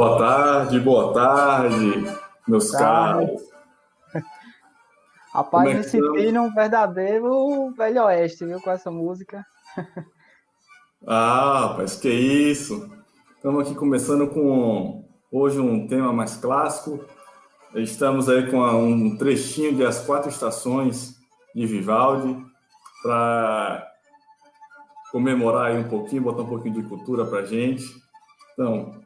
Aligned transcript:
Boa 0.00 0.16
tarde, 0.16 0.80
boa 0.80 1.12
tarde, 1.12 1.76
meus 2.48 2.70
caros. 2.70 3.42
Rapaz, 5.30 5.68
é 5.68 5.74
me 5.74 5.82
senti 5.82 6.32
num 6.32 6.50
verdadeiro 6.54 7.70
Velho 7.72 8.04
Oeste, 8.04 8.46
viu, 8.46 8.58
com 8.62 8.70
essa 8.70 8.90
música. 8.90 9.44
ah, 11.06 11.66
rapaz, 11.66 11.96
que 11.96 12.08
isso. 12.08 12.90
Estamos 13.36 13.66
aqui 13.66 13.74
começando 13.74 14.26
com 14.28 15.04
hoje 15.30 15.60
um 15.60 15.86
tema 15.86 16.14
mais 16.14 16.34
clássico. 16.34 17.04
Estamos 17.74 18.26
aí 18.30 18.50
com 18.50 18.58
um 18.58 19.18
trechinho 19.18 19.76
de 19.76 19.84
As 19.84 20.02
Quatro 20.02 20.30
Estações 20.30 21.14
de 21.54 21.66
Vivaldi 21.66 22.42
para 23.02 23.86
comemorar 25.12 25.66
aí 25.66 25.78
um 25.78 25.90
pouquinho, 25.90 26.22
botar 26.22 26.40
um 26.40 26.48
pouquinho 26.48 26.76
de 26.76 26.88
cultura 26.88 27.26
para 27.26 27.44
gente. 27.44 27.84
Então, 28.54 28.99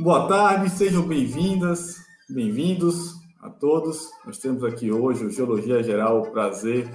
boa 0.00 0.28
tarde, 0.28 0.70
sejam 0.70 1.02
bem-vindas, 1.02 1.96
bem-vindos 2.30 3.16
a 3.42 3.50
todos. 3.50 4.08
Nós 4.24 4.38
temos 4.38 4.62
aqui 4.62 4.92
hoje 4.92 5.24
o 5.24 5.30
Geologia 5.30 5.82
Geral 5.82 6.20
o 6.20 6.30
prazer 6.30 6.88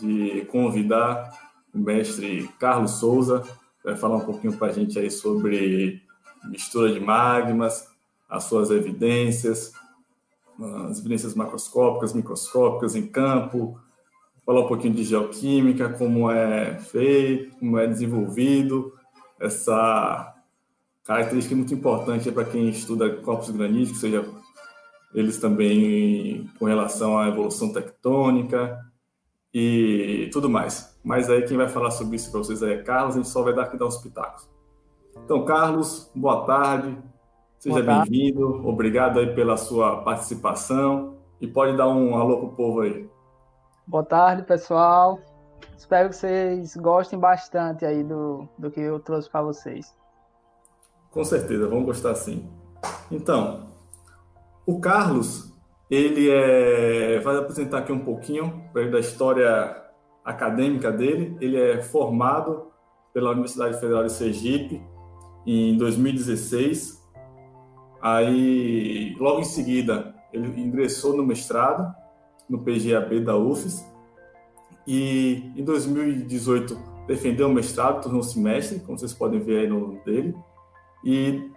de 0.00 0.44
convidar 0.44 1.36
o 1.74 1.78
mestre 1.78 2.48
Carlos 2.60 2.92
Souza, 2.92 3.42
vai 3.84 3.96
falar 3.96 4.18
um 4.18 4.24
pouquinho 4.24 4.56
para 4.56 4.68
a 4.68 4.72
gente 4.72 4.96
aí 4.96 5.10
sobre 5.10 6.00
mistura 6.44 6.92
de 6.92 7.00
magmas, 7.00 7.88
as 8.28 8.44
suas 8.44 8.70
evidências, 8.70 9.72
as 10.88 11.00
evidências 11.00 11.34
macroscópicas, 11.34 12.12
microscópicas 12.12 12.94
em 12.94 13.08
campo, 13.08 13.76
falar 14.44 14.60
um 14.60 14.68
pouquinho 14.68 14.94
de 14.94 15.02
geoquímica, 15.02 15.88
como 15.88 16.30
é 16.30 16.78
feito, 16.78 17.56
como 17.58 17.76
é 17.76 17.88
desenvolvido, 17.88 18.92
essa 19.40 20.35
característica 21.06 21.54
muito 21.54 21.72
importante 21.72 22.30
para 22.32 22.44
quem 22.44 22.68
estuda 22.68 23.16
corpos 23.18 23.50
graníticos, 23.50 24.00
seja 24.00 24.24
eles 25.14 25.38
também 25.38 26.50
com 26.58 26.66
relação 26.66 27.16
à 27.16 27.28
evolução 27.28 27.72
tectônica 27.72 28.78
e 29.54 30.28
tudo 30.32 30.50
mais. 30.50 30.98
Mas 31.04 31.30
aí 31.30 31.42
quem 31.42 31.56
vai 31.56 31.68
falar 31.68 31.92
sobre 31.92 32.16
isso 32.16 32.30
para 32.30 32.40
vocês 32.40 32.60
é 32.62 32.82
Carlos, 32.82 33.14
a 33.14 33.18
gente 33.18 33.28
só 33.28 33.42
vai 33.42 33.54
dar 33.54 33.62
aqui 33.62 33.78
dar 33.78 33.86
uns 33.86 33.98
pitacos. 33.98 34.48
Então, 35.24 35.44
Carlos, 35.44 36.10
boa 36.14 36.44
tarde, 36.44 36.98
seja 37.58 37.82
bem-vindo, 37.82 38.68
obrigado 38.68 39.20
aí 39.20 39.32
pela 39.34 39.56
sua 39.56 40.02
participação 40.02 41.16
e 41.40 41.46
pode 41.46 41.76
dar 41.76 41.88
um 41.88 42.16
alô 42.16 42.40
pro 42.40 42.56
povo 42.56 42.80
aí. 42.80 43.08
Boa 43.86 44.04
tarde, 44.04 44.42
pessoal. 44.42 45.20
Espero 45.78 46.08
que 46.08 46.16
vocês 46.16 46.76
gostem 46.76 47.18
bastante 47.18 47.86
aí 47.86 48.02
do, 48.02 48.48
do 48.58 48.70
que 48.70 48.80
eu 48.80 48.98
trouxe 48.98 49.30
para 49.30 49.42
vocês. 49.42 49.94
Com 51.16 51.24
certeza, 51.24 51.66
vão 51.66 51.82
gostar 51.82 52.14
sim. 52.14 52.44
Então, 53.10 53.70
o 54.66 54.78
Carlos, 54.78 55.50
ele 55.90 56.28
é, 56.28 57.18
vai 57.20 57.38
apresentar 57.38 57.78
aqui 57.78 57.90
um 57.90 58.00
pouquinho 58.00 58.64
da 58.74 59.00
história 59.00 59.82
acadêmica 60.22 60.92
dele. 60.92 61.34
Ele 61.40 61.58
é 61.58 61.80
formado 61.80 62.66
pela 63.14 63.30
Universidade 63.30 63.80
Federal 63.80 64.04
de 64.04 64.12
Sergipe 64.12 64.82
em 65.46 65.78
2016. 65.78 67.02
Aí, 68.02 69.16
logo 69.18 69.40
em 69.40 69.44
seguida, 69.44 70.14
ele 70.34 70.60
ingressou 70.60 71.16
no 71.16 71.24
mestrado 71.24 71.94
no 72.46 72.58
PGAB 72.58 73.24
da 73.24 73.34
UFES 73.34 73.82
e 74.86 75.50
em 75.56 75.64
2018 75.64 76.78
defendeu 77.06 77.48
o 77.48 77.54
mestrado, 77.54 78.02
tornou-se 78.02 78.38
mestre, 78.38 78.80
como 78.80 78.98
vocês 78.98 79.14
podem 79.14 79.40
ver 79.40 79.60
aí 79.60 79.66
no 79.66 79.80
nome 79.80 80.00
dele. 80.04 80.36
E 81.04 81.50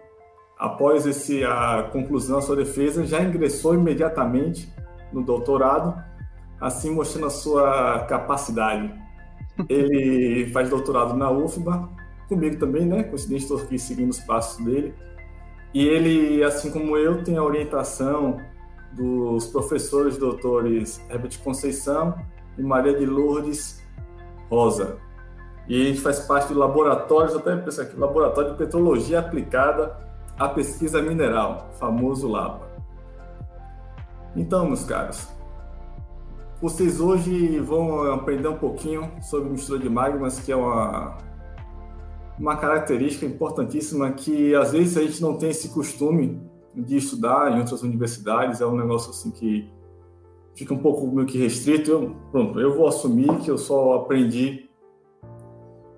após 0.57 1.05
esse, 1.05 1.43
a 1.43 1.89
conclusão 1.91 2.37
da 2.37 2.41
sua 2.41 2.55
defesa, 2.55 3.05
já 3.05 3.21
ingressou 3.21 3.73
imediatamente 3.73 4.71
no 5.11 5.23
doutorado, 5.23 5.95
assim 6.59 6.91
mostrando 6.91 7.27
a 7.27 7.29
sua 7.29 7.99
capacidade. 8.07 8.93
Ele 9.69 10.49
faz 10.51 10.69
doutorado 10.69 11.15
na 11.15 11.31
UFBA, 11.31 11.89
comigo 12.27 12.57
também, 12.57 12.85
né? 12.85 13.03
Coincidente, 13.03 13.43
estou 13.43 13.57
aqui 13.57 13.79
seguindo 13.79 14.11
os 14.11 14.19
passos 14.19 14.63
dele. 14.63 14.93
E 15.73 15.87
ele, 15.87 16.43
assim 16.43 16.71
como 16.71 16.97
eu, 16.97 17.23
tem 17.23 17.37
a 17.37 17.43
orientação 17.43 18.37
dos 18.93 19.47
professores 19.47 20.17
doutores 20.17 20.99
Herbert 21.09 21.37
Conceição 21.43 22.15
e 22.57 22.63
Maria 22.63 22.97
de 22.97 23.05
Lourdes 23.05 23.83
Rosa. 24.49 24.97
E 25.69 25.79
a 25.79 25.85
gente 25.85 26.01
faz 26.01 26.21
parte 26.21 26.51
do 26.51 26.57
laboratório, 26.57 27.37
até 27.37 27.55
pensar 27.55 27.83
aqui, 27.83 27.95
Laboratório 27.95 28.53
de 28.53 28.57
Petrologia 28.57 29.19
Aplicada 29.19 29.95
à 30.35 30.49
Pesquisa 30.49 30.99
Mineral, 30.99 31.69
famoso 31.79 32.27
LAPA. 32.27 32.67
Então, 34.35 34.65
meus 34.65 34.83
caros, 34.83 35.27
vocês 36.59 36.99
hoje 36.99 37.59
vão 37.59 38.11
aprender 38.11 38.47
um 38.47 38.57
pouquinho 38.57 39.11
sobre 39.21 39.47
mistura 39.51 39.77
de 39.77 39.87
magmas, 39.87 40.39
que 40.39 40.51
é 40.51 40.55
uma, 40.55 41.17
uma 42.39 42.57
característica 42.57 43.27
importantíssima 43.27 44.11
que 44.11 44.55
às 44.55 44.71
vezes 44.71 44.97
a 44.97 45.01
gente 45.03 45.21
não 45.21 45.37
tem 45.37 45.51
esse 45.51 45.69
costume 45.69 46.41
de 46.73 46.97
estudar 46.97 47.51
em 47.51 47.59
outras 47.59 47.83
universidades, 47.83 48.59
é 48.59 48.65
um 48.65 48.75
negócio 48.75 49.11
assim 49.11 49.29
que 49.29 49.71
fica 50.55 50.73
um 50.73 50.79
pouco 50.79 51.05
meio 51.11 51.27
que 51.27 51.37
restrito. 51.37 51.91
Eu, 51.91 52.15
pronto, 52.31 52.59
eu 52.59 52.75
vou 52.75 52.87
assumir 52.87 53.37
que 53.37 53.51
eu 53.51 53.57
só 53.57 53.93
aprendi 53.93 54.68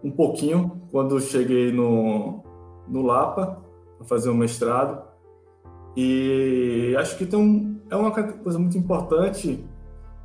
um 0.03 0.11
pouquinho 0.11 0.81
quando 0.91 1.19
cheguei 1.19 1.71
no, 1.71 2.43
no 2.87 3.01
Lapa 3.01 3.61
para 3.97 4.07
fazer 4.07 4.29
o 4.29 4.35
mestrado. 4.35 5.01
E 5.95 6.95
acho 6.97 7.17
que 7.17 7.25
tem 7.25 7.39
um, 7.39 7.79
é 7.89 7.95
uma 7.95 8.11
coisa 8.11 8.57
muito 8.57 8.77
importante 8.77 9.63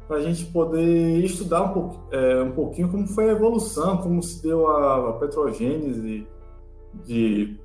para 0.06 0.18
a 0.18 0.20
gente 0.20 0.46
poder 0.46 1.24
estudar 1.24 1.62
um, 1.62 1.68
pouco, 1.72 2.14
é, 2.14 2.42
um 2.42 2.52
pouquinho 2.52 2.88
como 2.88 3.06
foi 3.08 3.28
a 3.28 3.32
evolução, 3.32 3.96
como 3.98 4.22
se 4.22 4.42
deu 4.42 4.68
a, 4.68 5.10
a 5.10 5.12
petrogênese 5.14 6.26
de 7.04 7.58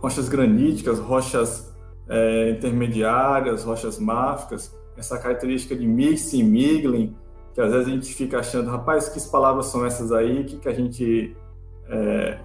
rochas 0.00 0.28
graníticas, 0.28 0.98
rochas 0.98 1.74
é, 2.08 2.50
intermediárias, 2.50 3.64
rochas 3.64 3.98
máficas, 3.98 4.76
essa 4.96 5.18
característica 5.18 5.74
de 5.74 5.86
mixing, 5.86 6.42
migling, 6.42 7.16
que 7.60 7.66
às 7.66 7.72
vezes 7.72 7.88
a 7.88 7.90
gente 7.90 8.14
fica 8.14 8.38
achando, 8.38 8.70
rapaz, 8.70 9.10
que 9.10 9.20
palavras 9.30 9.66
são 9.66 9.84
essas 9.84 10.10
aí? 10.10 10.44
Que 10.44 10.56
que 10.56 10.68
a 10.68 10.72
gente 10.72 11.36
é, 11.88 12.38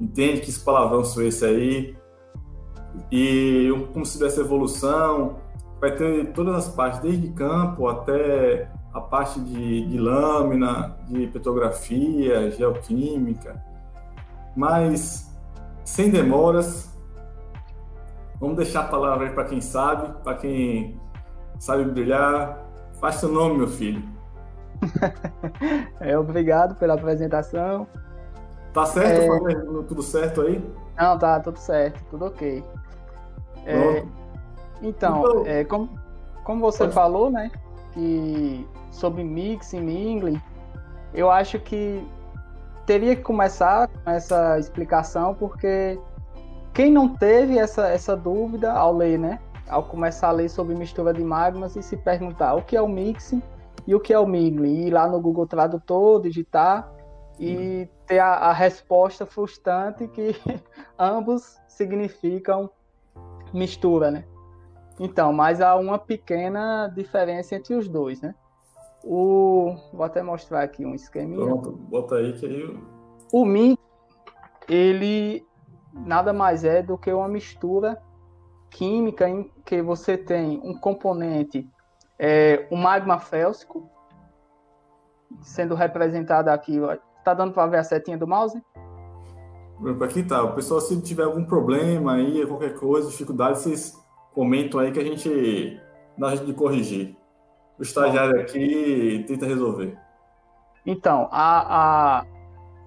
entende 0.00 0.40
que 0.40 0.52
palavrão 0.60 1.04
são 1.04 1.22
esse 1.22 1.44
aí? 1.44 1.96
E 3.10 3.70
como 3.92 4.04
se 4.04 4.18
dessa 4.18 4.40
evolução, 4.40 5.36
vai 5.80 5.94
ter 5.94 6.32
todas 6.32 6.56
as 6.56 6.74
partes, 6.74 6.98
desde 7.00 7.28
campo 7.28 7.86
até 7.86 8.68
a 8.92 9.00
parte 9.00 9.38
de, 9.40 9.86
de 9.86 9.98
lâmina, 9.98 10.96
de 11.08 11.28
petrografia, 11.28 12.50
geoquímica. 12.50 13.62
Mas, 14.56 15.32
sem 15.84 16.10
demoras, 16.10 16.92
Vamos 18.42 18.56
deixar 18.56 18.80
a 18.80 18.88
palavra 18.88 19.28
aí 19.28 19.32
para 19.32 19.44
quem 19.44 19.60
sabe, 19.60 20.20
para 20.24 20.34
quem 20.34 21.00
sabe 21.60 21.84
brilhar. 21.84 22.58
Faz 23.00 23.14
seu 23.14 23.28
nome, 23.28 23.58
meu 23.58 23.68
filho. 23.68 24.02
é, 26.00 26.18
obrigado 26.18 26.74
pela 26.76 26.94
apresentação. 26.94 27.86
Tá 28.72 28.86
certo? 28.86 29.48
É... 29.48 29.82
Tudo 29.84 30.02
certo 30.02 30.42
aí? 30.42 30.64
Não, 30.96 31.18
tá 31.18 31.40
tudo 31.40 31.58
certo, 31.58 32.02
tudo 32.10 32.26
ok. 32.26 32.64
É, 33.64 33.98
então, 34.82 35.22
então 35.22 35.46
é, 35.46 35.64
como, 35.64 35.88
como 36.44 36.60
você 36.60 36.84
pode... 36.84 36.94
falou, 36.94 37.30
né, 37.30 37.50
que 37.92 38.66
sobre 38.90 39.22
mixing, 39.22 39.80
mingling, 39.80 40.40
eu 41.14 41.30
acho 41.30 41.58
que 41.58 42.06
teria 42.86 43.14
que 43.14 43.22
começar 43.22 43.88
com 43.88 44.10
essa 44.10 44.58
explicação, 44.58 45.34
porque 45.34 45.98
quem 46.72 46.90
não 46.90 47.08
teve 47.08 47.58
essa, 47.58 47.88
essa 47.88 48.16
dúvida 48.16 48.72
ao 48.72 48.94
ler, 48.96 49.18
né? 49.18 49.38
Ao 49.68 49.82
começar 49.82 50.28
a 50.28 50.32
ler 50.32 50.48
sobre 50.48 50.74
mistura 50.74 51.12
de 51.12 51.22
magmas 51.22 51.76
e 51.76 51.82
se 51.82 51.96
perguntar 51.96 52.54
o 52.54 52.62
que 52.62 52.76
é 52.76 52.82
o 52.82 52.88
mixing 52.88 53.42
e 53.86 53.94
o 53.94 54.00
que 54.00 54.12
é 54.12 54.18
o 54.18 54.26
mingling, 54.26 54.86
ir 54.86 54.90
lá 54.90 55.08
no 55.08 55.20
Google 55.20 55.46
Tradutor, 55.46 56.20
digitar 56.20 56.92
e 57.38 57.88
ter 58.06 58.18
a, 58.18 58.34
a 58.34 58.52
resposta 58.52 59.26
frustrante 59.26 60.06
que 60.08 60.34
ambos 60.98 61.58
significam 61.68 62.70
mistura, 63.52 64.10
né? 64.10 64.24
Então, 65.00 65.32
mas 65.32 65.60
há 65.60 65.74
uma 65.74 65.98
pequena 65.98 66.86
diferença 66.88 67.56
entre 67.56 67.74
os 67.74 67.88
dois, 67.88 68.20
né? 68.20 68.34
O, 69.02 69.74
vou 69.92 70.04
até 70.04 70.22
mostrar 70.22 70.62
aqui 70.62 70.84
um 70.84 70.94
esqueminha. 70.94 71.44
Pronto, 71.44 71.72
bota 71.72 72.16
aí 72.16 72.32
que 72.34 72.46
aí. 72.46 72.78
O 73.32 73.44
mix, 73.44 73.82
ele 74.68 75.44
nada 75.92 76.32
mais 76.32 76.64
é 76.64 76.82
do 76.82 76.96
que 76.96 77.12
uma 77.12 77.28
mistura 77.28 78.00
química 78.70 79.28
em 79.28 79.50
que 79.64 79.82
você 79.82 80.16
tem 80.16 80.60
um 80.64 80.74
componente, 80.74 81.68
é, 82.24 82.68
o 82.70 82.76
magma 82.76 83.18
félsico, 83.18 83.90
sendo 85.40 85.74
representado 85.74 86.50
aqui. 86.50 86.78
Está 87.18 87.34
dando 87.34 87.52
para 87.52 87.66
ver 87.66 87.78
a 87.78 87.84
setinha 87.84 88.16
do 88.16 88.28
mouse? 88.28 88.62
Aqui 90.00 90.22
tá, 90.22 90.40
o 90.44 90.54
pessoal, 90.54 90.80
se 90.80 91.02
tiver 91.02 91.24
algum 91.24 91.44
problema 91.44 92.14
aí, 92.14 92.46
qualquer 92.46 92.78
coisa, 92.78 93.10
dificuldade, 93.10 93.58
vocês 93.58 94.00
comentam 94.32 94.78
aí 94.78 94.92
que 94.92 95.00
a 95.00 95.04
gente 95.04 95.80
dá 96.16 96.32
de 96.36 96.54
corrigir. 96.54 97.16
O 97.76 97.82
estagiário 97.82 98.40
aqui 98.40 99.24
tenta 99.26 99.44
resolver. 99.44 99.98
Então, 100.86 101.28
a, 101.32 102.20
a, 102.20 102.26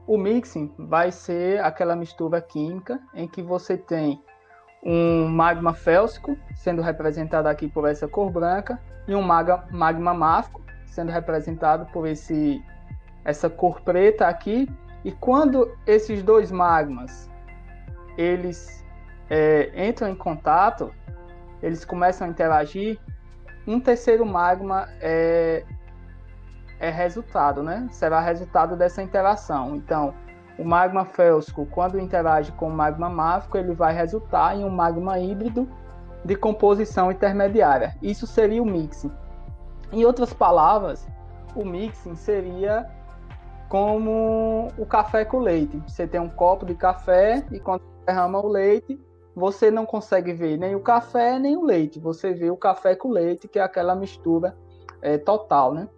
o 0.07 0.17
mixing 0.17 0.73
vai 0.77 1.11
ser 1.11 1.61
aquela 1.61 1.93
mistura 1.97 2.39
química 2.39 3.01
em 3.13 3.27
que 3.27 3.41
você 3.41 3.77
tem 3.77 4.23
um 4.85 5.27
magma 5.27 5.73
félsico, 5.73 6.37
sendo 6.53 6.81
representado 6.81 7.47
aqui 7.47 7.67
por 7.67 7.89
essa 7.89 8.07
cor 8.07 8.29
branca, 8.29 8.79
e 9.07 9.15
um 9.15 9.21
magma, 9.21 9.65
magma 9.71 10.13
máfico, 10.13 10.61
sendo 10.85 11.11
representado 11.11 11.87
por 11.91 12.07
esse, 12.07 12.63
essa 13.23 13.49
cor 13.49 13.81
preta 13.81 14.27
aqui. 14.27 14.69
E 15.03 15.11
quando 15.11 15.75
esses 15.87 16.21
dois 16.21 16.51
magmas 16.51 17.29
eles 18.17 18.85
é, 19.29 19.71
entram 19.87 20.09
em 20.09 20.15
contato, 20.15 20.93
eles 21.61 21.83
começam 21.83 22.27
a 22.27 22.29
interagir, 22.29 22.99
um 23.67 23.79
terceiro 23.79 24.25
magma 24.25 24.87
é, 25.01 25.63
é 26.79 26.89
resultado, 26.89 27.63
né? 27.63 27.87
Será 27.91 28.19
resultado 28.19 28.75
dessa 28.75 29.01
interação. 29.01 29.75
Então, 29.75 30.13
o 30.57 30.63
magma 30.63 31.05
félsico, 31.05 31.65
quando 31.65 31.99
interage 31.99 32.51
com 32.53 32.67
o 32.67 32.73
magma 32.73 33.09
máfico, 33.09 33.57
ele 33.57 33.73
vai 33.73 33.93
resultar 33.93 34.55
em 34.55 34.63
um 34.63 34.69
magma 34.69 35.19
híbrido 35.19 35.67
de 36.23 36.35
composição 36.35 37.11
intermediária. 37.11 37.95
Isso 38.01 38.25
seria 38.25 38.63
o 38.63 38.65
mixing. 38.65 39.11
Em 39.91 40.05
outras 40.05 40.33
palavras, 40.33 41.07
o 41.55 41.65
mixing 41.65 42.15
seria 42.15 42.89
como 43.69 44.71
o 44.77 44.85
café 44.85 45.25
com 45.25 45.39
leite. 45.39 45.81
Você 45.87 46.07
tem 46.07 46.19
um 46.19 46.29
copo 46.29 46.65
de 46.65 46.75
café 46.75 47.45
e 47.51 47.59
quando 47.59 47.83
derrama 48.05 48.39
o 48.39 48.47
leite, 48.47 48.99
você 49.35 49.69
não 49.69 49.85
consegue 49.85 50.31
ver 50.31 50.57
nem 50.57 50.75
o 50.75 50.79
café 50.79 51.37
nem 51.37 51.57
o 51.57 51.65
leite. 51.65 51.99
Você 51.99 52.33
vê 52.33 52.49
o 52.49 52.57
café 52.57 52.95
com 52.95 53.09
leite, 53.09 53.47
que 53.47 53.59
é 53.59 53.61
aquela 53.61 53.93
mistura 53.93 54.55
é, 55.01 55.17
total, 55.17 55.73
né? 55.73 55.89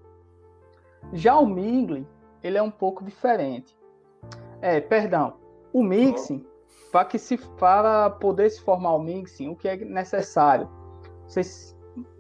Já 1.13 1.37
o 1.37 1.45
mingling, 1.45 2.07
ele 2.43 2.57
é 2.57 2.61
um 2.61 2.71
pouco 2.71 3.03
diferente. 3.03 3.76
É, 4.61 4.79
perdão. 4.79 5.33
O 5.73 5.83
mixing, 5.83 6.45
para 6.91 7.05
que 7.05 7.19
se 7.19 7.37
para 7.37 8.09
poder 8.09 8.49
se 8.49 8.61
formar 8.61 8.93
o 8.93 8.99
mixing, 8.99 9.49
o 9.49 9.55
que 9.55 9.67
é 9.67 9.77
necessário? 9.77 10.69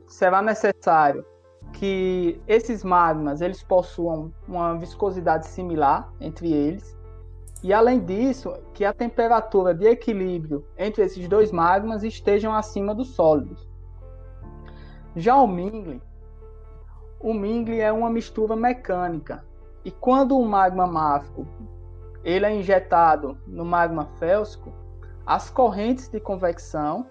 será 0.07 0.41
necessário 0.41 1.25
que 1.73 2.41
esses 2.47 2.83
magmas 2.83 3.41
eles 3.41 3.61
possuam 3.61 4.33
uma 4.47 4.77
viscosidade 4.77 5.47
similar 5.47 6.11
entre 6.19 6.51
eles 6.51 6.97
e 7.63 7.73
além 7.73 7.99
disso 7.99 8.53
que 8.73 8.85
a 8.85 8.93
temperatura 8.93 9.73
de 9.73 9.85
equilíbrio 9.85 10.65
entre 10.77 11.03
esses 11.03 11.27
dois 11.27 11.51
magmas 11.51 12.03
estejam 12.03 12.53
acima 12.53 12.93
dos 12.93 13.09
sólidos. 13.15 13.67
Já 15.15 15.35
o 15.35 15.47
mingling, 15.47 16.01
o 17.19 17.33
mingling 17.33 17.79
é 17.79 17.91
uma 17.91 18.09
mistura 18.09 18.55
mecânica 18.55 19.43
e 19.83 19.91
quando 19.91 20.37
o 20.37 20.45
magma 20.45 20.85
máfico 20.85 21.47
ele 22.27 22.45
é 22.45 22.53
injetado 22.53 23.37
no 23.47 23.63
magma 23.63 24.05
félsico, 24.19 24.73
as 25.25 25.49
correntes 25.49 26.09
de 26.09 26.19
convecção 26.19 27.07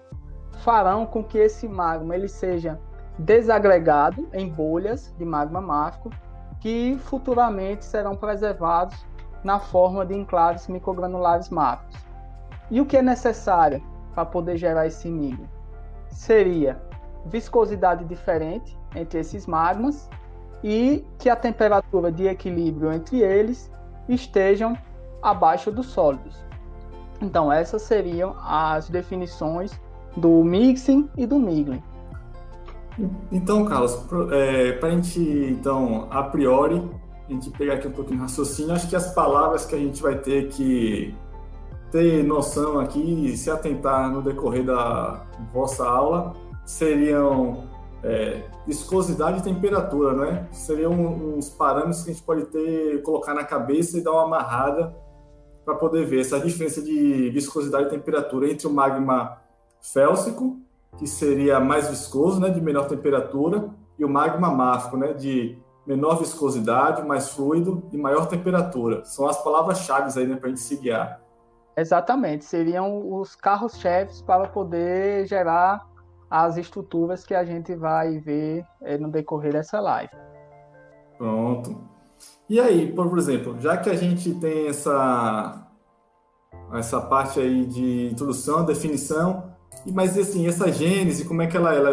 farão 0.59 1.07
com 1.07 1.23
que 1.23 1.39
esse 1.39 1.67
magma 1.67 2.13
ele 2.13 2.27
seja 2.27 2.79
desagregado 3.17 4.29
em 4.31 4.47
bolhas 4.47 5.11
de 5.17 5.25
magma 5.25 5.59
máfico 5.59 6.11
que 6.59 6.99
futuramente 7.05 7.83
serão 7.83 8.15
preservados 8.15 9.07
na 9.43 9.57
forma 9.57 10.05
de 10.05 10.13
enclaves 10.13 10.67
microgranulares 10.67 11.49
máficos. 11.49 11.97
E 12.69 12.79
o 12.79 12.85
que 12.85 12.97
é 12.97 13.01
necessário 13.01 13.81
para 14.13 14.23
poder 14.23 14.55
gerar 14.55 14.85
esse 14.85 15.09
milho? 15.09 15.49
Seria 16.09 16.79
viscosidade 17.25 18.05
diferente 18.05 18.77
entre 18.95 19.19
esses 19.19 19.47
magmas 19.47 20.07
e 20.63 21.03
que 21.17 21.27
a 21.27 21.35
temperatura 21.35 22.11
de 22.11 22.27
equilíbrio 22.27 22.93
entre 22.93 23.21
eles 23.21 23.71
estejam 24.07 24.77
abaixo 25.29 25.71
dos 25.71 25.87
sólidos. 25.87 26.35
Então, 27.21 27.51
essas 27.51 27.81
seriam 27.81 28.35
as 28.39 28.89
definições 28.89 29.71
do 30.15 30.43
mixing 30.43 31.09
e 31.17 31.25
do 31.25 31.39
mingling. 31.39 31.83
Então, 33.31 33.65
Carlos, 33.65 33.95
para 33.95 34.35
é, 34.35 34.79
a 34.81 34.89
gente, 34.89 35.19
então, 35.19 36.07
a 36.09 36.23
priori, 36.23 36.81
a 37.27 37.31
gente 37.31 37.49
pegar 37.51 37.75
aqui 37.75 37.87
um 37.87 37.91
pouquinho 37.91 38.17
de 38.17 38.23
raciocínio, 38.23 38.73
acho 38.73 38.89
que 38.89 38.95
as 38.95 39.13
palavras 39.13 39.65
que 39.65 39.75
a 39.75 39.77
gente 39.77 40.01
vai 40.01 40.15
ter 40.17 40.47
que 40.49 41.13
ter 41.91 42.23
noção 42.23 42.79
aqui 42.79 43.27
e 43.27 43.37
se 43.37 43.49
atentar 43.49 44.11
no 44.11 44.21
decorrer 44.21 44.65
da 44.65 45.25
vossa 45.53 45.87
aula 45.87 46.33
seriam 46.65 47.63
é, 48.03 48.43
viscosidade 48.65 49.39
e 49.39 49.41
temperatura, 49.43 50.13
né? 50.13 50.47
Seriam 50.51 50.91
uns 50.93 51.49
parâmetros 51.49 52.03
que 52.03 52.09
a 52.09 52.13
gente 52.13 52.23
pode 52.23 52.45
ter, 52.45 53.01
colocar 53.03 53.33
na 53.33 53.43
cabeça 53.43 53.97
e 53.97 54.01
dar 54.01 54.11
uma 54.11 54.23
amarrada 54.23 54.93
para 55.67 55.75
poder 55.75 56.05
ver 56.05 56.21
essa 56.21 56.39
diferença 56.39 56.81
de 56.81 57.29
viscosidade 57.29 57.87
e 57.87 57.89
temperatura 57.89 58.49
entre 58.49 58.65
o 58.65 58.69
magma 58.71 59.41
félsico, 59.81 60.61
que 60.97 61.05
seria 61.05 61.59
mais 61.59 61.89
viscoso, 61.89 62.39
né, 62.39 62.49
de 62.49 62.61
menor 62.61 62.87
temperatura, 62.87 63.69
e 63.99 64.05
o 64.05 64.09
magma 64.09 64.49
máfico, 64.49 64.95
né, 64.95 65.11
de 65.11 65.59
menor 65.85 66.19
viscosidade, 66.19 67.05
mais 67.05 67.31
fluido 67.31 67.83
e 67.91 67.97
maior 67.97 68.27
temperatura. 68.27 69.03
São 69.03 69.27
as 69.27 69.43
palavras-chave 69.43 70.17
aí 70.17 70.25
né, 70.25 70.37
para 70.37 70.45
a 70.45 70.49
gente 70.49 70.61
se 70.61 70.77
guiar. 70.77 71.19
Exatamente, 71.75 72.45
seriam 72.45 73.13
os 73.19 73.35
carros-chefes 73.35 74.21
para 74.21 74.47
poder 74.47 75.27
gerar 75.27 75.85
as 76.29 76.55
estruturas 76.55 77.25
que 77.25 77.35
a 77.35 77.43
gente 77.43 77.75
vai 77.75 78.19
ver 78.19 78.65
eh, 78.83 78.97
no 78.97 79.11
decorrer 79.11 79.51
dessa 79.51 79.81
live. 79.81 80.11
Pronto. 81.17 81.96
E 82.49 82.59
aí, 82.59 82.91
por 82.91 83.17
exemplo, 83.17 83.59
já 83.59 83.77
que 83.77 83.89
a 83.89 83.95
gente 83.95 84.33
tem 84.35 84.67
essa 84.67 85.63
essa 86.73 86.99
parte 86.99 87.39
aí 87.39 87.65
de 87.65 88.09
introdução, 88.11 88.65
definição, 88.65 89.51
mas 89.85 90.17
assim, 90.17 90.47
essa 90.47 90.71
gênese, 90.71 91.25
como 91.25 91.41
é 91.41 91.47
que 91.47 91.55
ela, 91.55 91.73
ela, 91.73 91.89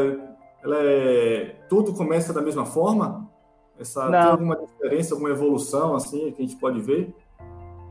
ela 0.62 0.76
é, 0.78 1.56
tudo 1.68 1.94
começa 1.94 2.32
da 2.32 2.42
mesma 2.42 2.64
forma? 2.64 3.30
Essa, 3.78 4.08
tem 4.10 4.20
alguma 4.20 4.56
diferença, 4.56 5.14
alguma 5.14 5.30
evolução 5.30 5.94
assim 5.94 6.32
que 6.32 6.42
a 6.42 6.46
gente 6.46 6.56
pode 6.56 6.80
ver? 6.80 7.14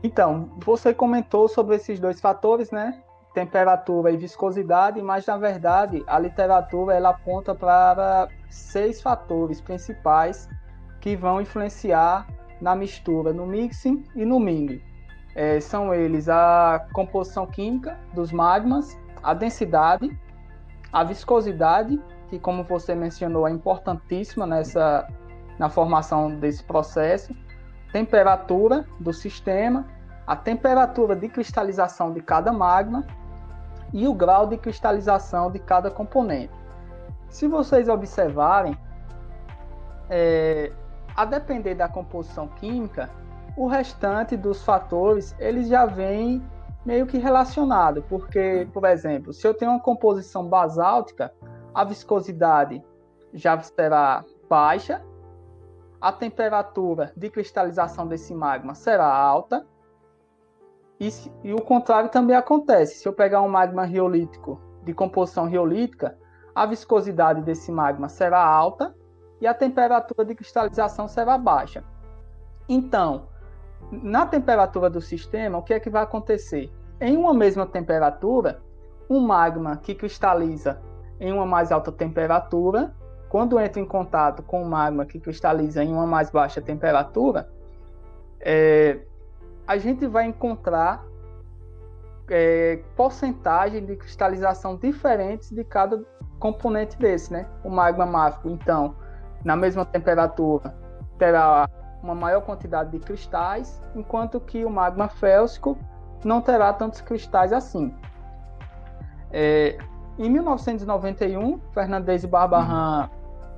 Então, 0.02 0.50
você 0.64 0.92
comentou 0.92 1.48
sobre 1.48 1.76
esses 1.76 1.98
dois 1.98 2.20
fatores, 2.20 2.70
né? 2.70 3.02
Temperatura 3.32 4.10
e 4.10 4.16
viscosidade, 4.16 5.02
mas 5.02 5.26
na 5.26 5.36
verdade 5.36 6.04
a 6.06 6.18
literatura 6.18 6.94
ela 6.94 7.10
aponta 7.10 7.54
para 7.54 8.28
seis 8.48 9.02
fatores 9.02 9.60
principais 9.60 10.48
que 11.04 11.14
vão 11.14 11.38
influenciar 11.38 12.26
na 12.62 12.74
mistura, 12.74 13.30
no 13.30 13.46
mixing 13.46 14.02
e 14.16 14.24
no 14.24 14.40
mingling. 14.40 14.80
É, 15.34 15.60
são 15.60 15.92
eles 15.92 16.30
a 16.30 16.86
composição 16.94 17.46
química 17.46 18.00
dos 18.14 18.32
magmas, 18.32 18.96
a 19.22 19.34
densidade, 19.34 20.18
a 20.90 21.04
viscosidade, 21.04 22.00
que 22.30 22.38
como 22.38 22.64
você 22.64 22.94
mencionou 22.94 23.46
é 23.46 23.50
importantíssima 23.50 24.46
nessa 24.46 25.06
na 25.58 25.68
formação 25.68 26.36
desse 26.36 26.64
processo, 26.64 27.36
temperatura 27.92 28.86
do 28.98 29.12
sistema, 29.12 29.86
a 30.26 30.34
temperatura 30.34 31.14
de 31.14 31.28
cristalização 31.28 32.14
de 32.14 32.22
cada 32.22 32.50
magma 32.50 33.04
e 33.92 34.08
o 34.08 34.14
grau 34.14 34.46
de 34.46 34.56
cristalização 34.56 35.50
de 35.50 35.58
cada 35.58 35.90
componente. 35.90 36.54
Se 37.28 37.46
vocês 37.46 37.90
observarem, 37.90 38.74
é, 40.08 40.72
a 41.16 41.24
depender 41.24 41.74
da 41.74 41.88
composição 41.88 42.48
química, 42.48 43.10
o 43.56 43.66
restante 43.66 44.36
dos 44.36 44.64
fatores 44.64 45.34
eles 45.38 45.68
já 45.68 45.86
vêm 45.86 46.42
meio 46.84 47.06
que 47.06 47.18
relacionado, 47.18 48.02
porque, 48.08 48.68
por 48.72 48.84
exemplo, 48.84 49.32
se 49.32 49.46
eu 49.46 49.54
tenho 49.54 49.70
uma 49.70 49.80
composição 49.80 50.46
basáltica, 50.46 51.32
a 51.72 51.84
viscosidade 51.84 52.82
já 53.32 53.58
será 53.60 54.24
baixa, 54.48 55.02
a 56.00 56.12
temperatura 56.12 57.12
de 57.16 57.30
cristalização 57.30 58.06
desse 58.06 58.34
magma 58.34 58.74
será 58.74 59.06
alta, 59.06 59.66
e, 61.00 61.08
e 61.42 61.52
o 61.54 61.60
contrário 61.62 62.10
também 62.10 62.36
acontece. 62.36 62.96
Se 62.96 63.08
eu 63.08 63.12
pegar 63.12 63.40
um 63.40 63.48
magma 63.48 63.84
riolítico 63.84 64.60
de 64.82 64.92
composição 64.92 65.46
riolítica, 65.46 66.18
a 66.54 66.66
viscosidade 66.66 67.40
desse 67.42 67.72
magma 67.72 68.08
será 68.08 68.44
alta 68.44 68.94
e 69.44 69.46
a 69.46 69.52
temperatura 69.52 70.24
de 70.24 70.34
cristalização 70.34 71.06
será 71.06 71.36
baixa. 71.36 71.84
Então, 72.66 73.28
na 73.92 74.24
temperatura 74.24 74.88
do 74.88 75.02
sistema, 75.02 75.58
o 75.58 75.62
que 75.62 75.74
é 75.74 75.78
que 75.78 75.90
vai 75.90 76.02
acontecer? 76.02 76.72
Em 76.98 77.14
uma 77.14 77.34
mesma 77.34 77.66
temperatura, 77.66 78.62
um 79.08 79.20
magma 79.20 79.76
que 79.76 79.94
cristaliza 79.94 80.80
em 81.20 81.30
uma 81.30 81.44
mais 81.44 81.70
alta 81.70 81.92
temperatura, 81.92 82.94
quando 83.28 83.60
entra 83.60 83.82
em 83.82 83.84
contato 83.84 84.42
com 84.42 84.62
o 84.62 84.66
magma 84.66 85.04
que 85.04 85.20
cristaliza 85.20 85.84
em 85.84 85.92
uma 85.92 86.06
mais 86.06 86.30
baixa 86.30 86.62
temperatura, 86.62 87.46
é, 88.40 89.00
a 89.66 89.76
gente 89.76 90.06
vai 90.06 90.24
encontrar 90.24 91.04
é, 92.30 92.82
porcentagem 92.96 93.84
de 93.84 93.94
cristalização 93.94 94.74
diferentes 94.74 95.50
de 95.50 95.64
cada 95.64 96.02
componente 96.38 96.98
desse, 96.98 97.30
né? 97.30 97.46
O 97.62 97.68
magma 97.68 98.06
máfico, 98.06 98.48
então, 98.48 99.03
na 99.44 99.54
mesma 99.54 99.84
temperatura, 99.84 100.74
terá 101.18 101.68
uma 102.02 102.14
maior 102.14 102.42
quantidade 102.42 102.90
de 102.90 102.98
cristais, 102.98 103.82
enquanto 103.94 104.40
que 104.40 104.64
o 104.64 104.70
magma 104.70 105.08
félsico 105.08 105.76
não 106.24 106.40
terá 106.40 106.72
tantos 106.72 107.00
cristais 107.00 107.52
assim. 107.52 107.94
É, 109.30 109.78
em 110.18 110.30
1991, 110.30 111.58
Fernandes 111.72 112.24
e 112.24 112.26
Barbaran 112.26 113.08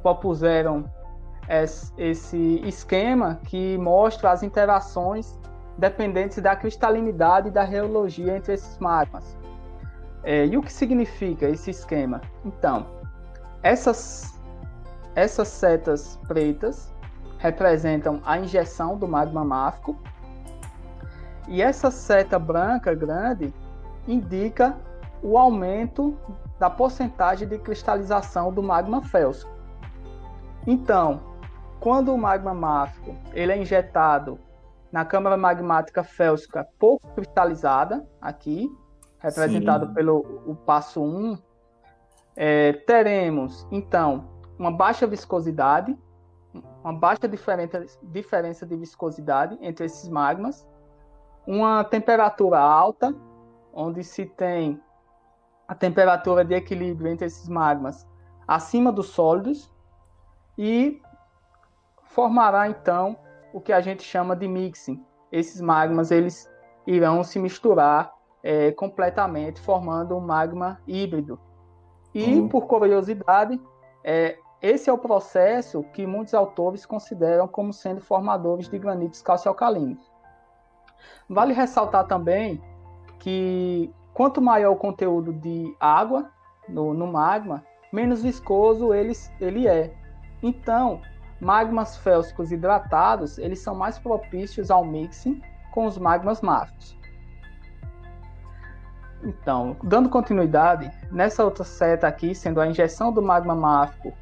propuseram 0.02 0.84
esse 1.96 2.60
esquema 2.64 3.38
que 3.44 3.76
mostra 3.78 4.30
as 4.30 4.42
interações 4.42 5.38
dependentes 5.78 6.38
da 6.38 6.56
cristalinidade 6.56 7.48
e 7.48 7.50
da 7.50 7.62
reologia 7.62 8.36
entre 8.36 8.54
esses 8.54 8.78
magmas. 8.78 9.36
É, 10.22 10.46
e 10.46 10.56
o 10.56 10.62
que 10.62 10.72
significa 10.72 11.48
esse 11.48 11.70
esquema? 11.70 12.20
Então, 12.44 12.86
essas, 13.62 14.35
essas 15.16 15.48
setas 15.48 16.20
pretas 16.28 16.94
representam 17.38 18.20
a 18.24 18.38
injeção 18.38 18.98
do 18.98 19.08
magma 19.08 19.42
máfico 19.42 19.98
e 21.48 21.62
essa 21.62 21.90
seta 21.90 22.38
branca 22.38 22.94
grande 22.94 23.52
indica 24.06 24.76
o 25.22 25.38
aumento 25.38 26.16
da 26.58 26.68
porcentagem 26.68 27.48
de 27.48 27.58
cristalização 27.58 28.52
do 28.52 28.62
magma 28.62 29.02
félsico. 29.02 29.50
Então, 30.66 31.22
quando 31.80 32.12
o 32.12 32.18
magma 32.18 32.52
máfico 32.52 33.16
ele 33.32 33.52
é 33.52 33.56
injetado 33.56 34.38
na 34.92 35.04
câmara 35.04 35.36
magmática 35.36 36.04
félsica 36.04 36.68
pouco 36.78 37.08
cristalizada, 37.14 38.06
aqui, 38.20 38.70
representado 39.18 39.86
Sim. 39.86 39.94
pelo 39.94 40.42
o 40.46 40.54
passo 40.54 41.02
1, 41.02 41.38
é, 42.36 42.72
teremos, 42.86 43.66
então, 43.70 44.35
uma 44.58 44.70
baixa 44.70 45.06
viscosidade, 45.06 45.96
uma 46.82 46.92
baixa 46.92 47.28
diferença, 47.28 47.84
diferença 48.02 48.66
de 48.66 48.76
viscosidade 48.76 49.58
entre 49.60 49.86
esses 49.86 50.08
magmas, 50.08 50.66
uma 51.46 51.84
temperatura 51.84 52.58
alta, 52.58 53.14
onde 53.72 54.02
se 54.02 54.26
tem 54.26 54.80
a 55.68 55.74
temperatura 55.74 56.44
de 56.44 56.54
equilíbrio 56.54 57.10
entre 57.10 57.26
esses 57.26 57.48
magmas 57.48 58.06
acima 58.46 58.92
dos 58.92 59.08
sólidos, 59.08 59.70
e 60.56 61.02
formará 62.04 62.68
então 62.68 63.16
o 63.52 63.60
que 63.60 63.72
a 63.72 63.80
gente 63.80 64.02
chama 64.02 64.34
de 64.34 64.48
mixing. 64.48 65.04
Esses 65.30 65.60
magmas 65.60 66.10
eles 66.10 66.50
irão 66.86 67.22
se 67.22 67.38
misturar 67.38 68.12
é, 68.42 68.70
completamente, 68.72 69.60
formando 69.60 70.16
um 70.16 70.20
magma 70.20 70.80
híbrido. 70.86 71.38
E, 72.14 72.24
uhum. 72.36 72.48
por 72.48 72.66
curiosidade, 72.66 73.60
é, 74.02 74.38
esse 74.62 74.88
é 74.88 74.92
o 74.92 74.98
processo 74.98 75.82
que 75.92 76.06
muitos 76.06 76.34
autores 76.34 76.86
consideram 76.86 77.46
como 77.46 77.72
sendo 77.72 78.00
formadores 78.00 78.68
de 78.68 78.78
granitos 78.78 79.20
calcialcalinos. 79.20 80.10
Vale 81.28 81.52
ressaltar 81.52 82.06
também 82.06 82.62
que 83.18 83.92
quanto 84.14 84.40
maior 84.40 84.72
o 84.72 84.76
conteúdo 84.76 85.32
de 85.32 85.76
água 85.78 86.30
no, 86.68 86.94
no 86.94 87.06
magma, 87.06 87.62
menos 87.92 88.22
viscoso 88.22 88.94
ele, 88.94 89.12
ele 89.40 89.68
é. 89.68 89.92
Então, 90.42 91.00
magmas 91.40 91.96
félsicos 91.98 92.50
hidratados, 92.50 93.38
eles 93.38 93.58
são 93.60 93.74
mais 93.74 93.98
propícios 93.98 94.70
ao 94.70 94.84
mixing 94.84 95.42
com 95.72 95.84
os 95.84 95.98
magmas 95.98 96.40
máficos. 96.40 96.96
Então, 99.22 99.76
dando 99.82 100.08
continuidade, 100.08 100.90
nessa 101.10 101.44
outra 101.44 101.64
seta 101.64 102.06
aqui, 102.06 102.34
sendo 102.34 102.60
a 102.60 102.66
injeção 102.66 103.12
do 103.12 103.20
magma 103.20 103.54
máfico 103.54 104.12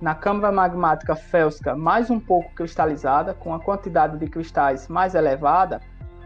na 0.00 0.14
câmara 0.14 0.52
magmática 0.52 1.14
félsica 1.14 1.74
mais 1.74 2.10
um 2.10 2.20
pouco 2.20 2.52
cristalizada, 2.54 3.34
com 3.34 3.54
a 3.54 3.60
quantidade 3.60 4.18
de 4.18 4.26
cristais 4.26 4.88
mais 4.88 5.14
elevada, 5.14 5.80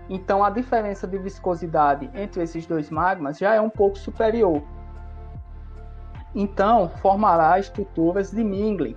então 0.08 0.42
a 0.42 0.50
diferença 0.50 1.06
de 1.06 1.18
viscosidade 1.18 2.10
entre 2.14 2.42
esses 2.42 2.66
dois 2.66 2.90
magmas 2.90 3.38
já 3.38 3.54
é 3.54 3.60
um 3.60 3.70
pouco 3.70 3.98
superior. 3.98 4.62
Então, 6.34 6.88
formará 6.88 7.58
estruturas 7.58 8.30
de 8.30 8.44
mingling, 8.44 8.96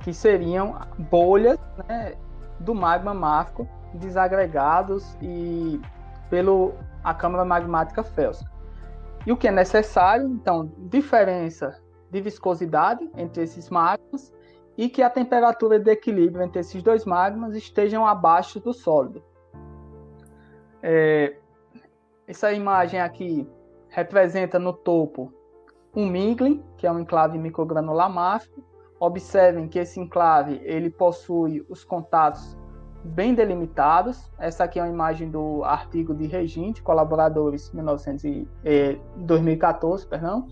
que 0.00 0.12
seriam 0.12 0.76
bolhas 0.98 1.58
né, 1.88 2.14
do 2.60 2.74
magma 2.74 3.14
máfico 3.14 3.68
desagregados 3.94 5.16
e 5.20 5.80
pelo 6.28 6.74
a 7.02 7.12
câmara 7.14 7.44
magmática 7.44 8.02
félsica. 8.02 8.50
E 9.26 9.32
o 9.32 9.36
que 9.36 9.48
é 9.48 9.50
necessário, 9.50 10.26
então, 10.28 10.70
diferença 10.78 11.83
de 12.14 12.20
viscosidade 12.20 13.10
entre 13.16 13.42
esses 13.42 13.68
magmas 13.68 14.32
e 14.78 14.88
que 14.88 15.02
a 15.02 15.10
temperatura 15.10 15.78
de 15.78 15.90
equilíbrio 15.90 16.44
entre 16.44 16.60
esses 16.60 16.82
dois 16.82 17.04
magmas 17.04 17.54
estejam 17.54 18.06
abaixo 18.06 18.60
do 18.60 18.72
sólido. 18.72 19.22
É, 20.82 21.36
essa 22.26 22.52
imagem 22.52 23.00
aqui 23.00 23.48
representa 23.88 24.58
no 24.58 24.72
topo 24.72 25.32
um 25.94 26.06
mingling, 26.06 26.62
que 26.76 26.86
é 26.86 26.92
um 26.92 27.00
enclave 27.00 27.38
microgranular 27.38 28.10
máfico, 28.10 28.62
Observem 29.04 29.68
que 29.68 29.78
esse 29.78 30.00
enclave 30.00 30.60
ele 30.64 30.88
possui 30.88 31.64
os 31.68 31.84
contatos 31.84 32.56
bem 33.04 33.34
delimitados. 33.34 34.32
Essa 34.38 34.64
aqui 34.64 34.78
é 34.78 34.82
uma 34.82 34.88
imagem 34.88 35.30
do 35.30 35.62
artigo 35.62 36.14
de 36.14 36.26
Reginte, 36.26 36.82
colaboradores 36.82 37.70
1900 37.72 38.24
e, 38.24 38.48
eh, 38.64 38.98
2014, 39.16 40.06
perdão. 40.06 40.46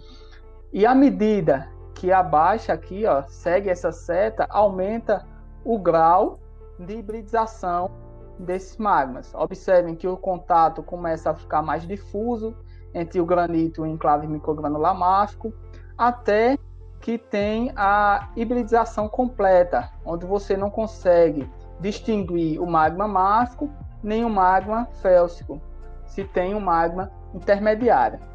E 0.72 0.86
à 0.86 0.94
medida 0.94 1.68
que 1.94 2.10
abaixa 2.10 2.72
aqui, 2.72 3.04
ó, 3.06 3.22
segue 3.26 3.68
essa 3.68 3.92
seta, 3.92 4.46
aumenta 4.48 5.26
o 5.64 5.78
grau 5.78 6.40
de 6.78 6.96
hibridização 6.96 7.90
desses 8.38 8.78
magmas. 8.78 9.34
Observem 9.34 9.94
que 9.94 10.08
o 10.08 10.16
contato 10.16 10.82
começa 10.82 11.30
a 11.30 11.34
ficar 11.34 11.60
mais 11.60 11.86
difuso 11.86 12.56
entre 12.94 13.20
o 13.20 13.26
granito 13.26 13.84
e 13.84 13.88
o 13.88 13.92
enclave 13.92 14.26
microgranular 14.26 14.96
máfico, 14.96 15.52
até 15.96 16.58
que 17.00 17.18
tem 17.18 17.70
a 17.76 18.30
hibridização 18.34 19.08
completa, 19.08 19.90
onde 20.04 20.24
você 20.24 20.56
não 20.56 20.70
consegue 20.70 21.48
distinguir 21.80 22.60
o 22.60 22.66
magma 22.66 23.06
máfico 23.06 23.70
nem 24.02 24.24
o 24.24 24.30
magma 24.30 24.86
félsico, 25.00 25.60
se 26.06 26.24
tem 26.24 26.54
um 26.54 26.60
magma 26.60 27.10
intermediário. 27.34 28.31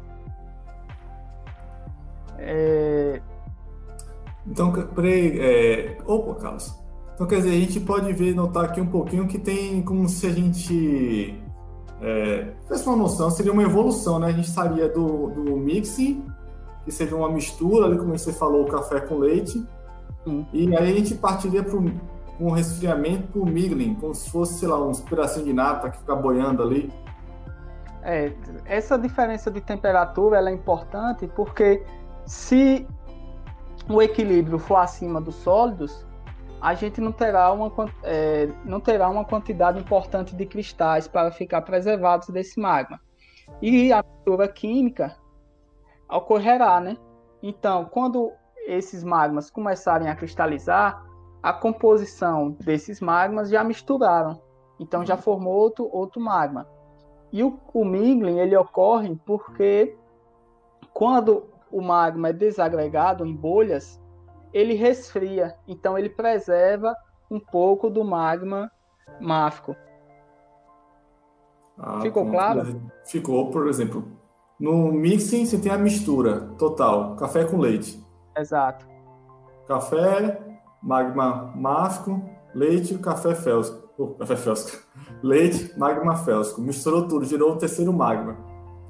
É... 2.38 3.20
Então, 4.46 4.72
peraí, 4.72 5.38
é... 5.38 5.98
opa, 6.06 6.40
Carlos. 6.40 6.78
Então, 7.14 7.26
quer 7.26 7.36
dizer, 7.36 7.50
a 7.50 7.60
gente 7.60 7.80
pode 7.80 8.12
ver, 8.12 8.34
notar 8.34 8.64
aqui 8.64 8.80
um 8.80 8.86
pouquinho 8.86 9.26
que 9.26 9.38
tem 9.38 9.82
como 9.82 10.08
se 10.08 10.26
a 10.26 10.30
gente 10.30 11.36
é, 12.00 12.52
tivesse 12.62 12.86
uma 12.86 12.96
noção, 12.96 13.28
seria 13.30 13.52
uma 13.52 13.62
evolução, 13.62 14.20
né? 14.20 14.28
A 14.28 14.32
gente 14.32 14.48
estaria 14.48 14.88
do, 14.88 15.28
do 15.30 15.56
mixing 15.56 16.24
que 16.84 16.92
seja 16.92 17.14
uma 17.14 17.30
mistura, 17.30 17.86
ali 17.86 17.98
como 17.98 18.16
você 18.16 18.32
falou, 18.32 18.64
café 18.66 19.00
com 19.00 19.18
leite. 19.18 19.62
E 20.52 20.74
aí 20.76 20.90
a 20.90 20.94
gente 20.94 21.14
partiria 21.14 21.62
para 21.62 21.78
um 22.40 22.50
resfriamento 22.50 23.28
para 23.28 23.40
o 23.42 23.46
migling, 23.46 23.94
como 23.94 24.14
se 24.14 24.30
fosse, 24.30 24.60
sei 24.60 24.68
lá, 24.68 24.80
uns 24.80 25.00
pedacinhos 25.00 25.46
de 25.46 25.52
nata 25.52 25.90
que 25.90 25.98
fica 25.98 26.14
boiando 26.14 26.62
ali. 26.62 26.92
É, 28.02 28.32
essa 28.64 28.98
diferença 28.98 29.50
de 29.50 29.60
temperatura 29.60 30.38
é 30.38 30.52
importante 30.52 31.26
porque 31.34 31.82
se 32.28 32.86
o 33.88 34.02
equilíbrio 34.02 34.58
for 34.58 34.76
acima 34.76 35.20
dos 35.20 35.34
sólidos, 35.36 36.06
a 36.60 36.74
gente 36.74 37.00
não 37.00 37.10
terá 37.10 37.50
uma, 37.52 37.72
é, 38.02 38.48
não 38.64 38.80
terá 38.80 39.08
uma 39.08 39.24
quantidade 39.24 39.78
importante 39.78 40.36
de 40.36 40.44
cristais 40.44 41.08
para 41.08 41.30
ficar 41.30 41.62
preservados 41.62 42.28
desse 42.28 42.60
magma. 42.60 43.00
E 43.62 43.90
a 43.92 44.02
mistura 44.02 44.46
química 44.46 45.16
ocorrerá, 46.08 46.80
né? 46.80 46.98
Então, 47.42 47.86
quando 47.86 48.32
esses 48.66 49.02
magmas 49.02 49.50
começarem 49.50 50.08
a 50.08 50.14
cristalizar, 50.14 51.02
a 51.42 51.52
composição 51.52 52.50
desses 52.50 53.00
magmas 53.00 53.48
já 53.48 53.64
misturaram. 53.64 54.42
Então 54.78 55.06
já 55.06 55.16
formou 55.16 55.54
outro, 55.54 55.88
outro 55.90 56.20
magma. 56.20 56.66
E 57.32 57.42
o, 57.42 57.58
o 57.72 57.84
mingling 57.84 58.38
ele 58.38 58.56
ocorre 58.56 59.16
porque 59.24 59.96
quando 60.92 61.46
o 61.70 61.80
magma 61.80 62.28
é 62.28 62.32
desagregado 62.32 63.24
em 63.24 63.34
bolhas, 63.34 64.00
ele 64.52 64.74
resfria. 64.74 65.54
Então 65.66 65.98
ele 65.98 66.08
preserva 66.08 66.94
um 67.30 67.38
pouco 67.38 67.90
do 67.90 68.04
magma 68.04 68.70
máfico. 69.20 69.76
Ah, 71.78 72.00
Ficou 72.00 72.28
claro? 72.28 72.80
Ficou, 73.04 73.50
por 73.50 73.68
exemplo, 73.68 74.04
no 74.58 74.90
mixing, 74.92 75.46
você 75.46 75.58
tem 75.58 75.70
a 75.70 75.78
mistura 75.78 76.48
total, 76.58 77.14
café 77.16 77.44
com 77.44 77.58
leite. 77.58 78.04
Exato. 78.36 78.86
Café, 79.66 80.40
magma 80.82 81.52
máfico, 81.54 82.22
leite, 82.54 82.98
café 82.98 83.34
félsico. 83.34 83.88
Oh, 83.98 84.14
café 84.14 84.36
félsico. 84.36 84.86
Leite, 85.20 85.76
magma 85.76 86.14
félsico. 86.14 86.60
Misturou 86.60 87.08
tudo, 87.08 87.24
gerou 87.24 87.54
o 87.54 87.56
terceiro 87.56 87.92
magma. 87.92 88.36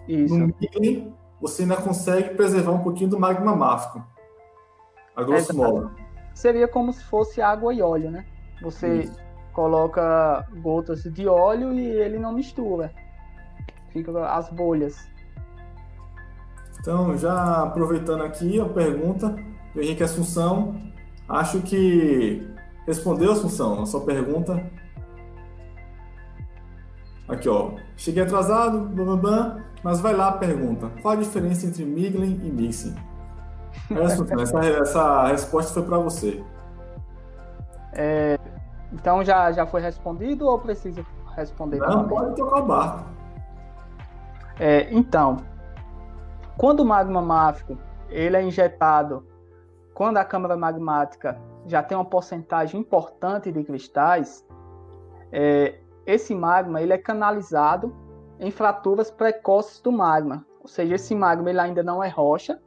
Isso. 0.06 0.36
no 0.36 0.54
Miglen 0.60 1.14
você 1.40 1.62
ainda 1.62 1.76
consegue 1.76 2.34
preservar 2.34 2.72
um 2.72 2.82
pouquinho 2.82 3.10
do 3.10 3.18
magma 3.18 3.54
máfico. 3.54 4.04
A 5.14 5.22
grosso 5.22 5.56
modo. 5.56 5.90
Seria 6.34 6.68
como 6.68 6.92
se 6.92 7.02
fosse 7.04 7.40
água 7.40 7.74
e 7.74 7.82
óleo, 7.82 8.10
né? 8.10 8.24
Você 8.62 9.00
Isso. 9.00 9.20
coloca 9.52 10.46
gotas 10.60 11.02
de 11.02 11.26
óleo 11.26 11.72
e 11.72 11.84
ele 11.84 12.18
não 12.18 12.32
mistura. 12.32 12.92
Fica 13.92 14.12
as 14.28 14.48
bolhas. 14.50 15.08
Então, 16.80 17.16
já 17.16 17.64
aproveitando 17.64 18.22
aqui 18.22 18.60
a 18.60 18.68
pergunta 18.68 19.36
do 19.74 19.82
Henrique 19.82 20.02
Assunção, 20.02 20.80
acho 21.28 21.60
que 21.62 22.48
respondeu, 22.86 23.32
Assunção, 23.32 23.82
a 23.82 23.86
sua 23.86 24.04
pergunta. 24.04 24.64
Aqui, 27.28 27.48
ó. 27.48 27.72
Cheguei 27.96 28.22
atrasado, 28.22 28.80
blá, 28.80 29.04
blá, 29.04 29.16
blá, 29.16 29.64
mas 29.82 30.00
vai 30.00 30.14
lá 30.14 30.28
a 30.28 30.32
pergunta. 30.32 30.90
Qual 31.02 31.14
a 31.14 31.16
diferença 31.16 31.66
entre 31.66 31.84
Miglen 31.84 32.40
e 32.42 32.50
Mixing? 32.50 32.94
essa, 34.02 34.58
essa 34.82 35.26
resposta 35.26 35.72
foi 35.72 35.82
para 35.82 35.98
você. 35.98 36.44
É, 37.92 38.38
então 38.92 39.24
já, 39.24 39.50
já 39.52 39.66
foi 39.66 39.80
respondido 39.80 40.46
ou 40.46 40.58
preciso 40.58 41.04
responder? 41.36 41.78
Não, 41.78 41.88
também? 41.88 42.08
pode 42.08 42.36
tocar 42.36 42.56
o 42.62 42.66
barco. 42.66 43.04
É, 44.58 44.92
então, 44.92 45.36
quando 46.56 46.80
o 46.80 46.84
magma 46.84 47.22
máfico 47.22 47.78
ele 48.10 48.36
é 48.36 48.42
injetado, 48.42 49.26
quando 49.94 50.16
a 50.16 50.24
câmara 50.24 50.56
magmática 50.56 51.38
já 51.66 51.82
tem 51.82 51.96
uma 51.96 52.04
porcentagem 52.04 52.80
importante 52.80 53.52
de 53.52 53.62
cristais, 53.62 54.44
é, 55.30 55.78
esse 56.06 56.34
magma 56.34 56.80
ele 56.80 56.92
é 56.92 56.98
canalizado 56.98 57.94
em 58.38 58.50
fraturas 58.50 59.10
precoces 59.10 59.80
do 59.80 59.90
magma. 59.90 60.44
Ou 60.60 60.68
seja, 60.68 60.94
esse 60.94 61.14
magma 61.14 61.50
ele 61.50 61.60
ainda 61.60 61.82
não 61.82 62.02
é 62.02 62.08
rocha, 62.08 62.60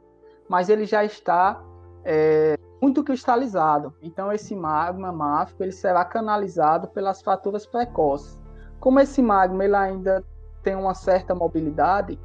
mas 0.48 0.68
ele 0.68 0.84
já 0.84 1.04
está 1.04 1.62
é, 2.04 2.58
muito 2.80 3.02
cristalizado. 3.04 3.94
Então, 4.02 4.32
esse 4.32 4.54
magma 4.54 5.12
máfico 5.12 5.62
ele 5.62 5.72
será 5.72 6.04
canalizado 6.04 6.88
pelas 6.88 7.22
fraturas 7.22 7.64
precoces. 7.64 8.38
Como 8.80 8.98
esse 8.98 9.22
magma 9.22 9.64
ele 9.64 9.76
ainda 9.76 10.24
tem 10.62 10.74
uma 10.74 10.94
certa 10.94 11.34
mobilidade, 11.34 12.18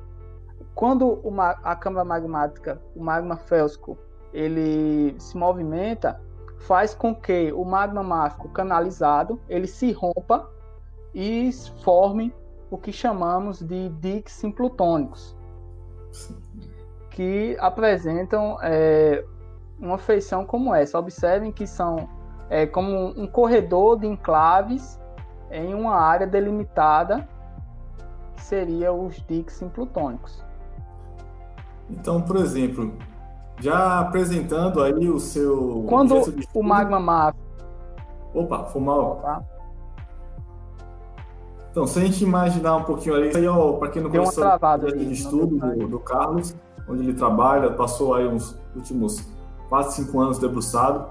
quando 0.74 1.20
uma, 1.24 1.52
a 1.64 1.76
câmara 1.76 2.06
magmática, 2.06 2.82
o 2.96 3.04
magma 3.04 3.36
félsico, 3.36 3.98
ele 4.34 5.16
se 5.20 5.38
movimenta, 5.38 6.22
faz 6.60 6.94
com 6.94 7.16
que 7.16 7.52
o 7.52 7.64
magma 7.64 8.04
máfico 8.04 8.50
canalizado 8.50 9.40
ele 9.48 9.68
se 9.68 9.92
rompa 9.92 10.50
e 11.14 11.52
forme 11.84 12.34
o 12.70 12.78
que 12.78 12.92
chamamos 12.92 13.60
de 13.60 13.90
diques 13.90 14.42
plutônicos, 14.56 15.36
que 17.12 17.58
apresentam 17.60 18.58
é, 18.62 19.24
uma 19.80 19.98
feição 19.98 20.46
como 20.46 20.74
essa. 20.74 21.00
Observem 21.00 21.52
que 21.52 21.66
são 21.66 22.10
é, 22.50 22.66
como 22.66 23.08
um 23.20 23.28
corredor 23.28 24.00
de 24.00 24.08
enclaves 24.08 25.00
em 25.50 25.74
uma 25.74 25.96
área 25.96 26.28
delimitada, 26.28 27.28
que 28.36 28.42
seria 28.42 28.92
os 28.92 29.16
diques 29.28 29.64
plutônicos. 29.74 30.44
Então, 31.90 32.22
por 32.22 32.36
exemplo, 32.36 32.94
já 33.60 34.00
apresentando 34.00 34.84
aí 34.84 35.10
o 35.10 35.20
seu. 35.20 35.86
Quando 35.88 36.16
o 36.54 36.64
magma 36.64 37.00
máfico. 37.00 37.48
Opa, 38.34 38.66
foi 38.66 38.82
mal. 38.82 39.12
Opa. 39.14 39.57
Então, 41.72 41.86
se 41.86 42.00
a 42.00 42.02
gente 42.02 42.24
imaginar 42.24 42.76
um 42.76 42.84
pouquinho 42.84 43.16
ali, 43.16 43.28
aí, 43.36 43.46
para 43.80 43.90
quem 43.90 44.02
não 44.02 44.10
conhece 44.10 44.40
o 44.40 44.98
de 44.98 45.14
estudo 45.14 45.58
do, 45.58 45.88
do, 45.88 46.00
Carlos, 46.00 46.56
onde 46.88 47.04
ele 47.04 47.14
trabalha, 47.14 47.72
passou 47.72 48.16
aí 48.16 48.28
uns 48.28 48.58
últimos 48.76 49.28
4, 49.70 49.92
5 49.92 50.20
anos 50.20 50.40
debruçado. 50.40 51.08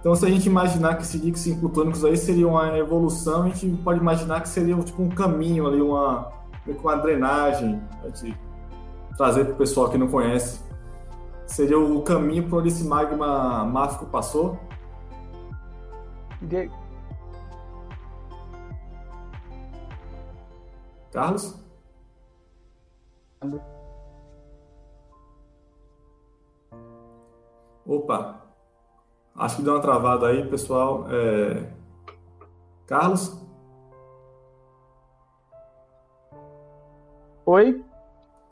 Então, 0.00 0.14
se 0.14 0.24
a 0.24 0.30
gente 0.30 0.46
imaginar 0.46 0.96
que 0.96 1.02
esses 1.02 1.20
díxis 1.20 1.54
plutônicos 1.56 2.04
aí 2.04 2.16
seriam 2.16 2.50
uma 2.50 2.76
evolução, 2.76 3.42
a 3.42 3.48
gente 3.48 3.68
pode 3.82 4.00
imaginar 4.00 4.40
que 4.40 4.48
seria 4.48 4.74
tipo 4.78 5.02
um 5.02 5.10
caminho 5.10 5.66
ali, 5.66 5.80
uma, 5.80 6.32
uma 6.66 6.96
drenagem, 6.96 7.80
a 8.02 8.08
gente 8.08 8.36
trazer 9.16 9.44
para 9.44 9.52
o 9.52 9.56
pessoal 9.56 9.90
que 9.90 9.98
não 9.98 10.08
conhece. 10.08 10.60
Seria 11.46 11.78
o 11.78 12.00
caminho 12.02 12.48
por 12.48 12.60
onde 12.60 12.68
esse 12.68 12.84
magma 12.84 13.64
máfico 13.64 14.06
passou? 14.06 14.58
Carlos? 21.12 21.58
Opa, 27.86 28.40
acho 29.34 29.56
que 29.56 29.62
deu 29.62 29.74
uma 29.74 29.80
travada 29.80 30.28
aí, 30.28 30.48
pessoal. 30.48 31.06
É... 31.10 31.72
Carlos? 32.86 33.40
Oi? 37.46 37.84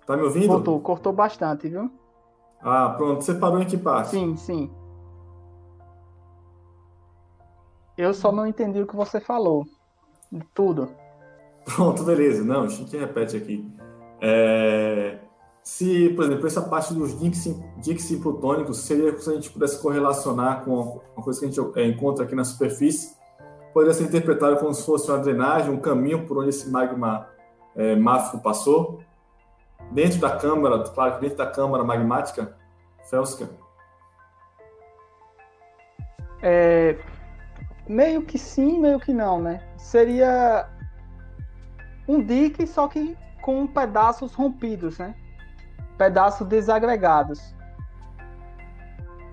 Tá 0.07 0.17
me 0.17 0.23
ouvindo? 0.23 0.49
Cortou, 0.49 0.81
cortou 0.81 1.13
bastante, 1.13 1.69
viu? 1.69 1.91
Ah, 2.61 2.95
pronto. 2.97 3.23
Você 3.23 3.35
parou 3.35 3.61
em 3.61 3.67
que 3.67 3.77
parte? 3.77 4.11
Sim, 4.11 4.37
sim. 4.37 4.71
Eu 7.97 8.13
só 8.15 8.33
não 8.33 8.47
entendi 8.47 8.81
o 8.81 8.87
que 8.87 8.97
você 8.97 9.21
falou. 9.21 9.65
Tudo. 10.55 10.89
Pronto, 11.75 12.03
beleza. 12.03 12.45
Não, 12.45 12.65
a 12.65 12.69
gente 12.69 12.97
repete 12.97 13.37
aqui. 13.37 13.71
É, 14.21 15.19
se, 15.63 16.09
por 16.11 16.25
exemplo, 16.25 16.47
essa 16.47 16.63
parte 16.63 16.95
dos 16.95 17.19
Dixie 17.21 18.17
plutônicos 18.17 18.79
seria 18.79 19.17
se 19.19 19.31
a 19.31 19.35
gente 19.35 19.51
pudesse 19.51 19.81
correlacionar 19.81 20.65
com 20.65 21.01
uma 21.15 21.23
coisa 21.23 21.39
que 21.39 21.47
a 21.47 21.49
gente 21.49 21.79
é, 21.79 21.87
encontra 21.87 22.25
aqui 22.25 22.35
na 22.35 22.45
superfície, 22.45 23.17
poderia 23.75 23.93
ser 23.93 24.05
interpretado 24.05 24.57
como 24.57 24.73
se 24.73 24.85
fosse 24.85 25.11
uma 25.11 25.19
drenagem, 25.19 25.71
um 25.71 25.79
caminho 25.79 26.27
por 26.27 26.39
onde 26.39 26.49
esse 26.49 26.71
magma 26.71 27.29
é, 27.77 27.95
máfico 27.95 28.39
passou, 28.39 29.01
dentro 29.93 30.19
da 30.21 30.37
câmara, 30.37 30.83
claro 30.85 31.17
que 31.17 31.21
dentro 31.21 31.37
da 31.37 31.47
câmara 31.47 31.85
magmática 31.85 32.57
félsica. 33.09 33.49
É, 36.43 36.97
meio 37.87 38.23
que 38.23 38.39
sim, 38.39 38.81
meio 38.81 38.99
que 38.99 39.13
não, 39.13 39.41
né? 39.41 39.63
Seria 39.77 40.69
um 42.09 42.23
dique, 42.23 42.67
só 42.67 42.89
que 42.89 43.17
com 43.43 43.67
pedaços 43.67 44.35
rompidos, 44.35 44.99
né? 44.99 45.15
Pedaços 45.99 46.47
desagregados. 46.47 47.55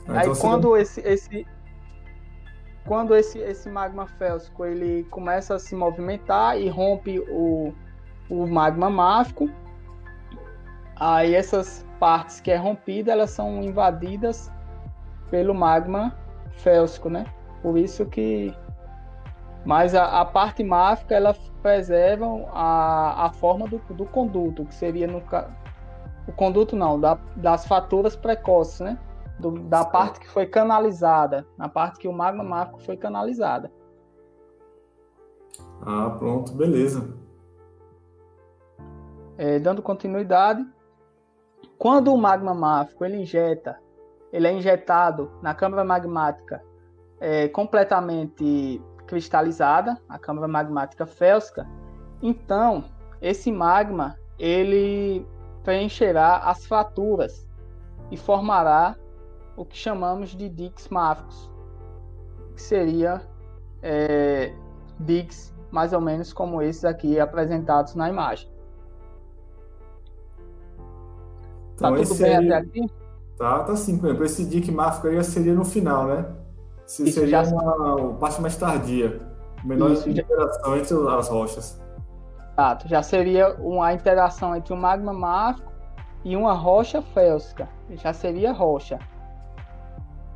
Ah, 0.08 0.22
então 0.22 0.34
Aí 0.34 0.40
quando 0.40 0.70
não... 0.70 0.78
esse, 0.78 1.02
esse 1.02 1.48
quando 2.86 3.16
esse, 3.16 3.40
esse 3.40 3.68
magma 3.70 4.06
félsico 4.06 4.64
ele 4.64 5.04
começa 5.06 5.56
a 5.56 5.60
se 5.60 5.76
movimentar 5.76 6.60
e 6.60 6.70
rompe 6.70 7.20
o, 7.20 7.74
o 8.30 8.46
magma 8.46 8.90
máfico, 8.92 9.50
aí 10.96 11.34
essas 11.34 11.84
partes 12.00 12.40
que 12.40 12.52
é 12.52 12.58
rompida 12.58 13.12
elas 13.12 13.32
são 13.32 13.64
invadidas 13.64 14.52
pelo 15.32 15.56
magma 15.56 16.16
félsico, 16.58 17.10
né? 17.10 17.26
Por 17.64 17.78
isso 17.78 18.06
que 18.06 18.54
mas 19.66 19.96
a, 19.96 20.22
a 20.22 20.26
parte 20.26 20.64
máfica, 20.64 21.16
ela 21.16 21.36
preserva 21.62 22.26
a, 22.54 23.26
a 23.26 23.34
forma 23.34 23.68
do, 23.68 23.80
do 23.90 24.06
conduto, 24.06 24.64
que 24.66 24.76
seria 24.76 25.08
no 25.08 25.24
o 26.28 26.32
conduto 26.32 26.76
não, 26.76 27.00
da, 27.00 27.16
das 27.36 27.68
faturas 27.68 28.16
precoces, 28.16 28.80
né? 28.80 29.00
Do, 29.40 29.52
da 29.52 29.84
parte 29.84 30.20
que 30.20 30.28
foi 30.30 30.46
canalizada, 30.46 31.46
na 31.58 31.68
parte 31.68 32.00
que 32.00 32.08
o 32.08 32.14
magma 32.14 32.44
máfico 32.44 32.80
foi 32.82 32.96
canalizada. 32.96 33.72
Ah, 35.82 36.16
pronto, 36.18 36.54
beleza. 36.54 37.14
É, 39.38 39.60
dando 39.60 39.82
continuidade, 39.82 40.66
quando 41.78 42.14
o 42.14 42.18
magma 42.18 42.54
máfico 42.54 43.04
ele 43.04 43.22
injeta, 43.22 43.78
ele 44.32 44.48
é 44.48 44.54
injetado 44.54 45.32
na 45.42 45.54
câmara 45.54 45.84
magmática 45.84 46.64
é, 47.20 47.48
completamente 47.50 48.82
cristalizada, 49.08 49.98
a 50.10 50.18
câmara 50.18 50.48
magmática 50.48 51.06
félsica, 51.06 51.68
então 52.22 52.86
esse 53.22 53.52
magma 53.52 54.18
ele 54.38 55.26
preencherá 55.64 56.38
as 56.38 56.66
fraturas 56.66 57.48
e 58.12 58.18
formará 58.18 58.96
o 59.56 59.66
que 59.66 59.78
chamamos 59.78 60.30
de 60.30 60.50
diques 60.50 60.90
máficos, 60.90 61.50
que 62.56 62.62
seria 62.62 63.22
é, 63.82 64.54
diques 65.00 65.54
mais 65.72 65.94
ou 65.94 66.02
menos 66.02 66.32
como 66.32 66.62
esses 66.62 66.86
aqui 66.86 67.20
apresentados 67.20 67.96
na 67.96 68.10
imagem. 68.10 68.50
Então, 71.76 71.94
tá 71.94 72.04
tudo 72.04 72.16
bem 72.16 72.36
aí... 72.36 72.54
até 72.54 72.56
aqui? 72.56 72.92
Tá, 73.38 73.64
tá 73.64 73.76
sim. 73.76 73.98
Por 73.98 74.08
exemplo, 74.08 74.26
esse 74.26 74.46
dique 74.46 74.72
máfico 74.72 75.08
aí 75.08 75.22
seria 75.24 75.54
no 75.54 75.66
final, 75.66 76.08
né? 76.08 76.26
Se 76.86 77.04
Isso 77.04 77.20
seria 77.20 77.44
já... 77.44 77.56
uma 77.56 78.14
parte 78.16 78.42
mais 78.42 78.56
tardia, 78.56 79.22
menor 79.64 79.92
Isso, 79.92 80.10
interação 80.10 80.76
já... 80.76 80.78
entre 80.78 81.10
as 81.10 81.30
rochas. 81.30 81.82
Exato, 82.54 82.88
já 82.88 83.04
seria 83.04 83.56
uma 83.60 83.94
interação 83.94 84.56
entre 84.56 84.74
um 84.74 84.78
magma 84.78 85.12
máfico 85.12 85.72
e 86.24 86.38
uma 86.38 86.54
rocha 86.54 87.02
félsica. 87.02 87.68
Já 87.92 88.14
seria 88.14 88.54
rocha. 88.54 89.00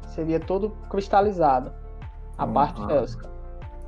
Seria 0.08 0.40
todo 0.40 0.72
cristalizado. 0.90 1.72
A 2.38 2.46
uhum. 2.46 2.54
parte 2.54 2.86
félsica. 2.86 3.30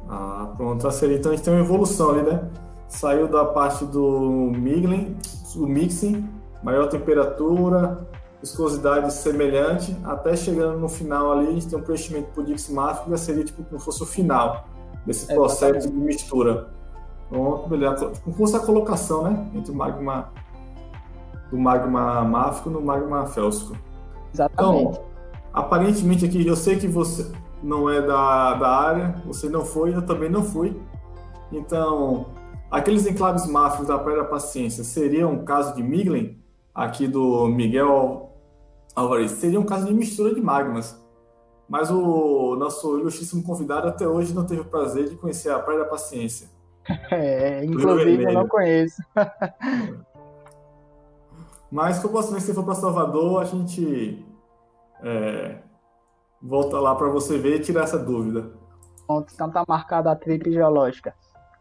Ah, 0.09 0.53
pronto. 0.55 0.83
Já 0.83 0.91
seria, 0.91 1.17
então 1.17 1.31
a 1.31 1.35
gente 1.35 1.43
tem 1.43 1.53
uma 1.53 1.63
evolução 1.63 2.11
ali, 2.11 2.23
né? 2.23 2.49
Saiu 2.87 3.27
da 3.27 3.45
parte 3.45 3.85
do 3.85 4.51
migling, 4.53 5.17
o 5.55 5.65
mixing, 5.65 6.29
maior 6.63 6.87
temperatura, 6.87 8.07
viscosidade 8.41 9.13
semelhante, 9.13 9.95
até 10.03 10.35
chegando 10.35 10.79
no 10.79 10.89
final 10.89 11.31
ali, 11.31 11.47
a 11.47 11.51
gente 11.51 11.67
tem 11.67 11.77
um 11.77 11.83
preenchimento 11.83 12.29
por 12.33 12.43
Dix 12.43 12.69
máfico, 12.69 13.05
que 13.05 13.11
já 13.11 13.17
seria 13.17 13.43
tipo 13.43 13.63
como 13.63 13.79
se 13.79 13.85
fosse 13.85 14.01
o 14.01 14.05
final 14.05 14.65
desse 15.05 15.27
processo 15.27 15.89
de 15.89 15.95
mistura. 15.95 16.69
Pronto, 17.29 17.69
beleza. 17.69 18.11
Como 18.23 18.35
fosse 18.35 18.55
a 18.55 18.59
colocação, 18.59 19.23
né? 19.23 19.49
Entre 19.53 19.71
o 19.71 19.75
magma 19.75 20.31
do 21.49 21.57
magma 21.57 22.23
máfico 22.23 22.69
no 22.69 22.81
magma 22.81 23.25
félsico. 23.27 23.75
Exatamente. 24.33 24.81
Então, 24.81 25.03
aparentemente 25.53 26.25
aqui, 26.25 26.45
eu 26.45 26.55
sei 26.55 26.77
que 26.77 26.87
você 26.87 27.31
não 27.61 27.89
é 27.89 28.01
da, 28.01 28.55
da 28.55 28.67
área, 28.67 29.21
você 29.25 29.47
não 29.47 29.63
foi, 29.63 29.93
eu 29.93 30.01
também 30.01 30.29
não 30.29 30.43
fui. 30.43 30.81
Então, 31.51 32.27
aqueles 32.69 33.05
enclaves 33.05 33.45
máficos 33.45 33.87
da 33.87 33.97
da 33.97 34.23
Paciência 34.23 34.83
seriam 34.83 35.31
um 35.31 35.45
caso 35.45 35.75
de 35.75 35.83
Miglen, 35.83 36.37
aqui 36.73 37.07
do 37.07 37.47
Miguel 37.47 38.30
Alvarez, 38.95 39.31
seria 39.31 39.59
um 39.59 39.65
caso 39.65 39.85
de 39.85 39.93
mistura 39.93 40.33
de 40.33 40.41
magmas. 40.41 40.99
Mas 41.67 41.89
o 41.89 42.55
nosso 42.57 42.99
ilustríssimo 42.99 43.43
convidado 43.43 43.87
até 43.87 44.05
hoje 44.07 44.33
não 44.33 44.45
teve 44.45 44.61
o 44.61 44.65
prazer 44.65 45.07
de 45.09 45.15
conhecer 45.15 45.49
a 45.51 45.59
Praia 45.59 45.79
da 45.79 45.85
Paciência. 45.85 46.49
É, 47.11 47.63
inclusive 47.63 48.23
eu 48.23 48.33
não 48.33 48.47
conheço. 48.47 49.01
Mas 51.71 51.99
posso 51.99 52.33
ver 52.33 52.41
se 52.41 52.53
for 52.53 52.65
para 52.65 52.75
Salvador, 52.75 53.41
a 53.41 53.45
gente 53.45 54.25
é, 55.01 55.59
volta 56.41 56.79
lá 56.79 56.93
para 56.95 57.07
você 57.07 57.37
ver 57.37 57.57
e 57.57 57.59
tirar 57.61 57.83
essa 57.83 57.97
dúvida. 57.97 58.51
Pronto, 59.07 59.31
então 59.33 59.49
tá 59.49 59.63
marcada 59.67 60.11
a 60.11 60.15
trip 60.15 60.51
geológica. 60.51 61.13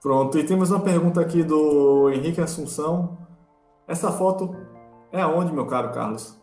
Pronto, 0.02 0.38
e 0.38 0.44
temos 0.44 0.70
uma 0.70 0.80
pergunta 0.80 1.20
aqui 1.20 1.44
do 1.44 2.10
Henrique 2.10 2.40
Assunção. 2.40 3.18
Essa 3.86 4.10
foto 4.10 4.56
é 5.12 5.20
aonde, 5.20 5.52
meu 5.52 5.66
caro 5.66 5.92
Carlos? 5.92 6.39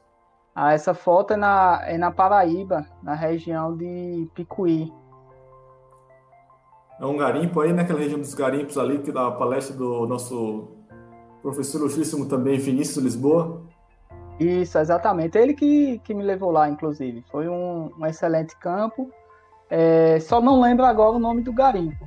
Ah, 0.60 0.74
essa 0.74 0.96
foto 0.96 1.34
é 1.34 1.38
na, 1.38 1.82
é 1.84 2.00
na 2.00 2.10
Paraíba, 2.10 2.84
na 3.04 3.14
região 3.14 3.78
de 3.78 4.28
Picuí. 4.34 4.92
É 7.00 7.06
um 7.06 7.16
garimpo 7.16 7.62
aí, 7.62 7.72
naquela 7.72 8.00
região 8.00 8.20
dos 8.20 8.34
garimpos 8.34 8.76
ali, 8.76 8.98
que 8.98 9.12
dá 9.12 9.28
a 9.28 9.32
palestra 9.32 9.78
do 9.78 10.08
nosso 10.08 10.68
professor 11.44 11.82
ilustríssimo 11.82 12.28
também, 12.28 12.58
Vinícius 12.58 13.06
Lisboa. 13.06 13.62
Isso, 14.40 14.80
exatamente. 14.80 15.38
Ele 15.38 15.54
que, 15.54 16.00
que 16.00 16.12
me 16.16 16.24
levou 16.24 16.50
lá, 16.50 16.68
inclusive. 16.68 17.24
Foi 17.30 17.48
um, 17.48 17.92
um 17.96 18.06
excelente 18.08 18.58
campo. 18.58 19.12
É, 19.70 20.20
só 20.22 20.42
não 20.42 20.60
lembro 20.60 20.86
agora 20.86 21.18
o 21.18 21.20
nome 21.20 21.44
do 21.44 21.54
garimpo. 21.54 22.04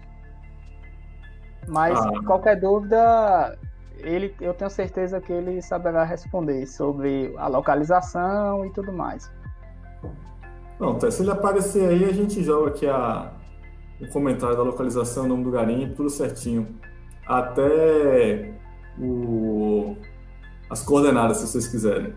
Mas 1.68 1.96
ah. 1.96 2.10
qualquer 2.26 2.58
dúvida, 2.58 3.56
ele, 4.02 4.34
eu 4.40 4.54
tenho 4.54 4.70
certeza 4.70 5.20
que 5.20 5.32
ele 5.32 5.60
saberá 5.62 6.04
responder 6.04 6.66
sobre 6.66 7.34
a 7.36 7.48
localização 7.48 8.64
e 8.64 8.70
tudo 8.72 8.92
mais. 8.92 9.30
Pronto, 10.78 11.10
se 11.10 11.22
ele 11.22 11.30
aparecer 11.30 11.88
aí, 11.88 12.04
a 12.04 12.12
gente 12.12 12.42
joga 12.42 12.70
aqui 12.70 12.86
a, 12.86 13.32
o 14.00 14.08
comentário 14.08 14.56
da 14.56 14.62
localização, 14.62 15.24
o 15.24 15.28
nome 15.28 15.44
do 15.44 15.50
garimpo, 15.50 15.94
tudo 15.94 16.08
certinho. 16.08 16.66
Até 17.26 18.54
o, 18.98 19.94
as 20.70 20.82
coordenadas, 20.82 21.38
se 21.38 21.46
vocês 21.46 21.68
quiserem. 21.68 22.14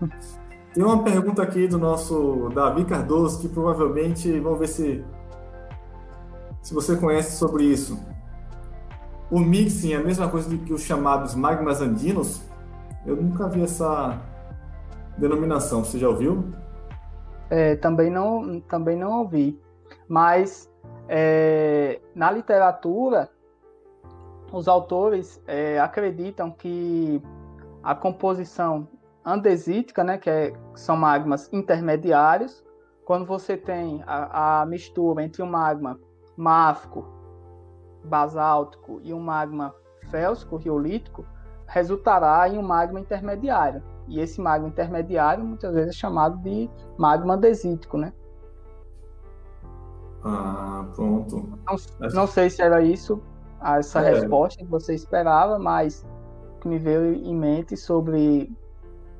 Tem 0.72 0.84
uma 0.84 1.02
pergunta 1.02 1.42
aqui 1.42 1.66
do 1.66 1.78
nosso 1.78 2.50
Davi 2.54 2.84
Cardoso, 2.84 3.40
que 3.40 3.48
provavelmente, 3.48 4.38
vamos 4.38 4.60
ver 4.60 4.68
se, 4.68 5.04
se 6.62 6.72
você 6.72 6.96
conhece 6.96 7.36
sobre 7.36 7.64
isso. 7.64 7.98
O 9.30 9.38
mixing 9.38 9.92
é 9.92 9.96
a 9.96 10.02
mesma 10.02 10.28
coisa 10.28 10.56
que 10.56 10.72
os 10.72 10.82
chamados 10.82 11.34
magmas 11.34 11.82
andinos? 11.82 12.42
Eu 13.04 13.16
nunca 13.16 13.46
vi 13.46 13.62
essa 13.62 14.18
denominação, 15.18 15.84
você 15.84 15.98
já 15.98 16.08
ouviu? 16.08 16.44
É, 17.50 17.76
também, 17.76 18.10
não, 18.10 18.60
também 18.60 18.96
não 18.96 19.20
ouvi. 19.20 19.60
Mas 20.08 20.70
é, 21.08 22.00
na 22.14 22.30
literatura, 22.30 23.28
os 24.50 24.66
autores 24.66 25.42
é, 25.46 25.78
acreditam 25.78 26.50
que 26.50 27.22
a 27.82 27.94
composição 27.94 28.88
andesítica, 29.24 30.02
né, 30.02 30.16
que, 30.16 30.30
é, 30.30 30.52
são 30.74 30.96
magmas 30.96 31.50
intermediários, 31.52 32.64
quando 33.04 33.26
você 33.26 33.56
tem 33.58 34.02
a, 34.06 34.62
a 34.62 34.66
mistura 34.66 35.22
entre 35.22 35.42
um 35.42 35.46
magma 35.46 35.98
máfico, 36.36 37.17
basáltico 38.08 39.00
e 39.02 39.12
um 39.12 39.20
magma 39.20 39.74
félsico, 40.10 40.56
riolítico, 40.56 41.24
resultará 41.66 42.48
em 42.48 42.58
um 42.58 42.62
magma 42.62 42.98
intermediário. 42.98 43.82
E 44.08 44.20
esse 44.20 44.40
magma 44.40 44.68
intermediário 44.68 45.44
muitas 45.44 45.74
vezes 45.74 45.90
é 45.90 45.98
chamado 45.98 46.38
de 46.38 46.68
magma 46.96 47.34
andesítico, 47.34 47.98
né? 47.98 48.12
Ah, 50.24 50.86
pronto. 50.94 51.48
Não, 51.66 52.10
não 52.14 52.26
sei 52.26 52.50
se 52.50 52.62
era 52.62 52.82
isso 52.82 53.22
essa 53.62 54.00
é. 54.00 54.14
resposta 54.14 54.64
que 54.64 54.70
você 54.70 54.94
esperava, 54.94 55.58
mas 55.58 56.06
o 56.56 56.60
que 56.60 56.68
me 56.68 56.78
veio 56.78 57.14
em 57.14 57.36
mente 57.36 57.76
sobre 57.76 58.50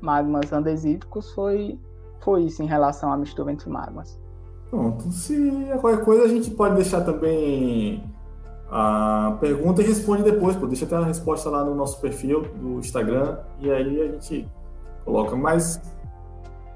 magmas 0.01 0.51
andesíticos 0.51 1.31
foi, 1.33 1.79
foi 2.21 2.43
isso 2.43 2.63
em 2.63 2.65
relação 2.65 3.11
à 3.11 3.17
mistura 3.17 3.51
entre 3.51 3.69
magmas. 3.69 4.19
Pronto. 4.69 5.11
Se 5.11 5.65
é 5.69 5.77
qualquer 5.77 6.03
coisa, 6.03 6.23
a 6.23 6.27
gente 6.27 6.51
pode 6.51 6.75
deixar 6.75 7.01
também 7.01 8.03
a 8.71 9.37
pergunta 9.39 9.81
e 9.81 9.85
responde 9.85 10.23
depois. 10.23 10.55
Pô. 10.55 10.67
Deixa 10.67 10.85
até 10.85 10.95
a 10.95 11.03
resposta 11.03 11.49
lá 11.49 11.63
no 11.63 11.75
nosso 11.75 11.99
perfil 11.99 12.41
do 12.41 12.79
Instagram 12.79 13.37
e 13.59 13.69
aí 13.71 14.01
a 14.01 14.07
gente 14.07 14.47
coloca. 15.03 15.35
Mas 15.35 15.81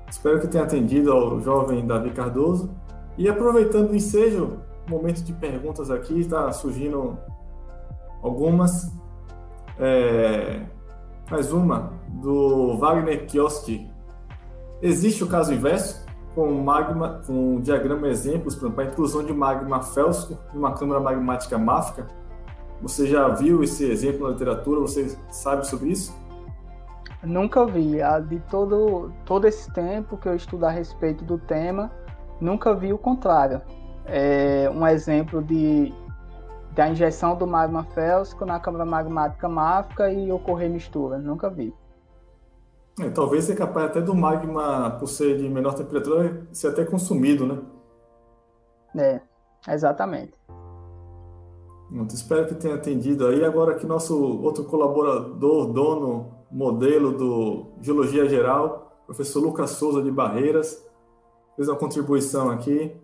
espero 0.10 0.40
que 0.40 0.48
tenha 0.48 0.64
atendido 0.64 1.12
ao 1.12 1.40
jovem 1.40 1.86
Davi 1.86 2.12
Cardoso. 2.12 2.70
E 3.18 3.30
aproveitando 3.30 3.92
o 3.92 3.96
ensejo, 3.96 4.58
momento 4.88 5.24
de 5.24 5.34
perguntas 5.34 5.92
aqui, 5.92 6.20
está 6.20 6.52
surgindo 6.52 7.18
algumas. 8.22 8.92
É, 9.80 10.62
mais 11.30 11.52
uma, 11.52 11.94
do 12.22 12.78
Wagner 12.78 13.26
Kioski. 13.26 13.90
Existe 14.82 15.24
o 15.24 15.28
caso 15.28 15.54
inverso, 15.54 16.03
com 16.36 16.52
magma, 16.52 17.22
com 17.26 17.56
um 17.56 17.62
diagrama 17.62 18.08
exemplos, 18.08 18.56
para 18.56 18.84
a 18.84 18.88
inclusão 18.88 19.24
de 19.24 19.34
magma 19.34 19.82
félsico 19.82 20.38
em 20.54 20.58
uma 20.58 20.74
câmara 20.74 21.00
magmática 21.00 21.58
máfica? 21.58 22.08
Você 22.82 23.08
já 23.08 23.28
viu 23.30 23.64
esse 23.64 23.90
exemplo 23.90 24.28
na 24.28 24.34
literatura? 24.34 24.82
Você 24.82 25.18
sabe 25.32 25.66
sobre 25.68 25.90
isso? 25.90 26.14
Nunca 27.24 27.66
vi. 27.66 27.98
De 28.28 28.40
todo, 28.50 29.12
todo 29.26 29.48
esse 29.48 29.72
tempo 29.72 30.18
que 30.18 30.28
eu 30.28 30.36
estudo 30.36 30.66
a 30.66 30.70
respeito 30.70 31.24
do 31.24 31.38
tema, 31.38 31.92
nunca 32.42 32.74
vi 32.74 32.92
o 32.92 32.98
contrário. 32.98 33.62
É 34.06 34.70
um 34.74 34.86
exemplo 34.86 35.42
de 35.42 35.94
da 36.76 36.90
injeção 36.90 37.36
do 37.38 37.46
magma 37.46 37.84
félsico 37.84 38.46
na 38.46 38.60
câmara 38.60 38.84
magmática 38.84 39.48
máfica 39.48 40.12
e 40.12 40.32
ocorrer 40.32 40.70
mistura. 40.70 41.20
Nunca 41.20 41.50
vi. 41.50 41.74
É, 43.00 43.10
talvez 43.10 43.46
seja 43.46 43.58
capaz 43.58 43.88
até 43.88 44.02
do 44.02 44.14
magma, 44.14 44.92
por 45.00 45.08
ser 45.08 45.38
de 45.38 45.50
menor 45.50 45.74
temperatura, 45.74 46.48
ser 46.52 46.68
até 46.68 46.86
consumido, 46.86 47.46
né? 47.46 47.60
É, 48.96 49.22
exatamente. 49.74 50.34
Muito 51.90 52.14
espero 52.14 52.48
que 52.48 52.56
tenha 52.56 52.76
atendido 52.76 53.28
aí. 53.28 53.44
Agora 53.44 53.76
que 53.76 53.86
nosso 53.86 54.20
outro 54.42 54.64
colaborador, 54.66 55.72
dono, 55.72 56.32
modelo 56.52 57.12
do 57.12 57.74
Geologia 57.82 58.28
Geral, 58.28 59.04
professor 59.06 59.42
Lucas 59.42 59.72
Souza 59.72 60.02
de 60.02 60.12
Barreiras, 60.12 60.84
fez 61.56 61.68
uma 61.68 61.78
contribuição 61.78 62.50
aqui. 62.50 62.96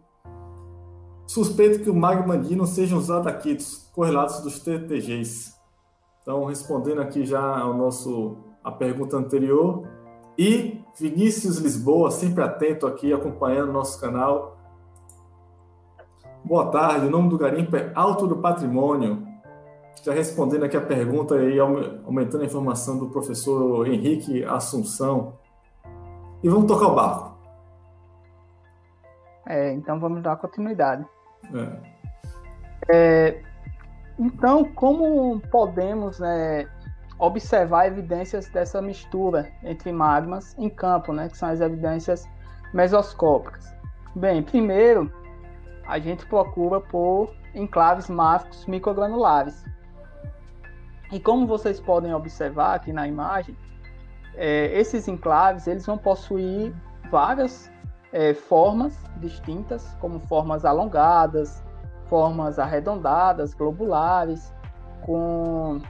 Suspeito 1.28 1.84
que 1.84 1.89
o 1.89 1.95
magma 1.95 2.34
andino 2.34 2.65
seja 2.65 2.95
usado 2.95 3.28
aqui, 3.28 3.58
correlatos 3.93 4.41
dos 4.41 4.60
TTGs. 4.60 5.54
Então, 6.21 6.45
respondendo 6.45 7.02
aqui 7.02 7.25
já 7.25 7.60
ao 7.60 7.73
nosso 7.75 8.49
a 8.63 8.72
pergunta 8.72 9.17
anterior. 9.17 9.88
E 10.38 10.82
Vinícius 10.98 11.58
Lisboa, 11.58 12.12
sempre 12.12 12.43
atento 12.43 12.88
aqui, 12.88 13.12
acompanhando 13.12 13.74
nosso 13.74 14.00
canal. 14.00 14.58
Boa 16.43 16.72
tarde, 16.72 17.08
o 17.08 17.10
nome 17.10 17.30
do 17.30 17.38
garimpo 17.38 17.76
é 17.76 17.91
Alto 17.93 18.26
do 18.26 18.38
Patrimônio. 18.38 19.28
Já 20.04 20.13
respondendo 20.13 20.63
aqui 20.63 20.78
a 20.78 20.82
pergunta 20.82 21.36
e 21.36 21.60
aumentando 21.60 22.41
a 22.41 22.45
informação 22.45 22.98
do 22.98 23.10
professor 23.10 23.86
Henrique 23.86 24.43
Assunção. 24.45 25.34
E 26.41 26.48
vamos 26.48 26.67
tocar 26.67 26.88
o 26.88 26.95
barco. 26.95 27.38
É, 29.45 29.74
então 29.74 30.00
vamos 30.00 30.24
dar 30.24 30.38
continuidade. 30.38 31.06
É. 31.54 32.00
É, 32.91 33.41
Então, 34.19 34.65
como 34.74 35.39
podemos 35.50 36.19
né, 36.19 36.67
observar 37.20 37.88
evidências 37.88 38.48
dessa 38.50 38.82
mistura 38.82 39.52
entre 39.64 39.92
magmas 39.92 40.58
em 40.58 40.70
campo, 40.70 41.12
né, 41.12 41.28
que 41.28 41.38
são 41.38 41.50
as 41.50 41.60
evidências 41.60 42.28
mesoscópicas? 42.74 43.72
Bem, 44.16 44.42
primeiro, 44.42 45.12
a 45.86 46.00
gente 46.00 46.26
procura 46.26 46.80
por 46.80 47.34
enclaves 47.54 48.10
máficos 48.10 48.66
microgranulares. 48.66 49.64
E 51.12 51.20
como 51.20 51.46
vocês 51.46 51.80
podem 51.80 52.14
observar 52.14 52.76
aqui 52.76 52.94
na 52.94 53.08
imagem, 53.08 53.58
é, 54.36 54.80
esses 54.80 55.08
enclaves 55.08 55.68
eles 55.68 55.86
vão 55.86 55.98
possuir 55.98 56.74
várias 57.12 57.72
é, 58.14 58.34
formas 58.34 58.96
distintas, 59.18 59.96
como 60.00 60.20
formas 60.20 60.66
alongadas, 60.66 61.64
formas 62.08 62.58
arredondadas, 62.58 63.54
globulares, 63.54 64.54
com 65.06 65.82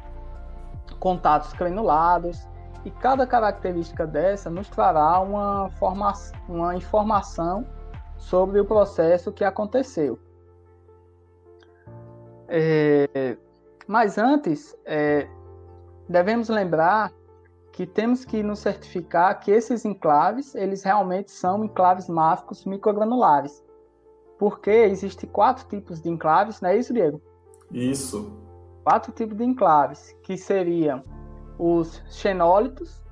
contatos 0.99 1.53
crenulados. 1.53 2.47
E 2.85 2.91
cada 2.91 3.27
característica 3.27 4.07
dessa 4.07 4.49
nos 4.49 4.69
trará 4.69 5.19
uma, 5.19 5.69
forma, 5.71 6.13
uma 6.47 6.75
informação 6.75 7.65
sobre 8.17 8.59
o 8.59 8.65
processo 8.65 9.31
que 9.31 9.43
aconteceu. 9.43 10.17
É, 12.47 13.38
mas 13.85 14.17
antes, 14.17 14.75
é, 14.85 15.27
devemos 16.07 16.47
lembrar 16.47 17.12
que 17.71 17.85
temos 17.85 18.25
que 18.25 18.41
nos 18.43 18.59
certificar 18.59 19.39
que 19.39 19.51
esses 19.51 19.85
enclaves, 19.85 20.55
eles 20.55 20.83
realmente 20.83 21.31
são 21.31 21.63
enclaves 21.63 22.09
máficos 22.09 22.65
microgranulares. 22.65 23.63
Porque 24.38 24.69
existem 24.69 25.29
quatro 25.29 25.67
tipos 25.67 26.01
de 26.01 26.09
enclaves, 26.09 26.62
não 26.62 26.69
é 26.69 26.77
isso, 26.77 26.93
Diego? 26.93 27.21
Isso. 27.71 28.31
Quatro 28.84 29.12
tipos 29.12 29.38
de 29.38 29.44
enclaves, 29.44 30.15
que 30.24 30.38
seriam 30.38 31.04
os 31.58 32.02
xenólitos, 32.10 33.04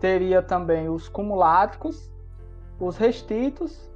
teria 0.00 0.42
também 0.42 0.88
os 0.88 1.08
cumuláticos, 1.08 2.12
os 2.78 2.96
restitos 2.96 3.90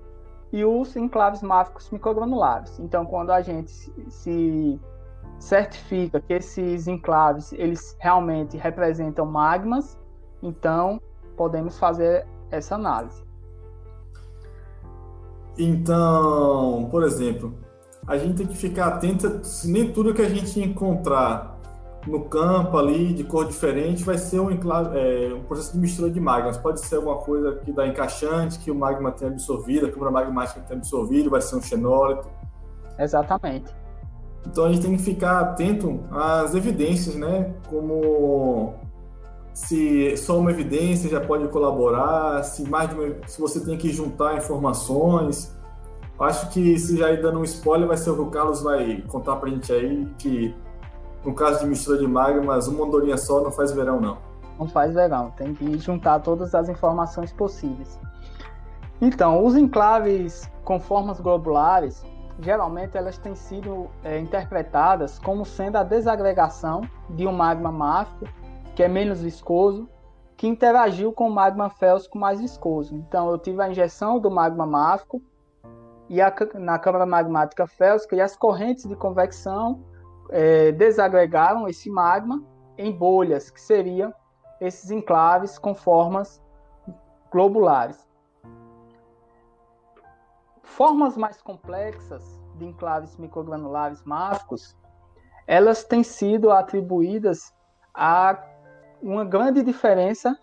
e 0.53 0.65
os 0.65 0.97
enclaves 0.97 1.43
máficos 1.43 1.91
microgranulares. 1.91 2.79
Então, 2.79 3.05
quando 3.05 3.31
a 3.31 3.43
gente 3.43 3.71
se 3.71 4.81
certifica 5.39 6.21
que 6.21 6.33
esses 6.33 6.87
enclaves 6.87 7.53
eles 7.53 7.97
realmente 8.01 8.57
representam 8.57 9.27
magmas, 9.27 9.99
então 10.43 11.01
podemos 11.37 11.79
fazer 11.79 12.27
essa 12.51 12.77
análise. 12.77 13.25
Então, 15.59 16.89
por 16.91 17.03
exemplo, 17.03 17.55
a 18.07 18.17
gente 18.17 18.35
tem 18.35 18.47
que 18.47 18.57
ficar 18.57 18.89
atento 18.89 19.45
se 19.45 19.71
nem 19.71 19.93
tudo 19.93 20.15
que 20.15 20.23
a 20.23 20.29
gente 20.29 20.61
encontrar 20.61 21.57
no 22.07 22.25
campo 22.27 22.79
ali 22.79 23.13
de 23.13 23.25
cor 23.25 23.47
diferente 23.47 24.05
vai 24.05 24.17
ser 24.17 24.39
um, 24.39 24.49
é, 24.51 25.35
um 25.35 25.43
processo 25.43 25.73
de 25.73 25.79
mistura 25.79 26.09
de 26.11 26.21
magmas. 26.21 26.57
Pode 26.57 26.81
ser 26.81 26.97
alguma 26.97 27.17
coisa 27.17 27.57
que 27.57 27.73
dá 27.73 27.87
encaixante, 27.87 28.59
que 28.61 28.71
o 28.71 28.75
magma 28.75 29.11
tem 29.11 29.29
absorvido, 29.29 29.87
a 29.87 29.91
câmara 29.91 30.13
magmática 30.13 30.61
tem 30.61 30.77
absorvido, 30.77 31.31
vai 31.31 31.41
ser 31.41 31.57
um 31.57 31.63
xenólito. 31.63 32.29
Exatamente. 32.99 33.75
Então 34.47 34.65
a 34.65 34.73
gente 34.73 34.83
tem 34.83 34.97
que 34.97 35.03
ficar 35.03 35.41
atento 35.41 36.05
às 36.11 36.55
evidências, 36.55 37.17
né? 37.17 37.55
Como 37.69 38.75
se 39.53 40.17
só 40.17 40.39
uma 40.39 40.51
evidência 40.51 41.11
já 41.11 41.21
pode 41.21 41.49
colaborar, 41.49 42.45
se 42.45 42.63
mais 42.69 42.93
uma, 42.93 43.17
se 43.27 43.41
você 43.41 43.59
tem 43.59 43.77
que 43.77 43.91
juntar 43.91 44.37
informações. 44.37 45.56
Acho 46.19 46.49
que 46.49 46.79
se 46.79 46.97
já 46.97 47.11
ir 47.11 47.21
dando 47.21 47.41
um 47.41 47.45
spoiler, 47.45 47.87
vai 47.87 47.97
ser 47.97 48.11
o 48.11 48.15
que 48.15 48.23
o 48.23 48.31
Carlos 48.31 48.63
vai 48.63 49.03
contar 49.09 49.37
pra 49.37 49.51
gente 49.51 49.71
aí, 49.71 50.07
que 50.19 50.55
no 51.27 51.35
caso 51.35 51.61
de 51.61 51.67
mistura 51.67 51.99
de 51.99 52.07
magmas, 52.07 52.69
uma 52.69 52.87
andorinha 52.87 53.19
só 53.19 53.43
não 53.43 53.51
faz 53.51 53.73
verão, 53.73 54.01
não. 54.01 54.19
Não 54.59 54.67
faz 54.67 54.95
verão, 54.95 55.31
tem 55.33 55.53
que 55.55 55.77
juntar 55.79 56.21
todas 56.21 56.55
as 56.55 56.69
informações 56.69 57.33
possíveis. 57.33 57.99
Então, 59.01 59.45
os 59.45 59.57
enclaves 59.57 60.51
com 60.65 60.81
formas 60.81 61.21
globulares, 61.21 62.03
geralmente 62.39 62.97
elas 62.97 63.19
têm 63.19 63.35
sido 63.35 63.89
é, 64.03 64.19
interpretadas 64.19 65.19
como 65.19 65.45
sendo 65.45 65.77
a 65.77 65.83
desagregação 65.83 66.83
de 67.11 67.27
um 67.27 67.33
magma 67.33 67.71
máfico, 67.71 68.27
que 68.75 68.83
é 68.83 68.89
menos 68.89 69.21
viscoso, 69.21 69.89
que 70.35 70.47
interagiu 70.47 71.13
com 71.13 71.29
o 71.29 71.31
magma 71.31 71.69
félsico 71.69 72.19
mais 72.19 72.41
viscoso. 72.41 72.95
Então, 72.95 73.31
eu 73.31 73.39
tive 73.39 73.61
a 73.63 73.69
injeção 73.69 74.19
do 74.19 74.31
magma 74.31 74.65
máfico 74.65 75.21
e 76.09 76.21
a, 76.21 76.33
na 76.55 76.79
câmara 76.79 77.07
magmática 77.07 77.67
félsica 77.67 78.15
e 78.15 78.21
as 78.21 78.37
correntes 78.37 78.87
de 78.87 78.95
convecção 78.95 79.83
é, 80.31 80.73
desagregaram 80.73 81.69
esse 81.69 81.91
magma 81.91 82.43
em 82.79 82.93
bolhas, 82.93 83.51
que 83.51 83.61
seriam 83.61 84.13
esses 84.61 84.91
enclaves 84.91 85.59
com 85.59 85.75
formas 85.75 86.43
globulares. 87.31 88.07
Formas 90.63 91.17
mais 91.17 91.41
complexas 91.41 92.25
de 92.57 92.67
enclaves 92.67 93.17
microgranulares 93.17 94.03
máficos, 94.05 94.77
elas 95.47 95.85
têm 95.85 96.03
sido 96.03 96.51
atribuídas 96.51 97.55
a 97.95 98.43
uma 99.03 99.25
grande 99.25 99.63
diferença 99.63 100.37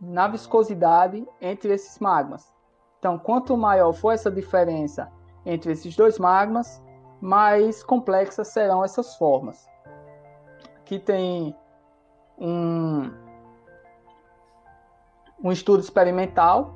na 0.00 0.28
viscosidade 0.28 1.26
entre 1.40 1.72
esses 1.72 1.98
magmas. 1.98 2.57
Então, 2.98 3.18
quanto 3.18 3.56
maior 3.56 3.92
for 3.92 4.12
essa 4.12 4.30
diferença 4.30 5.10
entre 5.46 5.72
esses 5.72 5.94
dois 5.96 6.18
magmas, 6.18 6.82
mais 7.20 7.82
complexas 7.82 8.48
serão 8.48 8.84
essas 8.84 9.16
formas. 9.16 9.68
Aqui 10.80 10.98
tem 10.98 11.56
um, 12.38 13.10
um 15.42 15.52
estudo 15.52 15.80
experimental 15.80 16.74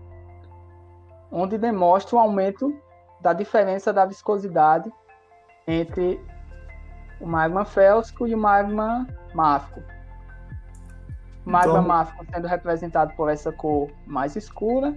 onde 1.30 1.56
demonstra 1.56 2.16
o 2.16 2.18
aumento 2.18 2.76
da 3.20 3.32
diferença 3.32 3.92
da 3.92 4.04
viscosidade 4.04 4.92
entre 5.66 6.20
o 7.20 7.26
magma 7.26 7.64
félsico 7.64 8.26
e 8.26 8.34
o 8.34 8.38
magma 8.38 9.06
máfico. 9.34 9.80
O 11.46 11.50
magma 11.50 11.72
então... 11.72 11.88
máfico 11.88 12.26
sendo 12.32 12.46
representado 12.46 13.14
por 13.16 13.28
essa 13.28 13.50
cor 13.52 13.90
mais 14.06 14.36
escura 14.36 14.94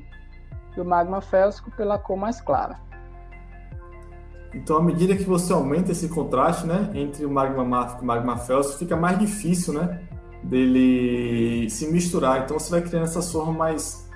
e 0.78 0.82
o 0.82 0.86
magma 0.86 1.22
félsico 1.22 1.72
pela 1.72 1.98
cor 1.98 2.18
mais 2.18 2.42
clara. 2.42 2.80
Então, 4.54 4.78
à 4.78 4.82
medida 4.82 5.16
que 5.16 5.24
você 5.24 5.52
aumenta 5.52 5.92
esse 5.92 6.08
contraste, 6.08 6.66
né, 6.66 6.90
entre 6.94 7.26
o 7.26 7.30
magma 7.30 7.66
máfico 7.66 8.02
e 8.02 8.04
o 8.04 8.08
magma 8.08 8.38
félsico, 8.38 8.80
fica 8.80 8.96
mais 8.96 9.20
difícil, 9.20 9.74
né, 9.74 10.02
dele 10.42 11.70
se 11.70 11.92
misturar. 11.92 12.44
Então, 12.44 12.58
você 12.58 12.72
vai 12.72 12.82
criando 12.82 13.04
essas 13.04 13.30
formas 13.30 13.56
mais 13.56 14.10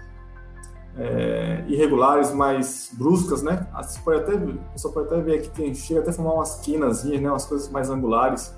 é, 0.98 1.63
irregulares, 1.67 2.32
mais 2.32 2.89
bruscas, 2.93 3.43
né? 3.43 3.67
Ah, 3.74 3.84
você 3.84 4.00
pode 4.00 4.19
até, 4.22 4.34
você 4.76 4.89
pode 4.89 5.08
até 5.08 5.22
ver 5.22 5.41
que 5.41 5.50
tem, 5.50 5.74
chega 5.74 6.00
até 6.00 6.10
a 6.10 6.13
formar 6.13 6.34
umas 6.34 6.56
quinazinhas, 6.62 7.22
né, 7.22 7.30
umas 7.30 7.45
coisas 7.45 7.69
mais 7.69 7.89
angulares. 7.89 8.56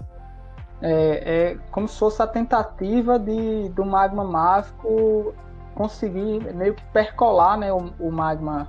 É, 0.81 1.51
é 1.51 1.57
como 1.71 1.87
se 1.87 1.97
fosse 1.97 2.21
a 2.21 2.27
tentativa 2.27 3.19
de, 3.19 3.69
do 3.69 3.85
magma 3.85 4.23
máfico 4.23 5.33
conseguir 5.81 6.53
meio 6.53 6.75
que 6.75 6.85
percolar, 6.91 7.57
né, 7.57 7.73
o, 7.73 7.91
o 7.99 8.11
magma 8.11 8.67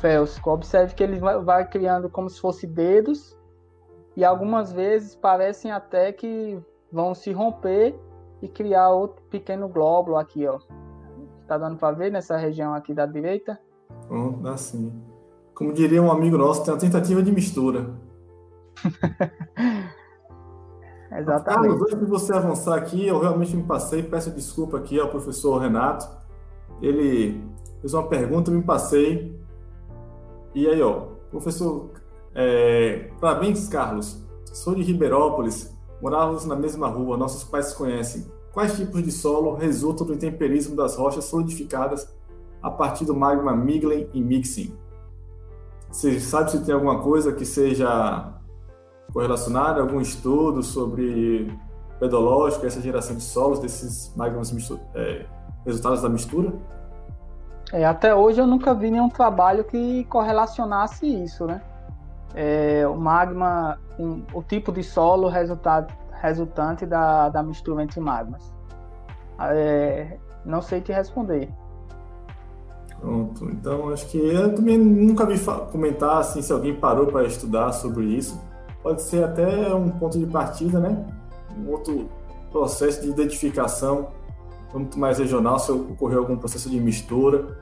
félsico. 0.00 0.50
Observe 0.50 0.94
que 0.94 1.02
ele 1.02 1.18
vai 1.18 1.68
criando 1.68 2.08
como 2.08 2.30
se 2.30 2.40
fosse 2.40 2.66
dedos 2.66 3.36
e 4.16 4.24
algumas 4.24 4.72
vezes 4.72 5.14
parecem 5.14 5.70
até 5.70 6.12
que 6.12 6.58
vão 6.90 7.14
se 7.14 7.30
romper 7.30 7.94
e 8.40 8.48
criar 8.48 8.88
outro 8.88 9.22
pequeno 9.24 9.68
glóbulo 9.68 10.16
aqui, 10.16 10.46
ó. 10.46 10.58
Tá 11.46 11.58
dando 11.58 11.76
para 11.76 11.94
ver 11.94 12.10
nessa 12.10 12.38
região 12.38 12.72
aqui 12.74 12.94
da 12.94 13.04
direita? 13.04 13.60
Oh, 14.08 14.30
dá 14.42 14.56
sim. 14.56 14.90
Como 15.54 15.74
diria 15.74 16.02
um 16.02 16.10
amigo 16.10 16.38
nosso, 16.38 16.64
tem 16.64 16.72
uma 16.72 16.80
tentativa 16.80 17.22
de 17.22 17.30
mistura. 17.30 17.90
Exatamente. 21.12 21.44
Carlos, 21.44 21.82
antes 21.82 21.98
de 21.98 22.06
você 22.06 22.32
avançar 22.32 22.78
aqui, 22.78 23.06
eu 23.06 23.20
realmente 23.20 23.54
me 23.54 23.64
passei, 23.64 24.02
peço 24.02 24.30
desculpa 24.30 24.78
aqui 24.78 24.98
ao 24.98 25.10
professor 25.10 25.58
Renato. 25.58 26.19
Ele 26.80 27.42
fez 27.80 27.94
uma 27.94 28.06
pergunta, 28.06 28.50
me 28.50 28.62
passei. 28.62 29.38
E 30.54 30.66
aí, 30.66 30.80
ó, 30.82 31.06
professor, 31.30 31.90
é, 32.34 33.10
parabéns, 33.20 33.68
Carlos. 33.68 34.24
Sou 34.52 34.74
de 34.74 34.82
Ribeirópolis, 34.82 35.76
morávamos 36.02 36.44
na 36.44 36.56
mesma 36.56 36.88
rua, 36.88 37.16
nossos 37.16 37.44
pais 37.44 37.66
se 37.66 37.76
conhecem. 37.76 38.26
Quais 38.52 38.76
tipos 38.76 39.02
de 39.02 39.12
solo 39.12 39.54
resultam 39.54 40.06
do 40.06 40.14
intemperismo 40.14 40.74
das 40.74 40.96
rochas 40.96 41.24
solidificadas 41.26 42.08
a 42.60 42.70
partir 42.70 43.04
do 43.04 43.14
magma 43.14 43.54
Miglen 43.54 44.08
e 44.12 44.20
Mixing? 44.20 44.76
Você 45.90 46.18
sabe 46.18 46.50
se 46.50 46.64
tem 46.64 46.74
alguma 46.74 47.00
coisa 47.00 47.32
que 47.32 47.44
seja 47.44 48.32
correlacionada, 49.12 49.80
algum 49.80 50.00
estudo 50.00 50.62
sobre 50.62 51.52
pedológico, 51.98 52.66
essa 52.66 52.80
geração 52.80 53.16
de 53.16 53.22
solos 53.22 53.58
desses 53.58 54.12
magmas 54.16 54.52
é, 54.94 55.26
resultados 55.64 56.02
da 56.02 56.08
mistura? 56.08 56.52
É, 57.72 57.84
até 57.84 58.14
hoje 58.14 58.40
eu 58.40 58.46
nunca 58.46 58.74
vi 58.74 58.90
nenhum 58.90 59.08
trabalho 59.08 59.64
que 59.64 60.04
correlacionasse 60.04 61.06
isso, 61.06 61.46
né? 61.46 61.60
é, 62.34 62.86
o 62.86 62.96
magma, 62.96 63.78
um, 63.98 64.22
o 64.32 64.42
tipo 64.42 64.72
de 64.72 64.82
solo 64.82 65.28
resultado, 65.28 65.92
resultante 66.20 66.86
da, 66.86 67.28
da 67.28 67.42
mistura 67.42 67.82
entre 67.82 68.00
magmas. 68.00 68.52
É, 69.38 70.18
não 70.44 70.60
sei 70.60 70.80
te 70.80 70.92
responder. 70.92 71.48
Pronto, 73.00 73.46
então 73.46 73.88
acho 73.90 74.06
que 74.08 74.18
eu 74.18 74.54
também 74.54 74.76
nunca 74.76 75.24
vi 75.24 75.38
comentar 75.72 76.18
assim 76.18 76.42
se 76.42 76.52
alguém 76.52 76.74
parou 76.74 77.06
para 77.06 77.24
estudar 77.24 77.72
sobre 77.72 78.04
isso. 78.04 78.38
Pode 78.82 79.02
ser 79.02 79.24
até 79.24 79.74
um 79.74 79.88
ponto 79.90 80.18
de 80.18 80.26
partida, 80.26 80.78
né? 80.78 81.06
Um 81.58 81.70
outro 81.70 82.08
processo 82.50 83.00
de 83.00 83.08
identificação 83.08 84.08
muito 84.78 84.98
mais 84.98 85.18
regional, 85.18 85.58
se 85.58 85.72
ocorreu 85.72 86.20
algum 86.20 86.36
processo 86.36 86.70
de 86.70 86.80
mistura. 86.80 87.58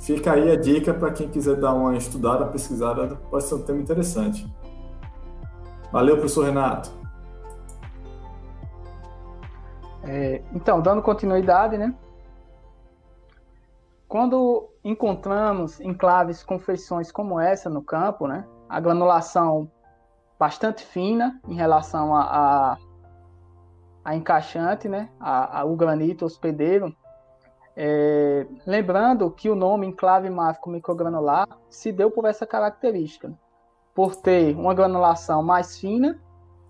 Fica 0.00 0.32
aí 0.32 0.50
a 0.50 0.56
dica 0.56 0.92
para 0.92 1.12
quem 1.12 1.28
quiser 1.28 1.56
dar 1.56 1.72
uma 1.72 1.96
estudada, 1.96 2.46
pesquisada, 2.46 3.16
pode 3.30 3.44
ser 3.44 3.54
um 3.54 3.62
tema 3.62 3.80
interessante. 3.80 4.46
Valeu, 5.90 6.16
professor 6.16 6.44
Renato. 6.44 6.90
É, 10.02 10.42
então, 10.52 10.80
dando 10.80 11.00
continuidade, 11.00 11.78
né? 11.78 11.94
Quando 14.06 14.68
encontramos 14.84 15.80
enclaves 15.80 16.42
com 16.42 16.58
feições 16.58 17.10
como 17.10 17.40
essa 17.40 17.70
no 17.70 17.82
campo, 17.82 18.26
né, 18.26 18.44
a 18.68 18.78
granulação 18.78 19.70
bastante 20.38 20.84
fina 20.84 21.40
em 21.48 21.54
relação 21.54 22.14
a, 22.14 22.22
a, 22.22 22.78
a 24.04 24.14
encaixante, 24.14 24.88
né, 24.88 25.08
a, 25.18 25.60
a, 25.60 25.64
o 25.64 25.74
granito 25.74 26.24
hospedeiro, 26.24 26.94
é, 27.76 28.46
lembrando 28.66 29.30
que 29.30 29.48
o 29.48 29.54
nome 29.54 29.86
enclave 29.86 30.30
máfico 30.30 30.70
microgranular 30.70 31.48
se 31.70 31.90
deu 31.90 32.10
por 32.10 32.24
essa 32.24 32.46
característica, 32.46 33.32
por 33.94 34.14
ter 34.14 34.54
uma 34.56 34.74
granulação 34.74 35.42
mais 35.42 35.78
fina 35.78 36.20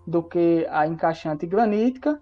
do 0.07 0.23
que 0.23 0.65
a 0.69 0.87
encaixante 0.87 1.45
granítica 1.45 2.19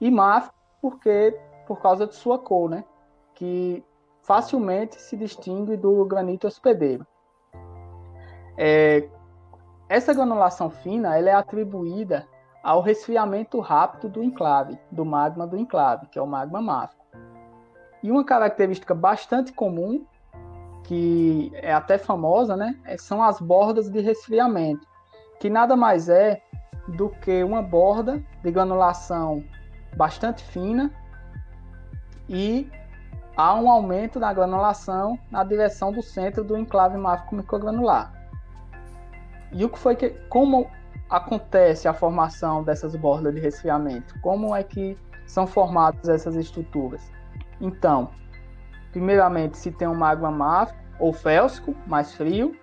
e 0.00 0.10
máfico 0.10 0.54
porque 0.80 1.38
por 1.66 1.80
causa 1.80 2.06
de 2.06 2.14
sua 2.14 2.38
cor, 2.38 2.68
né, 2.68 2.84
que 3.34 3.82
facilmente 4.22 5.00
se 5.00 5.16
distingue 5.16 5.76
do 5.76 6.04
granito 6.04 6.46
hospedeiro. 6.46 7.06
É, 8.56 9.08
essa 9.88 10.14
granulação 10.14 10.70
fina 10.70 11.18
ela 11.18 11.30
é 11.30 11.34
atribuída 11.34 12.26
ao 12.64 12.80
resfriamento 12.80 13.60
rápido 13.60 14.08
do 14.08 14.24
enclave, 14.24 14.78
do 14.90 15.04
magma 15.04 15.46
do 15.46 15.54
enclave, 15.54 16.06
que 16.06 16.18
é 16.18 16.22
o 16.22 16.26
magma 16.26 16.62
máfico. 16.62 17.04
E 18.02 18.10
uma 18.10 18.24
característica 18.24 18.94
bastante 18.94 19.52
comum, 19.52 20.06
que 20.84 21.52
é 21.56 21.74
até 21.74 21.98
famosa, 21.98 22.56
né, 22.56 22.74
é, 22.84 22.96
são 22.96 23.22
as 23.22 23.38
bordas 23.38 23.90
de 23.90 24.00
resfriamento, 24.00 24.86
que 25.38 25.50
nada 25.50 25.76
mais 25.76 26.08
é 26.08 26.42
do 26.88 27.10
que 27.10 27.44
uma 27.44 27.60
borda 27.60 28.22
de 28.42 28.50
granulação 28.50 29.44
bastante 29.94 30.42
fina 30.42 30.90
e 32.28 32.70
há 33.36 33.54
um 33.54 33.70
aumento 33.70 34.18
da 34.18 34.32
granulação 34.32 35.18
na 35.30 35.44
direção 35.44 35.92
do 35.92 36.02
centro 36.02 36.42
do 36.42 36.56
enclave 36.56 36.96
máfico 36.96 37.34
microgranular. 37.34 38.12
E 39.52 39.64
o 39.64 39.68
que 39.68 39.78
foi 39.78 39.96
que, 39.96 40.10
como 40.28 40.70
acontece 41.16 41.86
a 41.86 41.94
formação 41.94 42.62
dessas 42.62 42.96
bordas 42.96 43.34
de 43.34 43.40
resfriamento? 43.40 44.18
Como 44.20 44.54
é 44.54 44.62
que 44.62 44.98
são 45.26 45.46
formadas 45.46 46.08
essas 46.08 46.34
estruturas? 46.34 47.10
Então, 47.60 48.10
primeiramente 48.90 49.56
se 49.56 49.70
tem 49.70 49.86
um 49.86 49.94
magma 49.94 50.30
máfico 50.30 50.78
ou 50.98 51.12
félsico, 51.12 51.74
mais 51.86 52.14
frio, 52.14 52.56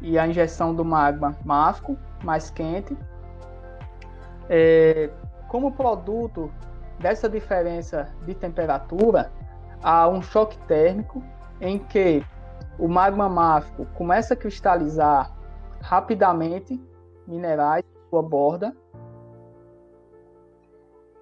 e 0.00 0.18
a 0.18 0.26
injeção 0.26 0.74
do 0.74 0.84
magma 0.84 1.36
máfico, 1.44 1.96
mais 2.22 2.50
quente. 2.50 2.96
É, 4.48 5.10
como 5.48 5.72
produto 5.72 6.52
dessa 6.98 7.28
diferença 7.28 8.08
de 8.24 8.34
temperatura, 8.34 9.32
a 9.82 10.08
um 10.08 10.22
choque 10.22 10.58
térmico 10.66 11.22
em 11.60 11.78
que 11.78 12.24
o 12.78 12.88
magma 12.88 13.28
máfico 13.28 13.86
começa 13.94 14.34
a 14.34 14.36
cristalizar 14.36 15.32
rapidamente 15.80 16.80
minerais 17.32 17.84
sua 18.10 18.22
borda. 18.22 18.76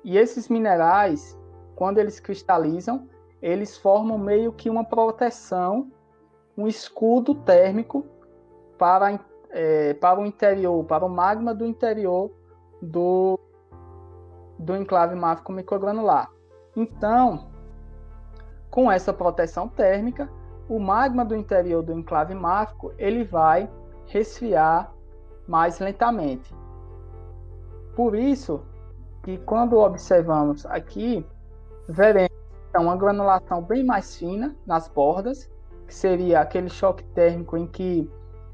E 0.02 0.18
esses 0.18 0.48
minerais, 0.48 1.38
quando 1.76 1.98
eles 1.98 2.18
cristalizam, 2.18 3.08
eles 3.40 3.76
formam 3.76 4.18
meio 4.18 4.52
que 4.52 4.68
uma 4.68 4.84
proteção, 4.84 5.90
um 6.56 6.66
escudo 6.66 7.34
térmico 7.34 8.04
para, 8.76 9.20
é, 9.50 9.94
para 9.94 10.18
o 10.18 10.26
interior, 10.26 10.84
para 10.84 11.04
o 11.04 11.08
magma 11.08 11.54
do 11.54 11.64
interior 11.64 12.30
do, 12.82 13.38
do 14.58 14.76
enclave 14.76 15.14
máfico 15.14 15.52
microgranular. 15.52 16.30
Então, 16.74 17.50
com 18.70 18.90
essa 18.90 19.12
proteção 19.12 19.68
térmica, 19.68 20.28
o 20.68 20.78
magma 20.78 21.24
do 21.24 21.36
interior 21.36 21.82
do 21.82 21.92
enclave 21.92 22.34
máfico 22.34 22.92
ele 22.98 23.24
vai 23.24 23.70
resfriar 24.06 24.92
mais 25.50 25.80
lentamente. 25.80 26.54
Por 27.96 28.14
isso 28.14 28.62
que 29.24 29.36
quando 29.38 29.76
observamos 29.76 30.64
aqui, 30.66 31.26
veremos 31.88 32.30
uma 32.76 32.96
granulação 32.96 33.60
bem 33.60 33.84
mais 33.84 34.16
fina 34.16 34.54
nas 34.64 34.86
bordas, 34.86 35.50
que 35.88 35.94
seria 35.94 36.40
aquele 36.40 36.68
choque 36.68 37.02
térmico 37.08 37.56
em 37.56 37.66
que 37.66 38.08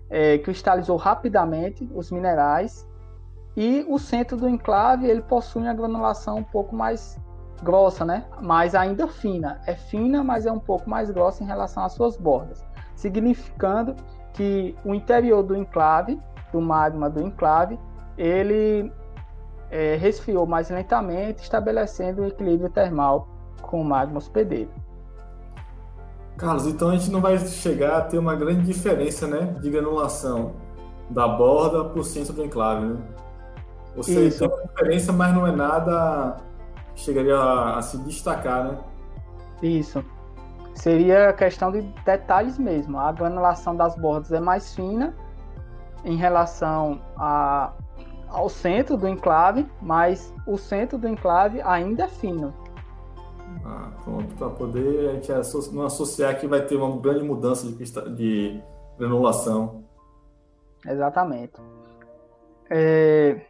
é, 0.08 0.38
cristalizou 0.38 0.96
rapidamente 0.96 1.86
os 1.94 2.10
minerais, 2.10 2.88
e 3.54 3.84
o 3.88 3.98
centro 3.98 4.36
do 4.38 4.48
enclave 4.48 5.06
ele 5.06 5.20
possui 5.20 5.62
uma 5.62 5.74
granulação 5.74 6.38
um 6.38 6.44
pouco 6.44 6.74
mais 6.74 7.20
grossa, 7.62 8.04
né? 8.04 8.24
Mas 8.40 8.74
ainda 8.74 9.06
fina. 9.06 9.60
É 9.66 9.74
fina, 9.74 10.24
mas 10.24 10.46
é 10.46 10.52
um 10.52 10.58
pouco 10.58 10.88
mais 10.88 11.10
grossa 11.10 11.42
em 11.42 11.46
relação 11.46 11.84
às 11.84 11.92
suas 11.92 12.16
bordas, 12.16 12.64
significando 12.94 13.94
que 14.32 14.74
o 14.84 14.94
interior 14.94 15.42
do 15.42 15.56
enclave, 15.56 16.18
do 16.56 16.60
magma 16.62 17.10
do 17.10 17.20
enclave, 17.20 17.78
ele 18.16 18.90
é, 19.70 19.96
resfriou 19.96 20.46
mais 20.46 20.70
lentamente, 20.70 21.42
estabelecendo 21.42 22.22
um 22.22 22.26
equilíbrio 22.26 22.70
termal 22.70 23.28
com 23.60 23.82
o 23.82 23.84
magma 23.84 24.16
hospedeiro. 24.16 24.70
Carlos, 26.38 26.66
então 26.66 26.88
a 26.90 26.96
gente 26.96 27.10
não 27.10 27.20
vai 27.20 27.38
chegar 27.38 27.98
a 27.98 28.00
ter 28.02 28.18
uma 28.18 28.34
grande 28.34 28.62
diferença, 28.62 29.26
né, 29.26 29.54
de 29.60 29.70
granulação 29.70 30.54
da 31.10 31.28
borda 31.28 31.84
para 31.84 32.00
o 32.00 32.04
centro 32.04 32.32
do 32.32 32.44
enclave, 32.44 32.86
né? 32.86 32.96
Ou 33.96 34.02
seja, 34.02 34.38
tem 34.38 34.48
uma 34.48 34.66
diferença, 34.66 35.12
mas 35.12 35.34
não 35.34 35.46
é 35.46 35.52
nada 35.52 36.36
chegaria 36.94 37.36
a, 37.36 37.78
a 37.78 37.82
se 37.82 37.96
destacar, 37.98 38.64
né? 38.64 38.78
Isso. 39.62 40.04
Seria 40.74 41.32
questão 41.32 41.70
de 41.72 41.80
detalhes 42.04 42.58
mesmo. 42.58 42.98
A 42.98 43.10
granulação 43.12 43.74
das 43.74 43.96
bordas 43.96 44.32
é 44.32 44.40
mais 44.40 44.74
fina 44.74 45.14
em 46.06 46.16
relação 46.16 47.00
a, 47.16 47.72
ao 48.28 48.48
centro 48.48 48.96
do 48.96 49.08
enclave, 49.08 49.68
mas 49.82 50.32
o 50.46 50.56
centro 50.56 50.96
do 50.96 51.08
enclave 51.08 51.60
ainda 51.60 52.04
é 52.04 52.08
fino. 52.08 52.54
Ah, 53.64 53.90
pronto, 54.04 54.32
para 54.36 54.50
poder 54.50 55.10
a 55.10 55.12
gente 55.14 55.72
não 55.74 55.84
associar 55.84 56.38
que 56.38 56.46
vai 56.46 56.64
ter 56.64 56.76
uma 56.76 56.96
grande 57.00 57.24
mudança 57.24 57.66
de, 57.66 58.14
de 58.14 58.62
granulação. 58.96 59.82
Exatamente. 60.86 61.60
É, 62.70 63.40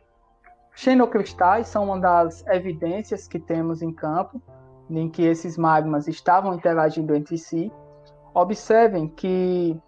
Xenocristais 0.75 1.69
são 1.69 1.85
uma 1.85 2.01
das 2.01 2.47
evidências 2.47 3.29
que 3.29 3.39
temos 3.39 3.83
em 3.83 3.93
campo 3.93 4.41
em 4.89 5.11
que 5.11 5.23
esses 5.23 5.59
magmas 5.59 6.09
estavam 6.09 6.55
interagindo 6.55 7.15
entre 7.15 7.37
si. 7.37 7.71
Observem 8.33 9.09
que 9.09 9.79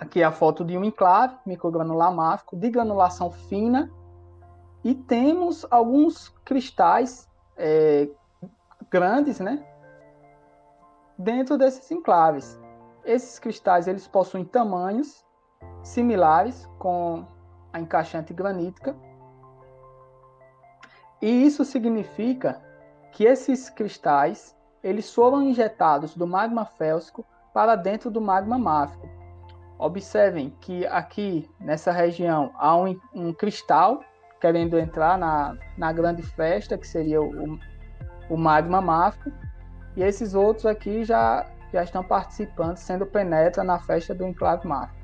aqui 0.00 0.22
é 0.22 0.24
a 0.24 0.32
foto 0.32 0.64
de 0.64 0.78
um 0.78 0.82
enclave 0.82 1.36
microgranular 1.44 2.12
máfico 2.12 2.56
de 2.56 2.70
granulação 2.70 3.30
fina 3.30 3.90
e 4.82 4.94
temos 4.94 5.66
alguns 5.70 6.30
cristais 6.42 7.28
é, 7.54 8.08
grandes, 8.90 9.38
né, 9.38 9.62
dentro 11.18 11.58
desses 11.58 11.90
enclaves. 11.90 12.58
Esses 13.04 13.38
cristais 13.38 13.86
eles 13.86 14.08
possuem 14.08 14.42
tamanhos 14.42 15.22
similares 15.82 16.66
com 16.78 17.26
a 17.70 17.78
encaixante 17.78 18.32
granítica 18.32 18.96
e 21.20 21.44
isso 21.44 21.62
significa 21.62 22.62
que 23.12 23.24
esses 23.24 23.68
cristais 23.68 24.56
eles 24.82 25.12
foram 25.12 25.42
injetados 25.42 26.14
do 26.14 26.26
magma 26.26 26.64
félsico 26.64 27.22
para 27.52 27.76
dentro 27.76 28.10
do 28.10 28.20
magma 28.20 28.58
máfico. 28.58 29.19
Observem 29.80 30.52
que 30.60 30.86
aqui 30.86 31.48
nessa 31.58 31.90
região 31.90 32.50
há 32.58 32.76
um, 32.76 33.00
um 33.14 33.32
cristal 33.32 34.00
querendo 34.38 34.78
entrar 34.78 35.16
na, 35.16 35.56
na 35.78 35.90
grande 35.90 36.22
festa, 36.22 36.76
que 36.76 36.86
seria 36.86 37.20
o, 37.22 37.58
o 38.28 38.36
magma 38.36 38.80
máfico, 38.82 39.30
e 39.96 40.02
esses 40.02 40.34
outros 40.34 40.66
aqui 40.66 41.02
já, 41.02 41.46
já 41.72 41.82
estão 41.82 42.04
participando, 42.04 42.76
sendo 42.76 43.06
penetra 43.06 43.64
na 43.64 43.78
festa 43.78 44.14
do 44.14 44.26
enclave 44.26 44.68
máfico. 44.68 45.00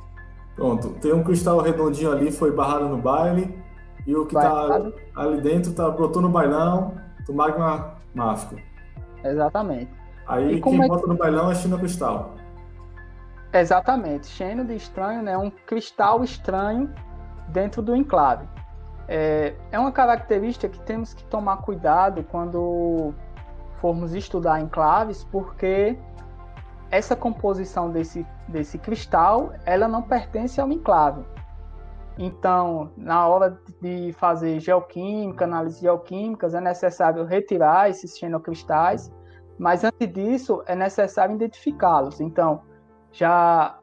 Pronto, 0.55 0.91
tem 1.01 1.13
um 1.13 1.25
cristal 1.25 1.61
redondinho 1.61 2.13
ali, 2.13 2.31
foi 2.31 2.53
barrado 2.53 2.87
no 2.89 2.99
baile, 2.99 3.59
e 4.07 4.15
o 4.15 4.27
que 4.27 4.37
está 4.37 4.83
ali 5.17 5.41
dentro 5.41 5.73
tá, 5.73 5.91
brotou 5.91 6.21
no 6.21 6.29
bailão 6.29 6.95
do 7.27 7.33
magma 7.33 7.95
máfico. 8.15 8.57
Exatamente. 9.25 9.91
Aí 10.27 10.61
quem 10.61 10.83
é... 10.83 10.87
bota 10.87 11.07
no 11.07 11.17
bailão 11.17 11.51
é 11.51 11.55
China 11.55 11.79
Cristal. 11.79 12.35
Exatamente. 13.61 14.27
Cheio 14.27 14.65
de 14.65 14.75
estranho, 14.75 15.23
né? 15.23 15.37
Um 15.37 15.51
cristal 15.51 16.23
estranho 16.23 16.93
dentro 17.49 17.83
do 17.83 17.95
enclave. 17.95 18.47
É, 19.09 19.55
é 19.71 19.79
uma 19.79 19.93
característica 19.93 20.69
que 20.69 20.81
temos 20.81 21.15
que 21.15 21.25
tomar 21.25 21.59
cuidado 21.59 22.25
quando 22.25 23.15
formos 23.81 24.15
estudar 24.15 24.61
enclaves, 24.61 25.25
porque 25.25 25.97
essa 26.91 27.15
composição 27.15 27.91
desse, 27.91 28.27
desse 28.49 28.79
cristal, 28.79 29.53
ela 29.65 29.87
não 29.87 30.03
pertence 30.03 30.61
ao 30.61 30.71
enclave. 30.71 31.25
Então, 32.19 32.91
na 32.97 33.27
hora 33.29 33.61
de 33.81 34.13
fazer 34.15 34.59
geoquímica, 34.59 35.45
análise 35.45 35.83
geoquímicas, 35.83 36.55
é 36.55 36.61
necessário 36.61 37.25
retirar 37.25 37.91
esses 37.91 38.17
xenocristais, 38.17 39.13
mas 39.59 39.85
antes 39.85 40.13
disso 40.13 40.63
é 40.67 40.75
necessário 40.75 41.35
identificá-los. 41.35 42.21
Então, 42.21 42.63
já 43.17 43.79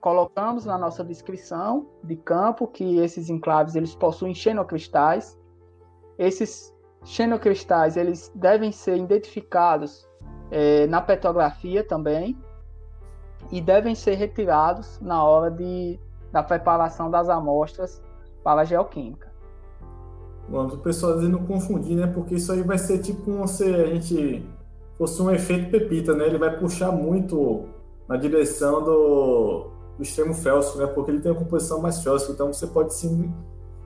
colocamos 0.00 0.64
na 0.64 0.78
nossa 0.78 1.04
descrição 1.04 1.86
de 2.02 2.16
campo 2.16 2.66
que 2.66 2.98
esses 2.98 3.28
enclaves 3.28 3.74
eles 3.74 3.94
possuem 3.94 4.34
xenocristais. 4.34 5.38
Esses 6.18 6.74
xenocristais 7.04 7.98
eles 7.98 8.32
devem 8.34 8.72
ser 8.72 8.96
identificados 8.96 10.08
é, 10.50 10.86
na 10.86 11.02
petrografia 11.02 11.84
também 11.84 12.36
e 13.52 13.60
devem 13.60 13.94
ser 13.94 14.14
retirados 14.14 14.98
na 15.00 15.22
hora 15.22 15.50
de, 15.50 16.00
da 16.32 16.42
preparação 16.42 17.10
das 17.10 17.28
amostras 17.28 18.02
para 18.42 18.62
a 18.62 18.64
geoquímica. 18.64 19.30
Bom, 20.48 20.66
o 20.66 20.78
pessoal 20.78 21.16
não 21.16 21.44
confundir, 21.44 21.94
né? 21.94 22.06
Porque 22.06 22.36
isso 22.36 22.50
aí 22.52 22.62
vai 22.62 22.78
ser 22.78 23.02
tipo 23.02 23.30
um, 23.30 23.46
se 23.46 23.64
a 23.64 23.86
gente 23.88 24.42
fosse 24.96 25.20
um 25.20 25.30
efeito 25.30 25.70
pepita, 25.70 26.14
né? 26.14 26.26
Ele 26.26 26.38
vai 26.38 26.58
puxar 26.58 26.90
muito 26.90 27.68
na 28.08 28.16
direção 28.16 28.82
do, 28.82 29.70
do 29.96 30.02
extremo 30.02 30.32
félsico, 30.34 30.78
né? 30.78 30.86
Porque 30.86 31.10
ele 31.10 31.20
tem 31.20 31.30
uma 31.30 31.38
composição 31.38 31.80
mais 31.80 32.02
félsica, 32.02 32.32
então 32.32 32.52
você 32.52 32.66
pode 32.66 32.94
se, 32.94 33.30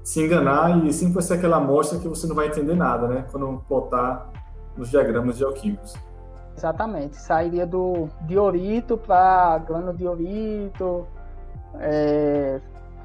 se 0.05 0.23
enganar 0.25 0.85
e 0.85 0.93
sempre 0.93 1.15
vai 1.15 1.23
ser 1.23 1.35
aquela 1.35 1.57
amostra 1.57 1.99
que 1.99 2.09
você 2.09 2.27
não 2.27 2.37
vai 2.37 2.47
entender 2.47 2.77
nada, 2.77 3.09
né? 3.09 3.27
Quando 3.31 3.63
plotar 3.67 4.31
nos 4.77 4.91
diagramas 4.91 5.37
geoquímicos. 5.37 5.95
Exatamente, 6.57 7.17
sairia 7.17 7.67
do 7.67 8.09
diorito 8.27 8.97
para 8.97 9.59
granodiorito 9.59 11.07
é, 11.81 12.61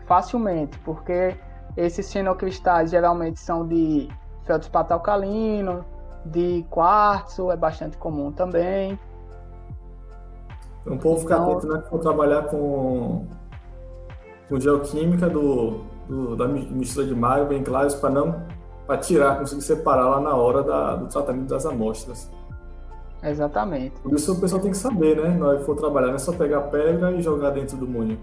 facilmente, 0.05 0.77
porque 0.79 1.35
esses 1.75 2.09
xenocristais 2.09 2.91
geralmente 2.91 3.39
são 3.39 3.65
de 3.67 4.09
feldspato 4.45 4.93
alcalino, 4.93 5.85
de 6.25 6.65
quartzo, 6.69 7.51
é 7.51 7.57
bastante 7.57 7.97
comum 7.97 8.31
também. 8.31 8.99
Então, 10.87 10.95
o 10.95 10.99
povo 10.99 11.19
ficar 11.19 11.43
atento, 11.43 11.67
né? 11.67 11.83
For 11.89 11.99
trabalhar 11.99 12.43
com, 12.43 13.25
com 14.47 14.57
geoquímica 14.57 15.29
do, 15.29 15.81
do, 16.07 16.35
da 16.37 16.47
mistura 16.47 17.05
de 17.05 17.13
maio 17.13 17.45
bem 17.45 17.61
claros 17.61 17.93
para 17.95 18.09
não 18.09 18.47
para 18.85 18.97
tirar, 18.97 19.37
conseguir 19.37 19.63
separar 19.63 20.07
lá 20.07 20.21
na 20.21 20.33
hora 20.33 20.63
da, 20.63 20.95
do 20.95 21.07
tratamento 21.07 21.49
das 21.49 21.65
amostras. 21.65 22.31
Exatamente. 23.21 23.99
Por 23.99 24.13
isso 24.13 24.31
o 24.31 24.39
pessoal 24.39 24.61
tem 24.61 24.71
que 24.71 24.77
saber, 24.77 25.21
né? 25.21 25.35
Na 25.35 25.47
hora 25.47 25.57
que 25.57 25.65
for 25.65 25.75
trabalhar, 25.75 26.07
não 26.07 26.15
é 26.15 26.19
só 26.19 26.31
pegar 26.31 26.61
pedra 26.61 27.11
e 27.11 27.21
jogar 27.21 27.49
dentro 27.49 27.75
do 27.75 27.85
moinho. 27.85 28.17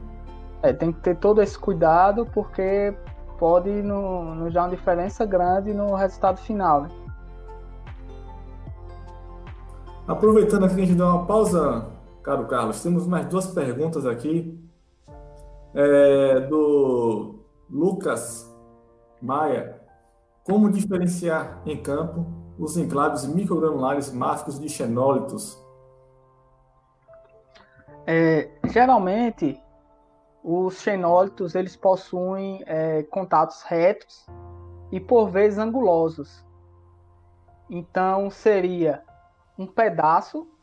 É, 0.63 0.73
tem 0.73 0.91
que 0.91 1.01
ter 1.01 1.17
todo 1.17 1.43
esse 1.43 1.59
cuidado, 1.59 2.27
porque 2.33 2.95
pode 3.39 3.69
no, 3.83 4.35
nos 4.37 4.55
dar 4.55 4.63
uma 4.63 4.71
diferença 4.71 5.27
grande 5.27 5.75
no 5.75 5.95
resultado 5.95 6.39
final. 6.39 6.85
Né? 6.85 6.89
Aproveitando 10.09 10.65
aqui 10.65 10.77
que 10.77 10.81
a 10.81 10.87
gente 10.87 10.97
dá 10.97 11.13
uma 11.13 11.27
pausa 11.27 11.94
Caro 12.25 12.47
Carlos, 12.47 12.83
temos 12.83 13.07
mais 13.07 13.27
duas 13.27 13.47
perguntas 13.49 14.07
aqui. 14.07 14.59
É, 15.75 16.41
do 16.41 17.41
Lucas 17.69 18.51
Maia. 19.21 19.79
Como 20.43 20.71
diferenciar 20.71 21.61
em 21.67 21.83
campo 21.83 22.27
os 22.59 22.79
enclaves 22.79 23.27
microgranulares 23.27 24.11
máficos 24.11 24.59
de 24.59 24.71
xenólitos? 24.71 25.63
É, 28.07 28.51
geralmente, 28.71 29.61
os 30.43 30.81
xenólitos 30.81 31.55
eles 31.55 31.77
possuem 31.77 32.63
é, 32.67 33.03
contatos 33.03 33.61
retos 33.63 34.27
e 34.91 34.99
por 34.99 35.29
vezes 35.29 35.59
angulosos. 35.59 36.43
Então 37.69 38.31
seria 38.31 39.03
um 39.59 39.67
pedaço 39.67 40.54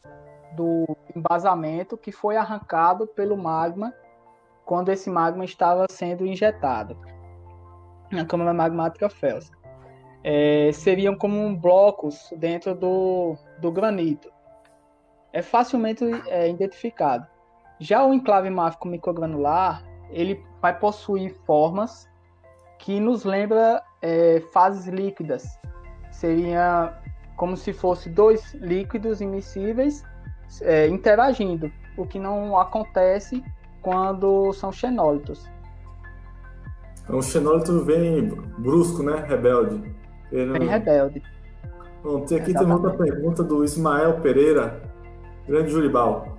do 0.55 0.97
embasamento 1.15 1.97
que 1.97 2.11
foi 2.11 2.37
arrancado 2.37 3.07
pelo 3.07 3.37
magma 3.37 3.93
quando 4.65 4.89
esse 4.89 5.09
magma 5.09 5.43
estava 5.43 5.85
sendo 5.89 6.25
injetado 6.25 6.97
na 8.11 8.25
câmara 8.25 8.53
magmática 8.53 9.09
félsica. 9.09 9.57
É, 10.23 10.71
seriam 10.73 11.15
como 11.15 11.55
blocos 11.57 12.29
dentro 12.37 12.75
do, 12.75 13.35
do 13.59 13.71
granito. 13.71 14.31
É 15.33 15.41
facilmente 15.41 16.03
é, 16.27 16.49
identificado. 16.49 17.25
Já 17.79 18.05
o 18.05 18.13
enclave 18.13 18.49
máfico 18.49 18.87
microgranular, 18.87 19.83
ele 20.09 20.43
vai 20.61 20.77
possuir 20.77 21.33
formas 21.45 22.07
que 22.77 22.99
nos 22.99 23.23
lembra 23.23 23.81
é, 24.01 24.41
fases 24.53 24.87
líquidas. 24.87 25.59
Seria 26.11 27.01
como 27.37 27.57
se 27.57 27.73
fosse 27.73 28.09
dois 28.09 28.53
líquidos 28.53 29.21
imissíveis 29.21 30.03
é, 30.61 30.87
interagindo, 30.87 31.71
o 31.97 32.05
que 32.05 32.19
não 32.19 32.57
acontece 32.57 33.43
quando 33.81 34.51
são 34.53 34.71
xenólitos. 34.71 35.49
Então, 37.03 37.17
o 37.17 37.23
xenólito 37.23 37.83
vem 37.83 38.27
brusco, 38.57 39.03
né? 39.03 39.25
Rebelde. 39.27 39.93
Ele... 40.31 40.65
Rebelde. 40.65 41.21
Bom, 42.03 42.21
tem 42.21 42.39
aqui 42.39 42.53
também 42.53 42.73
outra 42.73 42.91
pergunta 42.91 43.43
do 43.43 43.63
Ismael 43.63 44.21
Pereira, 44.21 44.81
grande 45.47 45.71
Juribal. 45.71 46.37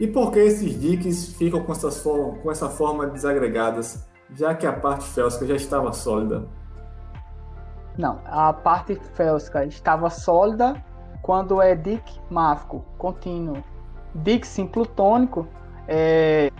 E 0.00 0.06
por 0.06 0.32
que 0.32 0.38
esses 0.38 0.80
diques 0.80 1.34
ficam 1.34 1.62
com, 1.62 1.72
essas 1.72 2.00
com 2.00 2.50
essa 2.50 2.68
forma 2.68 3.06
desagregadas, 3.06 4.08
já 4.34 4.54
que 4.54 4.66
a 4.66 4.72
parte 4.72 5.04
félsica 5.04 5.46
já 5.46 5.54
estava 5.54 5.92
sólida? 5.92 6.48
Não, 7.98 8.20
a 8.24 8.52
parte 8.52 8.94
félsica 9.14 9.64
estava 9.66 10.08
sólida 10.08 10.82
quando 11.22 11.62
é 11.62 11.74
Dick 11.74 12.20
máfico 12.28 12.84
contínuo. 12.98 13.62
Dick 14.14 14.46
sim 14.46 14.66
plutônico 14.66 15.46
é, 15.88 16.50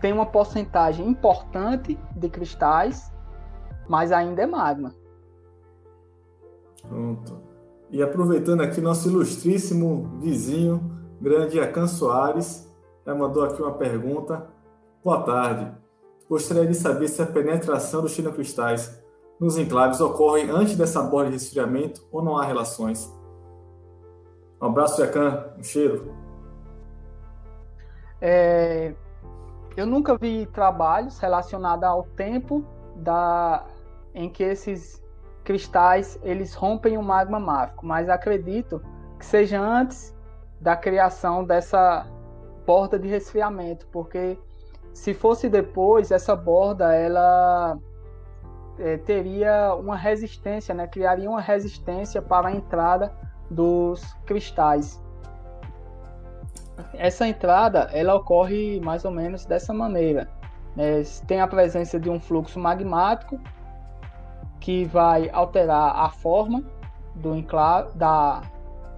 tem 0.00 0.12
uma 0.12 0.26
porcentagem 0.26 1.08
importante 1.08 1.98
de 2.14 2.28
cristais, 2.28 3.10
mas 3.88 4.12
ainda 4.12 4.42
é 4.42 4.46
magma. 4.46 4.92
Pronto. 6.86 7.40
E 7.90 8.02
aproveitando 8.02 8.60
aqui 8.60 8.80
nosso 8.80 9.08
ilustríssimo 9.08 10.18
vizinho, 10.20 10.82
grande 11.20 11.58
Acan 11.58 11.86
Soares, 11.86 12.68
já 13.06 13.14
mandou 13.14 13.44
aqui 13.44 13.62
uma 13.62 13.72
pergunta. 13.72 14.46
Boa 15.02 15.22
tarde. 15.22 15.72
Gostaria 16.28 16.66
de 16.66 16.74
saber 16.74 17.08
se 17.08 17.22
a 17.22 17.26
penetração 17.26 18.02
dos 18.02 18.14
cristais 18.14 19.02
nos 19.40 19.56
enclaves 19.56 20.00
ocorre 20.00 20.50
antes 20.50 20.76
dessa 20.76 21.02
borda 21.02 21.30
de 21.30 21.36
resfriamento 21.36 22.06
ou 22.12 22.22
não 22.22 22.36
há 22.36 22.44
relações. 22.44 23.10
Um 24.60 24.66
abraço, 24.66 25.00
Jacan. 25.00 25.52
Um 25.58 25.62
cheiro. 25.62 26.14
É, 28.20 28.92
eu 29.76 29.86
nunca 29.86 30.16
vi 30.16 30.46
trabalhos 30.46 31.18
relacionados 31.18 31.84
ao 31.84 32.02
tempo 32.02 32.64
da, 32.96 33.64
em 34.14 34.28
que 34.28 34.42
esses 34.42 35.02
cristais 35.44 36.18
eles 36.22 36.52
rompem 36.54 36.98
o 36.98 37.02
magma 37.02 37.38
máfico, 37.38 37.86
mas 37.86 38.08
acredito 38.08 38.82
que 39.18 39.24
seja 39.24 39.60
antes 39.60 40.14
da 40.60 40.76
criação 40.76 41.44
dessa 41.44 42.06
borda 42.66 42.98
de 42.98 43.08
resfriamento, 43.08 43.86
porque 43.92 44.36
se 44.92 45.14
fosse 45.14 45.48
depois, 45.48 46.10
essa 46.10 46.34
borda 46.34 46.92
ela 46.92 47.78
é, 48.78 48.96
teria 48.98 49.74
uma 49.74 49.96
resistência, 49.96 50.74
né? 50.74 50.86
criaria 50.86 51.30
uma 51.30 51.40
resistência 51.40 52.20
para 52.20 52.48
a 52.48 52.52
entrada 52.52 53.16
dos 53.50 54.12
cristais. 54.26 55.02
Essa 56.94 57.26
entrada 57.26 57.88
ela 57.92 58.14
ocorre 58.14 58.80
mais 58.80 59.04
ou 59.04 59.10
menos 59.10 59.44
dessa 59.44 59.72
maneira. 59.72 60.28
É, 60.76 61.02
tem 61.26 61.40
a 61.40 61.48
presença 61.48 61.98
de 61.98 62.08
um 62.08 62.20
fluxo 62.20 62.58
magmático 62.58 63.40
que 64.60 64.84
vai 64.84 65.28
alterar 65.30 65.96
a 65.96 66.08
forma 66.08 66.62
do 67.16 67.34
enclave 67.34 67.96
da, 67.96 68.42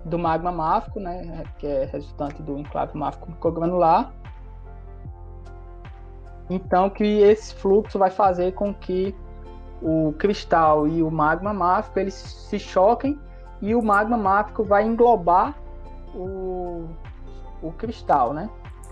do 0.05 0.19
magma 0.19 0.53
máfico, 0.53 1.01
né, 1.01 1.45
que 1.59 1.67
é 1.67 1.85
resultante 1.87 2.43
do 2.43 2.59
enclave 2.59 2.97
máfico 2.97 3.31
microgranular. 3.31 4.13
Então 6.51 6.91
que 6.91 7.05
esse 7.05 7.55
fluxo 7.55 7.99
vai 7.99 8.11
fazer 8.11 8.53
com 8.53 8.75
que 8.75 9.15
o 9.81 10.13
cristal 10.19 10.87
e 10.87 11.03
o 11.03 11.11
magma 11.11 11.55
máfico 11.55 11.99
eles 11.99 12.15
se 12.15 12.59
choquem 12.59 13.19
e 13.61 13.75
o 13.75 13.83
magma 13.83 14.17
máfico 14.17 14.65
vai 14.65 14.87
englobar 14.87 15.55
o, 16.15 16.87
o 17.63 17.73
cristal, 17.73 18.33
né? 18.33 18.49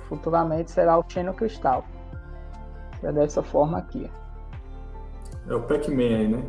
Futuramente 0.09 0.71
será 0.71 0.99
o 0.99 1.05
xenocristal. 1.09 1.85
É 3.03 3.13
dessa 3.13 3.43
forma 3.43 3.79
aqui. 3.79 4.11
É 5.49 5.55
o 5.55 5.63
Pac-Man 5.63 6.03
aí, 6.03 6.29
né? 6.29 6.43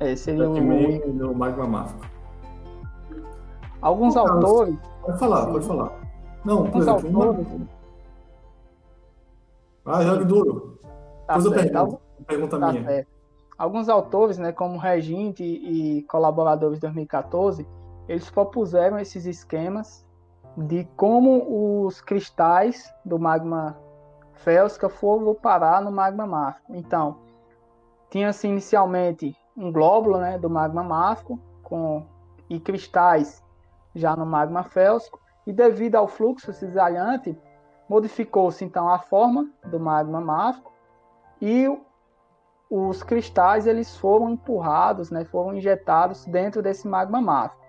É, 0.00 0.16
seria 0.16 0.48
Pac-Man 0.48 1.06
o... 1.06 1.12
no 1.12 1.34
magma 1.34 1.66
máfico. 1.66 2.06
Alguns 3.80 4.16
autores... 4.16 4.76
Pode 5.02 5.18
falar, 5.18 5.46
pode 5.46 5.66
falar. 5.66 5.92
Não, 6.44 6.70
por 6.70 6.82
exemplo... 6.82 7.22
Autores... 7.22 7.68
Ah, 9.84 10.02
jogue 10.02 10.24
duro. 10.24 10.78
Tá 11.26 11.38
Depois 11.38 11.44
eu 11.44 11.52
pergunto. 11.52 12.00
Pergunta 12.26 12.58
tá 12.58 12.72
minha. 12.72 12.84
Certo. 12.84 13.17
Alguns 13.58 13.88
autores, 13.88 14.38
né, 14.38 14.52
como 14.52 14.78
Reginte 14.78 15.42
e 15.42 16.02
colaboradores 16.04 16.76
de 16.76 16.82
2014, 16.82 17.66
eles 18.08 18.30
propuseram 18.30 18.98
esses 19.00 19.26
esquemas 19.26 20.06
de 20.56 20.84
como 20.96 21.84
os 21.84 22.00
cristais 22.00 22.94
do 23.04 23.18
magma 23.18 23.76
félsica 24.34 24.88
foram 24.88 25.34
parar 25.34 25.82
no 25.82 25.90
magma 25.90 26.24
máfico. 26.24 26.74
Então, 26.74 27.18
tinha-se 28.08 28.46
inicialmente 28.46 29.36
um 29.56 29.72
glóbulo 29.72 30.18
né, 30.18 30.38
do 30.38 30.48
magma 30.48 30.84
máfico 30.84 31.38
com, 31.62 32.06
e 32.48 32.60
cristais 32.60 33.44
já 33.94 34.14
no 34.14 34.24
magma 34.24 34.62
félsico, 34.62 35.20
e 35.44 35.52
devido 35.52 35.96
ao 35.96 36.06
fluxo 36.06 36.52
cisalhante, 36.52 37.36
modificou-se 37.88 38.64
então 38.64 38.88
a 38.88 38.98
forma 38.98 39.50
do 39.64 39.80
magma 39.80 40.20
máfico 40.20 40.72
e 41.40 41.68
os 42.70 43.02
cristais 43.02 43.66
eles 43.66 43.96
foram 43.96 44.30
empurrados, 44.30 45.10
né, 45.10 45.24
foram 45.24 45.54
injetados 45.54 46.24
dentro 46.26 46.62
desse 46.62 46.86
magma 46.86 47.20
máfico. 47.20 47.62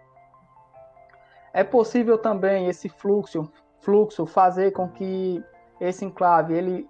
É 1.53 1.63
possível 1.63 2.17
também 2.17 2.67
esse 2.67 2.89
fluxo, 2.89 3.51
fluxo 3.79 4.25
fazer 4.25 4.71
com 4.71 4.87
que 4.89 5.43
esse 5.79 6.05
enclave, 6.05 6.53
ele, 6.53 6.89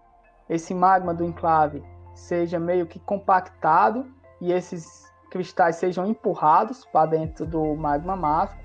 esse 0.49 0.74
magma 0.74 1.14
do 1.14 1.24
enclave 1.24 1.84
seja 2.14 2.60
meio 2.60 2.86
que 2.86 2.99
compactado 2.99 4.05
e 4.41 4.51
esses 4.51 5.10
cristais 5.30 5.76
sejam 5.76 6.07
empurrados 6.07 6.86
para 6.86 7.12
dentro 7.12 7.45
do 7.45 7.76
magma 7.76 8.16
máfico, 8.16 8.64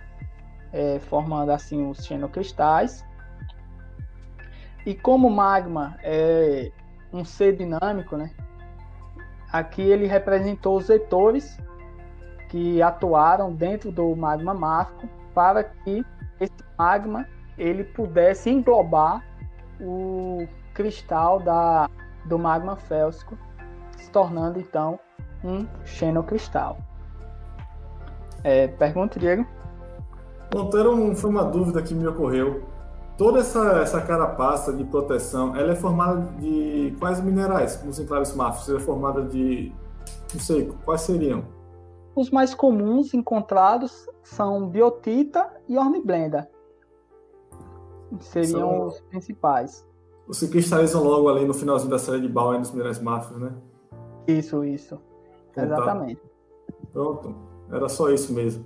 é, 0.73 0.99
formando 0.99 1.51
assim 1.51 1.89
os 1.89 2.05
xenocristais. 2.05 3.05
E 4.87 4.95
como 4.95 5.29
o 5.29 5.31
magma 5.31 5.97
é 6.03 6.73
um 7.13 7.25
ser 7.25 7.57
dinâmico, 7.57 8.17
né? 8.17 8.31
Aqui 9.55 9.83
ele 9.83 10.09
representou 10.09 10.79
os 10.79 10.89
vetores 10.89 11.57
que 12.49 12.83
atuaram 12.83 13.55
dentro 13.55 13.93
do 13.93 14.17
magma 14.17 14.53
máfico 14.53 15.09
para 15.33 15.63
que 15.63 16.05
esse 16.41 16.53
magma 16.77 17.25
ele 17.57 17.85
pudesse 17.85 18.51
englobar 18.51 19.25
o 19.81 20.45
cristal 20.75 21.39
da, 21.39 21.89
do 22.25 22.37
magma 22.37 22.75
félsico, 22.75 23.39
se 23.97 24.11
tornando 24.11 24.59
então 24.59 24.99
um 25.45 25.69
xenocristal. 25.85 26.77
É, 28.43 28.67
pergunta, 28.67 29.21
Diego? 29.21 29.47
Monteiro, 30.53 31.15
foi 31.15 31.31
uma 31.31 31.45
dúvida 31.45 31.81
que 31.81 31.95
me 31.95 32.09
ocorreu. 32.09 32.65
Toda 33.17 33.39
essa, 33.41 33.81
essa 33.81 34.01
carapaça 34.01 34.73
de 34.73 34.83
proteção, 34.85 35.55
ela 35.55 35.73
é 35.73 35.77
formada 35.77 36.21
de 36.41 36.97
quais 36.99 37.21
minerais 37.23 37.83
nos 37.85 37.99
enclaves 38.01 38.35
máficos? 38.35 38.69
Ela 38.69 38.79
é 38.79 38.83
formada 38.83 39.23
de, 39.23 39.73
não 40.33 40.41
sei, 40.41 40.73
quais 40.85 41.03
seriam? 41.03 41.45
Os 42.17 42.31
mais 42.31 42.55
comuns 42.55 43.15
encontrados 43.15 44.09
são 44.23 44.69
biotita 44.69 45.49
e 45.69 45.79
hornblenda. 45.79 46.49
Seriam 48.21 48.69
são... 48.71 48.87
os 48.87 49.01
principais. 49.03 49.87
Os 50.27 50.41
que 50.41 50.49
cristalizam 50.49 51.03
logo 51.05 51.29
ali 51.29 51.45
no 51.45 51.55
finalzinho 51.55 51.91
da 51.91 51.99
série 51.99 52.21
de 52.21 52.29
Bauer 52.29 52.59
nos 52.59 52.71
minerais 52.71 53.01
máficos, 53.01 53.39
né? 53.39 53.53
Isso, 54.27 54.65
isso. 54.65 54.99
Então, 55.51 55.69
tá. 55.69 55.75
Exatamente. 55.75 56.21
Tá. 56.21 56.73
Pronto. 56.93 57.35
Era 57.71 57.89
só 57.89 58.11
isso 58.11 58.33
mesmo. 58.33 58.65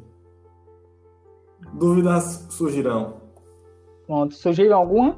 Dúvidas 1.72 2.46
surgirão. 2.50 3.27
Pronto. 4.08 4.34
Surgiu 4.34 4.74
alguma? 4.74 5.16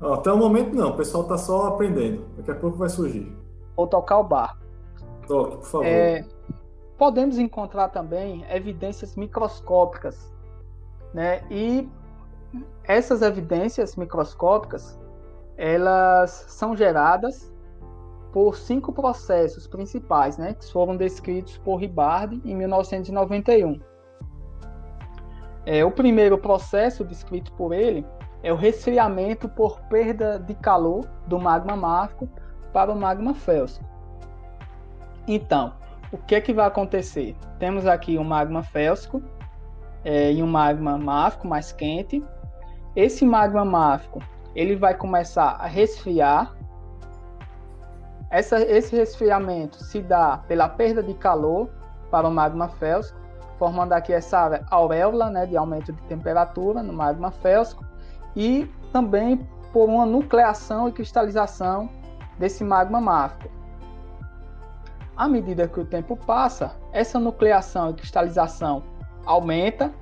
Até 0.00 0.32
o 0.32 0.38
momento 0.38 0.74
não, 0.74 0.88
o 0.88 0.96
pessoal 0.96 1.22
está 1.22 1.36
só 1.36 1.66
aprendendo. 1.66 2.24
Daqui 2.38 2.50
a 2.50 2.54
pouco 2.54 2.78
vai 2.78 2.88
surgir. 2.88 3.30
Vou 3.76 3.86
tocar 3.86 4.18
o 4.18 4.24
bar. 4.24 4.58
Toque, 5.28 5.58
por 5.58 5.66
favor. 5.66 5.86
É, 5.86 6.24
podemos 6.96 7.38
encontrar 7.38 7.90
também 7.90 8.44
evidências 8.50 9.16
microscópicas, 9.16 10.32
né? 11.12 11.44
E 11.50 11.86
essas 12.84 13.20
evidências 13.20 13.96
microscópicas, 13.96 14.98
elas 15.56 16.30
são 16.48 16.74
geradas 16.74 17.52
por 18.32 18.56
cinco 18.56 18.92
processos 18.92 19.66
principais, 19.66 20.38
né? 20.38 20.54
Que 20.54 20.72
foram 20.72 20.96
descritos 20.96 21.58
por 21.58 21.76
Ribard 21.76 22.40
em 22.44 22.54
1991. 22.56 23.78
É, 25.66 25.84
o 25.84 25.90
primeiro 25.90 26.36
processo 26.36 27.04
descrito 27.04 27.52
por 27.52 27.72
ele 27.72 28.06
é 28.42 28.52
o 28.52 28.56
resfriamento 28.56 29.48
por 29.48 29.80
perda 29.82 30.38
de 30.38 30.54
calor 30.54 31.06
do 31.26 31.38
magma 31.38 31.74
máfico 31.74 32.28
para 32.72 32.92
o 32.92 32.96
magma 32.96 33.34
félsico. 33.34 33.84
Então, 35.26 35.72
o 36.12 36.18
que 36.18 36.34
é 36.34 36.40
que 36.40 36.52
vai 36.52 36.66
acontecer? 36.66 37.34
Temos 37.58 37.86
aqui 37.86 38.18
um 38.18 38.24
magma 38.24 38.62
félsico 38.62 39.22
é, 40.04 40.32
e 40.32 40.42
um 40.42 40.46
magma 40.46 40.98
máfico 40.98 41.48
mais 41.48 41.72
quente. 41.72 42.22
Esse 42.94 43.24
magma 43.24 43.64
máfico 43.64 44.20
ele 44.54 44.76
vai 44.76 44.94
começar 44.94 45.56
a 45.58 45.66
resfriar. 45.66 46.54
Essa, 48.30 48.60
esse 48.60 48.94
resfriamento 48.94 49.82
se 49.82 50.02
dá 50.02 50.38
pela 50.46 50.68
perda 50.68 51.02
de 51.02 51.14
calor 51.14 51.70
para 52.10 52.28
o 52.28 52.30
magma 52.30 52.68
félsico 52.68 53.23
formando 53.58 53.92
aqui 53.92 54.12
essa 54.12 54.64
auréola 54.70 55.30
né, 55.30 55.46
de 55.46 55.56
aumento 55.56 55.92
de 55.92 56.02
temperatura 56.02 56.82
no 56.82 56.92
magma 56.92 57.30
félsico 57.30 57.84
e 58.34 58.70
também 58.92 59.46
por 59.72 59.88
uma 59.88 60.06
nucleação 60.06 60.88
e 60.88 60.92
cristalização 60.92 61.88
desse 62.38 62.64
magma 62.64 63.00
máfico. 63.00 63.52
À 65.16 65.28
medida 65.28 65.68
que 65.68 65.78
o 65.78 65.84
tempo 65.84 66.16
passa, 66.16 66.72
essa 66.92 67.18
nucleação 67.18 67.90
e 67.90 67.94
cristalização 67.94 68.82
aumenta 69.24 69.92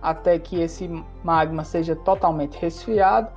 até 0.00 0.38
que 0.38 0.60
esse 0.60 0.88
magma 1.24 1.64
seja 1.64 1.96
totalmente 1.96 2.58
resfriado 2.58 3.30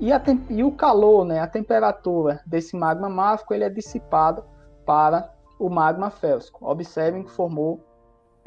e, 0.00 0.10
e 0.50 0.62
o 0.62 0.72
calor, 0.72 1.24
né, 1.24 1.40
a 1.40 1.46
temperatura 1.46 2.40
desse 2.46 2.76
magma 2.76 3.08
máfico, 3.08 3.52
ele 3.52 3.64
é 3.64 3.70
dissipado 3.70 4.44
para 4.86 5.32
o 5.58 5.68
magma 5.68 6.08
félsico. 6.08 6.64
Observem 6.64 7.24
que 7.24 7.30
formou 7.30 7.84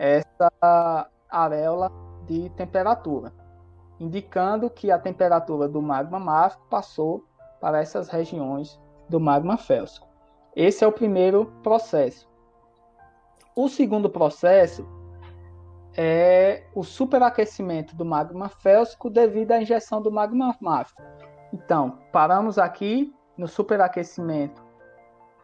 essa 0.02 1.08
areola 1.30 1.91
de 2.26 2.49
temperatura, 2.49 3.32
indicando 3.99 4.68
que 4.68 4.89
a 4.89 4.97
temperatura 4.97 5.68
do 5.68 5.80
magma 5.80 6.20
máfico 6.20 6.66
passou 6.72 7.24
para 7.60 7.80
essas 7.80 8.10
regiões 8.10 8.82
do 9.08 9.20
magma 9.20 9.58
félsico. 9.58 10.08
Esse 10.56 10.84
é 10.84 10.88
o 10.88 10.91
primeiro 10.91 11.54
processo. 11.62 12.28
O 13.56 13.70
segundo 13.70 14.10
processo 14.10 14.88
é 15.95 16.64
o 16.74 16.84
superaquecimento 16.84 17.95
do 17.95 18.04
magma 18.04 18.49
félsico 18.49 19.08
devido 19.08 19.52
à 19.52 19.62
injeção 19.62 20.02
do 20.02 20.12
magma 20.12 20.58
máfico. 20.60 21.04
Então, 21.54 21.99
paramos 22.12 22.58
aqui 22.58 23.14
no 23.38 23.47
superaquecimento 23.47 24.64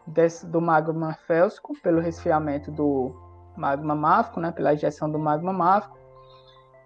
desse, 0.07 0.47
do 0.47 0.59
magma 0.59 1.13
félsico 1.13 1.79
pelo 1.83 2.01
resfriamento 2.01 2.71
do 2.71 3.26
magma 3.57 3.95
máfico, 3.95 4.39
né, 4.39 4.51
pela 4.51 4.73
injeção 4.73 5.11
do 5.11 5.19
magma 5.19 5.51
máfico. 5.51 5.97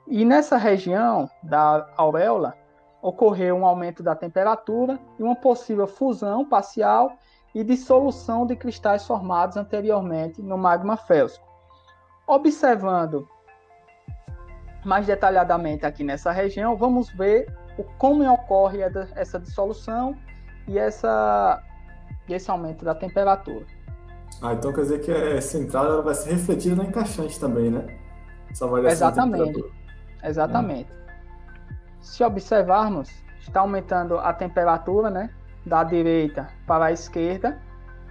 E 0.08 0.26
nessa 0.26 0.58
região 0.58 1.30
da 1.44 1.88
auréola 1.98 2.56
ocorreu 3.02 3.56
um 3.56 3.66
aumento 3.66 4.04
da 4.04 4.16
temperatura 4.16 5.00
e 5.18 5.24
uma 5.24 5.36
possível 5.36 5.88
fusão 5.88 6.46
parcial 6.46 7.14
e 7.54 7.64
dissolução 7.64 8.46
de 8.46 8.56
cristais 8.56 9.06
formados 9.06 9.58
anteriormente 9.58 10.42
no 10.42 10.58
magma 10.58 10.96
félsico. 10.96 11.46
Observando 12.28 13.28
mais 14.86 15.06
detalhadamente 15.06 15.86
aqui 15.86 16.04
nessa 16.04 16.32
região, 16.32 16.76
vamos 16.76 17.10
ver 17.10 17.46
o, 17.78 17.84
como 17.98 18.28
ocorre 18.32 18.80
essa 19.16 19.40
dissolução 19.40 20.16
e, 20.68 20.78
essa, 20.78 21.62
esse 22.30 22.50
aumento 22.50 22.86
da 22.86 22.96
temperatura. 22.96 23.66
Ah, 24.42 24.54
então 24.54 24.72
quer 24.74 24.82
dizer 24.82 25.02
que 25.02 25.12
essa 25.12 25.58
entrada 25.58 25.90
ela 25.90 26.02
vai 26.02 26.14
ser 26.14 26.32
refletida 26.32 26.76
na 26.76 26.86
encaixante 26.86 27.40
também, 27.40 27.72
né? 27.72 27.86
Essa 28.50 28.68
variação 28.68 29.10
Exatamente. 29.10 29.66
Exatamente. 30.24 30.92
É. 30.92 31.74
Se 32.02 32.24
observarmos, 32.24 33.10
está 33.40 33.62
aumentando 33.62 34.18
a 34.18 34.34
temperatura, 34.34 35.10
né? 35.10 35.30
da 35.66 35.84
direita 35.84 36.50
para 36.66 36.86
a 36.86 36.92
esquerda, 36.92 37.60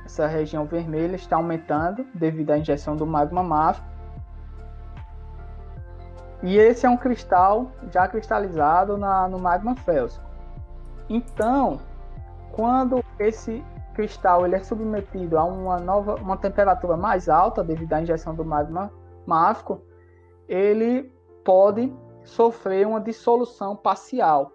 essa 0.04 0.26
região 0.26 0.64
vermelha 0.64 1.16
está 1.16 1.36
aumentando 1.36 2.06
devido 2.14 2.50
à 2.50 2.58
injeção 2.58 2.96
do 2.96 3.06
magma 3.06 3.42
máfico. 3.42 3.88
E 6.42 6.56
esse 6.56 6.86
é 6.86 6.90
um 6.90 6.96
cristal 6.96 7.70
já 7.92 8.08
cristalizado 8.08 8.96
na, 8.96 9.28
no 9.28 9.38
magma 9.38 9.76
félsico. 9.76 10.24
Então, 11.08 11.80
quando 12.52 13.04
esse 13.18 13.62
cristal 14.00 14.46
ele 14.46 14.56
é 14.56 14.60
submetido 14.60 15.38
a 15.38 15.44
uma 15.44 15.78
nova 15.78 16.14
uma 16.14 16.36
temperatura 16.36 16.96
mais 16.96 17.28
alta 17.28 17.62
devido 17.62 17.92
à 17.92 18.00
injeção 18.00 18.34
do 18.34 18.44
magma 18.44 18.90
máfico, 19.26 19.82
ele 20.48 21.12
pode 21.44 21.94
sofrer 22.24 22.86
uma 22.86 23.00
dissolução 23.00 23.76
parcial. 23.76 24.52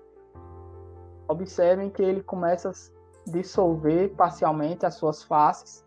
Observem 1.28 1.90
que 1.90 2.02
ele 2.02 2.24
começa 2.24 2.70
a 2.70 3.32
dissolver 3.32 4.16
parcialmente 4.16 4.86
as 4.86 4.96
suas 4.96 5.24
faces 5.24 5.86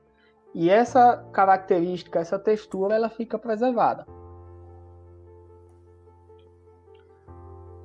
e 0.54 0.70
essa 0.70 1.16
característica, 1.32 2.20
essa 2.20 2.38
textura, 2.38 2.94
ela 2.94 3.08
fica 3.08 3.38
preservada. 3.38 4.06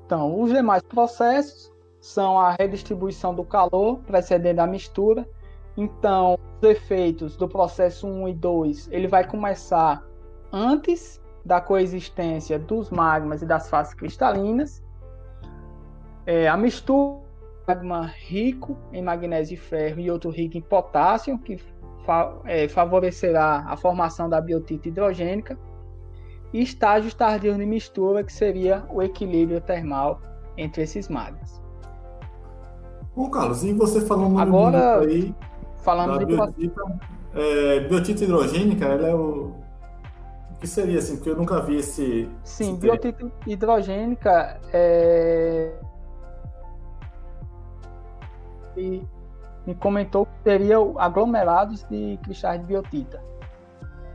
Então, 0.06 0.40
os 0.40 0.52
demais 0.52 0.84
processos 0.84 1.72
são 2.00 2.40
a 2.40 2.52
redistribuição 2.52 3.34
do 3.34 3.44
calor 3.44 4.00
precedendo 4.04 4.60
a 4.60 4.68
mistura. 4.68 5.28
Então, 5.76 6.38
os 6.62 6.70
efeitos 6.70 7.36
do 7.36 7.48
processo 7.48 8.08
1 8.08 8.28
e 8.30 8.34
2, 8.34 8.90
ele 8.92 9.08
vai 9.08 9.28
começar 9.28 10.04
antes 10.52 11.22
da 11.44 11.60
coexistência 11.60 12.58
dos 12.60 12.90
magmas 12.90 13.42
e 13.42 13.46
das 13.46 13.70
faces 13.70 13.94
cristalinas. 13.94 14.84
É, 16.26 16.48
a 16.48 16.56
mistura 16.56 17.22
magma 17.68 18.06
rico 18.06 18.78
em 18.92 19.02
magnésio 19.02 19.56
e 19.56 19.58
ferro 19.58 20.00
e 20.00 20.12
outro 20.12 20.30
rico 20.30 20.58
em 20.58 20.62
potássio, 20.62 21.38
que 21.40 21.58
fa 22.06 22.36
é, 22.46 22.68
favorecerá 22.68 23.66
a 23.68 23.76
formação 23.76 24.30
da 24.30 24.40
biotita 24.40 24.88
hidrogênica, 24.88 25.58
e 26.54 26.62
estágios 26.62 27.14
tardios 27.14 27.58
de 27.58 27.66
mistura, 27.66 28.24
que 28.24 28.32
seria 28.32 28.86
o 28.90 29.02
equilíbrio 29.02 29.60
termal 29.60 30.22
entre 30.56 30.84
esses 30.84 31.10
magmas. 31.10 31.62
Bom, 33.16 33.30
Carlos, 33.30 33.64
e 33.64 33.74
você 33.74 34.02
falando 34.02 34.40
Agora, 34.40 35.00
aí 35.00 35.34
falando 35.84 36.14
da 36.14 36.18
de 36.18 36.26
biotita, 36.26 36.82
é, 37.34 37.80
biotita 37.82 38.24
hidrogênica, 38.24 38.86
ela 38.86 39.08
é 39.08 39.14
o 39.16 39.64
que 40.64 40.68
seria 40.70 41.00
assim? 41.00 41.18
Porque 41.18 41.30
eu 41.30 41.36
nunca 41.36 41.60
vi 41.60 41.76
esse. 41.76 42.30
Sim, 42.42 42.72
esse 42.72 42.80
biotita 42.80 43.30
hidrogênica 43.46 44.62
é. 44.72 45.74
E 48.78 49.04
me 49.68 49.76
comentou 49.76 50.26
que 50.26 50.32
seria 50.44 50.78
aglomerados 50.98 51.86
de 51.90 52.18
cristais 52.24 52.62
de 52.62 52.66
biotita. 52.66 53.22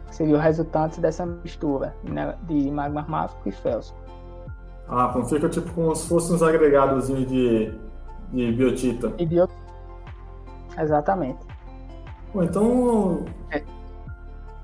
Que 0.06 0.14
seria 0.14 0.36
o 0.36 0.38
resultante 0.38 1.02
dessa 1.02 1.26
mistura 1.26 1.94
né, 2.02 2.34
de 2.44 2.70
magma 2.70 3.04
máfico 3.06 3.46
e 3.50 3.52
félsico. 3.52 3.98
Ah, 4.88 5.08
então 5.10 5.26
fica 5.26 5.50
tipo 5.50 5.70
como 5.74 5.94
se 5.94 6.08
fossem 6.08 6.34
uns 6.34 6.42
agregados 6.42 7.08
de, 7.08 7.78
de 8.32 8.52
biotita. 8.52 9.12
E 9.18 9.26
biotita. 9.26 9.60
Exatamente. 10.78 11.47
Bom, 12.32 12.42
então. 12.42 13.24
É 13.50 13.62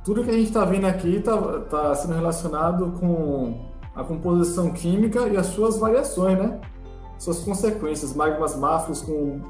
tudo 0.05 0.23
que 0.23 0.31
a 0.31 0.35
gente 0.35 0.49
está 0.49 0.67
vendo 0.67 0.87
aqui 0.87 1.17
está 1.17 1.61
tá 1.63 1.95
sendo 1.95 2.13
relacionado 2.13 2.93
com 3.01 3.59
a 3.95 4.05
composição 4.05 4.71
química 4.71 5.27
e 5.29 5.37
as 5.37 5.47
suas 5.47 5.79
variações, 5.79 6.39
né? 6.39 6.61
Suas 7.19 7.41
consequências, 7.41 8.15
magmas 8.15 8.55
máficos 8.55 9.01
com 9.01 9.41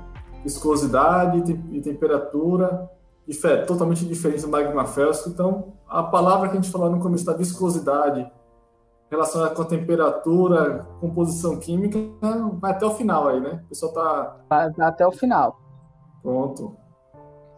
viscosidade 0.44 1.38
e 1.72 1.80
temperatura, 1.80 2.88
totalmente 3.66 4.04
diferente 4.06 4.42
do 4.42 4.48
magma 4.48 4.86
félsico. 4.86 5.30
Então, 5.30 5.72
a 5.88 6.04
palavra 6.04 6.48
que 6.48 6.56
a 6.56 6.60
gente 6.60 6.70
falou 6.70 6.88
no 6.88 7.00
começo 7.00 7.24
da 7.24 7.32
viscosidade, 7.32 8.30
relacionada 9.10 9.54
com 9.54 9.62
a 9.62 9.64
temperatura, 9.64 10.86
composição 11.00 11.58
química, 11.58 11.98
vai 12.60 12.72
até 12.72 12.86
o 12.86 12.90
final 12.90 13.28
aí, 13.28 13.40
né? 13.40 13.60
O 13.64 13.68
pessoal 13.70 13.92
tá... 13.92 14.36
Vai 14.48 14.70
até 14.78 15.04
o 15.06 15.10
final. 15.10 15.58
Pronto. 16.22 16.76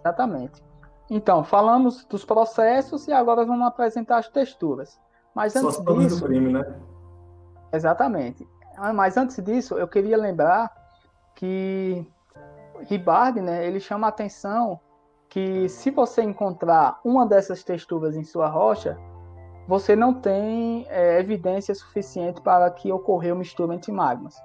Exatamente. 0.07 0.62
Então, 1.11 1.42
falamos 1.42 2.04
dos 2.04 2.24
processos 2.24 3.09
e 3.09 3.12
agora 3.12 3.44
vamos 3.44 3.66
apresentar 3.66 4.18
as 4.18 4.28
texturas. 4.28 5.00
Mas 5.34 5.54
antes 5.57 5.82
disso, 5.84 6.24
crime, 6.24 6.52
né? 6.52 6.64
Exatamente. 7.72 8.46
Ah, 8.76 8.92
mas 8.92 9.16
antes 9.16 9.42
disso, 9.42 9.76
eu 9.76 9.88
queria 9.88 10.16
lembrar 10.16 10.72
que 11.34 12.07
Ribard, 12.82 13.40
né, 13.40 13.66
ele 13.66 13.80
chama 13.80 14.07
a 14.07 14.11
atenção 14.11 14.78
que 15.28 15.68
se 15.68 15.90
você 15.90 16.22
encontrar 16.22 17.00
uma 17.04 17.26
dessas 17.26 17.64
texturas 17.64 18.16
em 18.16 18.22
sua 18.22 18.48
rocha, 18.48 18.96
você 19.66 19.96
não 19.96 20.14
tem 20.14 20.86
é, 20.88 21.18
evidência 21.18 21.74
suficiente 21.74 22.40
para 22.40 22.70
que 22.70 22.92
ocorreu 22.92 23.34
mistura 23.34 23.74
entre 23.74 23.90
magmas. 23.90 24.36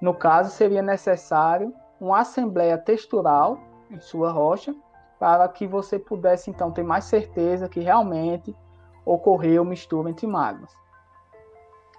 No 0.00 0.14
caso, 0.14 0.50
seria 0.50 0.82
necessário 0.82 1.74
uma 2.00 2.20
assembleia 2.20 2.78
textural 2.78 3.58
em 3.90 4.00
sua 4.00 4.30
rocha 4.32 4.74
para 5.24 5.48
que 5.48 5.66
você 5.66 5.98
pudesse 5.98 6.50
então 6.50 6.70
ter 6.70 6.82
mais 6.82 7.04
certeza 7.04 7.66
que 7.66 7.80
realmente 7.80 8.54
ocorreu 9.06 9.64
mistura 9.64 10.10
entre 10.10 10.26
magmas. 10.26 10.70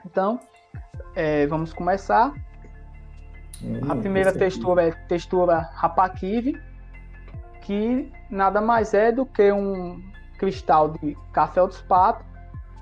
Então, 0.06 0.40
é, 1.16 1.48
vamos 1.48 1.74
começar. 1.74 2.32
Hum, 3.64 3.80
a 3.90 3.96
primeira 3.96 4.32
textura 4.32 4.90
é 4.90 4.92
textura 5.08 5.58
Rapakive, 5.74 6.62
que 7.64 8.14
nada 8.30 8.62
mais 8.62 8.94
é 8.94 9.12
do 9.12 9.26
que 9.26 9.52
um 9.52 10.00
cristal 10.38 10.90
de 10.90 11.18
café 11.34 11.62
pato 11.88 12.24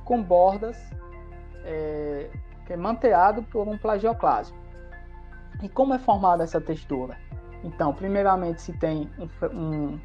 com 0.03 0.21
bordas 0.21 0.77
é, 1.63 2.29
que 2.65 2.73
é 2.73 2.75
manteado 2.75 3.43
por 3.43 3.65
um 3.65 3.77
plagioclásio. 3.77 4.53
E 5.61 5.69
como 5.69 5.93
é 5.93 5.99
formada 5.99 6.43
essa 6.43 6.59
textura? 6.59 7.17
Então, 7.63 7.93
primeiramente 7.93 8.61
se 8.61 8.73
tem 8.73 9.09
um, 9.17 9.29
um 9.57 9.99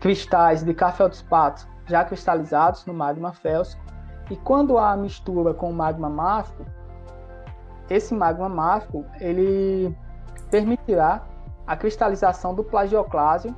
cristais 0.00 0.62
de 0.62 0.74
café-feldspato 0.74 1.68
já 1.86 2.04
cristalizados 2.04 2.84
no 2.86 2.94
magma 2.94 3.32
félsico. 3.32 3.82
E 4.30 4.36
quando 4.36 4.76
há 4.78 4.96
mistura 4.96 5.54
com 5.54 5.70
o 5.70 5.74
magma 5.74 6.08
máfico, 6.08 6.64
esse 7.88 8.14
magma 8.14 8.48
máfico 8.48 9.04
ele 9.18 9.96
permitirá 10.50 11.22
a 11.66 11.76
cristalização 11.76 12.54
do 12.54 12.62
plagioclásio, 12.62 13.54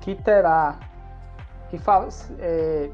que 0.00 0.14
terá 0.14 0.78
que, 1.68 1.80
é, 2.38 2.90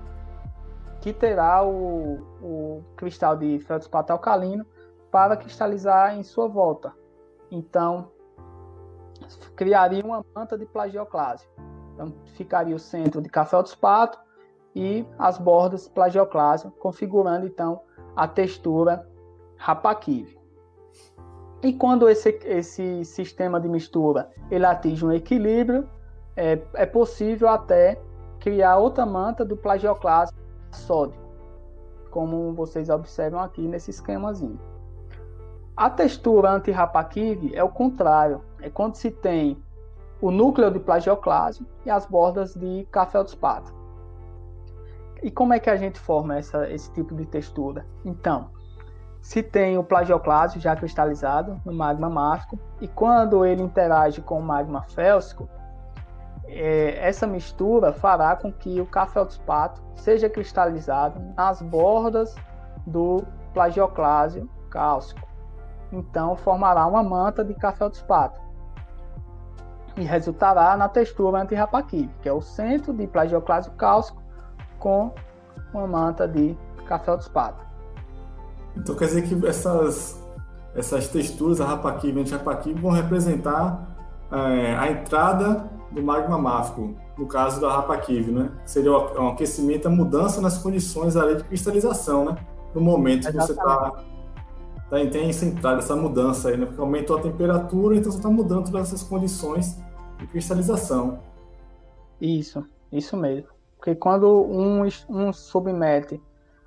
que 1.01 1.13
terá 1.13 1.65
o, 1.65 2.19
o 2.43 2.85
cristal 2.97 3.37
de 3.37 3.59
feldspato 3.61 4.13
alcalino 4.13 4.67
para 5.11 5.37
cristalizar 5.37 6.17
em 6.17 6.23
sua 6.23 6.47
volta. 6.47 6.93
Então, 7.51 8.11
criaria 9.55 10.05
uma 10.05 10.25
manta 10.35 10.59
de 10.59 10.67
plagioclásio. 10.67 11.49
Então, 11.97 12.13
ficaria 12.35 12.77
o 12.77 12.79
centro 12.79 13.23
de 13.23 13.29
café 13.31 13.57
pato 13.81 14.19
e 14.75 15.07
as 15.19 15.39
bordas 15.39 15.89
plagioclásio, 15.89 16.71
configurando 16.73 17.47
então 17.47 17.81
a 18.15 18.29
textura 18.29 19.09
rapaquive. 19.57 20.39
E 21.63 21.73
quando 21.73 22.07
esse, 22.07 22.39
esse 22.45 23.03
sistema 23.07 23.59
de 23.59 23.67
mistura 23.67 24.31
ele 24.51 24.67
atinge 24.67 25.07
um 25.07 25.11
equilíbrio, 25.11 25.89
é, 26.37 26.61
é 26.75 26.85
possível 26.85 27.49
até 27.49 27.99
criar 28.39 28.77
outra 28.77 29.07
manta 29.07 29.43
do 29.43 29.57
plagioclásio 29.57 30.37
sódio, 30.71 31.19
como 32.11 32.53
vocês 32.53 32.91
observam 32.91 33.41
aqui 33.41 33.67
nesse 33.67 33.91
esquemazinho. 33.91 34.61
A 35.75 35.89
textura 35.89 36.51
anti-rapaquive 36.51 37.57
é 37.57 37.65
o 37.65 37.71
contrário, 37.71 38.43
é 38.61 38.69
quando 38.69 38.97
se 38.97 39.11
tem 39.11 39.57
o 40.21 40.31
núcleo 40.31 40.71
de 40.71 40.79
plagioclásio 40.79 41.67
e 41.85 41.91
as 41.91 42.07
bordas 42.07 42.55
de 42.55 42.87
café-feldspato. 42.91 43.75
E 45.23 45.31
como 45.31 45.53
é 45.53 45.59
que 45.59 45.71
a 45.71 45.77
gente 45.77 45.99
forma 45.99 46.37
essa, 46.37 46.71
esse 46.71 46.93
tipo 46.93 47.15
de 47.15 47.27
textura? 47.27 47.87
Então, 48.05 48.51
se 49.21 49.43
tem 49.43 49.77
o 49.77 49.85
plagioclásio 49.85 50.61
já 50.61 50.77
cristalizado 50.77 51.61
no 51.65 51.73
magma 51.73 52.09
máfico 52.09 52.59
e 52.81 52.87
quando 52.87 53.45
ele 53.45 53.63
interage 53.63 54.21
com 54.21 54.39
o 54.39 54.43
magma 54.43 54.83
félsico, 54.83 55.49
é, 56.47 56.97
essa 57.01 57.27
mistura 57.27 57.93
fará 57.93 58.37
com 58.37 58.53
que 58.53 58.81
o 58.81 58.87
café-feldspato 58.87 59.83
seja 59.97 60.29
cristalizado 60.31 61.21
nas 61.37 61.61
bordas 61.61 62.35
do 62.87 63.25
plagioclásio 63.53 64.49
cálcico. 64.71 65.27
Então, 65.91 66.37
formará 66.37 66.87
uma 66.87 67.03
manta 67.03 67.45
de 67.45 67.55
café-feldspato 67.55 68.46
e 69.97 70.03
resultará 70.03 70.77
na 70.77 70.89
textura 70.89 71.41
antirrapaquive, 71.41 72.11
que 72.23 72.29
é 72.29 72.33
o 72.33 72.41
centro 72.41 72.93
de 72.93 73.07
plagioclásio 73.07 73.73
cálcico 73.73 74.23
com 74.79 75.13
uma 75.73 75.87
manta 75.87 76.29
de 76.29 76.57
café 76.87 77.15
espada. 77.17 77.57
Então 78.77 78.95
quer 78.95 79.07
dizer 79.07 79.23
que 79.23 79.47
essas, 79.47 80.23
essas 80.75 81.09
texturas, 81.09 81.61
a 81.61 81.67
rapaquive 81.67 82.19
e 82.19 82.21
antirrapaquive, 82.21 82.81
vão 82.81 82.93
representar 82.93 83.97
é, 84.31 84.77
a 84.77 84.91
entrada 84.91 85.71
do 85.91 86.03
magma 86.03 86.37
máfico, 86.37 86.95
no 87.17 87.27
caso 87.27 87.61
da 87.61 87.73
Rapakiv, 87.73 88.31
né? 88.31 88.51
Seria 88.65 88.93
um 88.93 89.29
aquecimento, 89.29 89.87
a 89.87 89.91
mudança 89.91 90.41
nas 90.41 90.59
condições 90.59 91.17
ali 91.17 91.37
de 91.37 91.45
cristalização, 91.45 92.27
né? 92.27 92.37
No 92.75 92.81
momento 92.81 93.27
que 93.27 93.33
você 93.33 93.53
está 93.53 93.93
tá, 94.91 95.07
tem 95.11 95.31
essa 95.31 95.47
entrada, 95.47 95.79
essa 95.79 95.97
mudança 95.97 96.51
aí, 96.51 96.57
né? 96.57 96.67
Porque 96.67 96.81
aumentou 96.81 97.17
a 97.17 97.23
temperatura, 97.23 97.97
então 97.97 98.11
você 98.11 98.19
está 98.19 98.29
mudando 98.29 98.71
todas 98.71 98.89
essas 98.89 99.03
condições 99.03 99.79
de 100.19 100.27
cristalização. 100.27 101.21
Isso, 102.21 102.67
isso 102.91 103.17
mesmo. 103.17 103.49
Porque 103.77 103.95
quando 103.95 104.43
um, 104.45 104.83
um 105.09 105.33
submete 105.33 106.21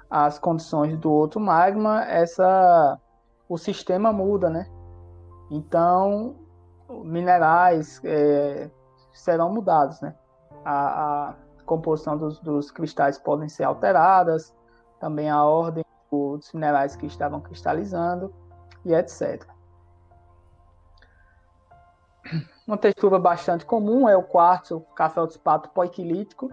as 0.10 0.40
condições 0.40 0.98
do 0.98 1.12
outro 1.12 1.40
magma, 1.40 2.04
essa 2.06 3.00
o 3.48 3.58
sistema 3.58 4.14
muda, 4.14 4.50
né? 4.50 4.68
Então, 5.50 6.36
minerais 7.04 8.00
é, 8.04 8.70
serão 9.14 9.52
mudados, 9.52 10.00
né? 10.02 10.16
A, 10.64 11.30
a 11.30 11.36
composição 11.66 12.18
dos, 12.18 12.40
dos, 12.40 12.72
cristais 12.72 13.18
podem 13.18 13.50
ser 13.50 13.64
alteradas, 13.64 14.56
também 15.00 15.30
a 15.30 15.44
ordem 15.44 15.84
dos 16.12 16.52
minerais 16.54 16.96
que 16.96 17.06
estavam 17.06 17.40
cristalizando 17.40 18.34
e 18.86 18.94
etc. 18.94 19.46
Uma 22.70 22.78
textura 22.78 23.18
bastante 23.18 23.66
comum 23.66 24.08
é 24.08 24.16
o 24.16 24.22
quartzo 24.22 24.82
café 24.96 25.16
feldespato 25.16 25.70
poiquilítico, 25.70 26.52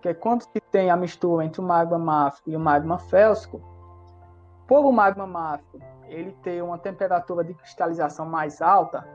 que 0.00 0.08
é 0.08 0.14
quando 0.14 0.40
se 0.40 0.58
tem 0.72 0.90
a 0.90 0.96
mistura 0.96 1.44
entre 1.44 1.60
o 1.60 1.64
magma 1.64 1.98
máfico 1.98 2.48
e 2.48 2.56
o 2.56 2.58
magma 2.58 2.98
félsico, 2.98 3.60
por 4.66 4.86
o 4.86 4.90
magma 4.90 5.26
máfico 5.26 5.78
ele 6.08 6.32
ter 6.42 6.62
uma 6.62 6.78
temperatura 6.78 7.44
de 7.44 7.52
cristalização 7.52 8.24
mais 8.24 8.62
alta 8.62 9.06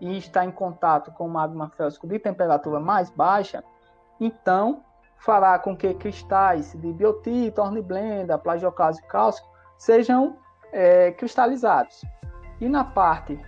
e 0.00 0.18
está 0.18 0.44
em 0.44 0.50
contato 0.50 1.12
com 1.12 1.24
o 1.24 1.30
magma 1.30 1.68
félsico 1.68 2.08
de 2.08 2.18
temperatura 2.18 2.80
mais 2.80 3.08
baixa, 3.08 3.62
então 4.18 4.82
fará 5.18 5.56
com 5.56 5.76
que 5.76 5.94
cristais 5.94 6.72
de 6.72 6.92
biotito, 6.92 7.60
horniblenda, 7.60 8.36
plagioclase 8.36 9.00
e 9.00 9.06
cálcico 9.06 9.48
sejam 9.78 10.36
é, 10.72 11.12
cristalizados. 11.12 12.04
E 12.60 12.68
na 12.68 12.82
parte 12.82 13.40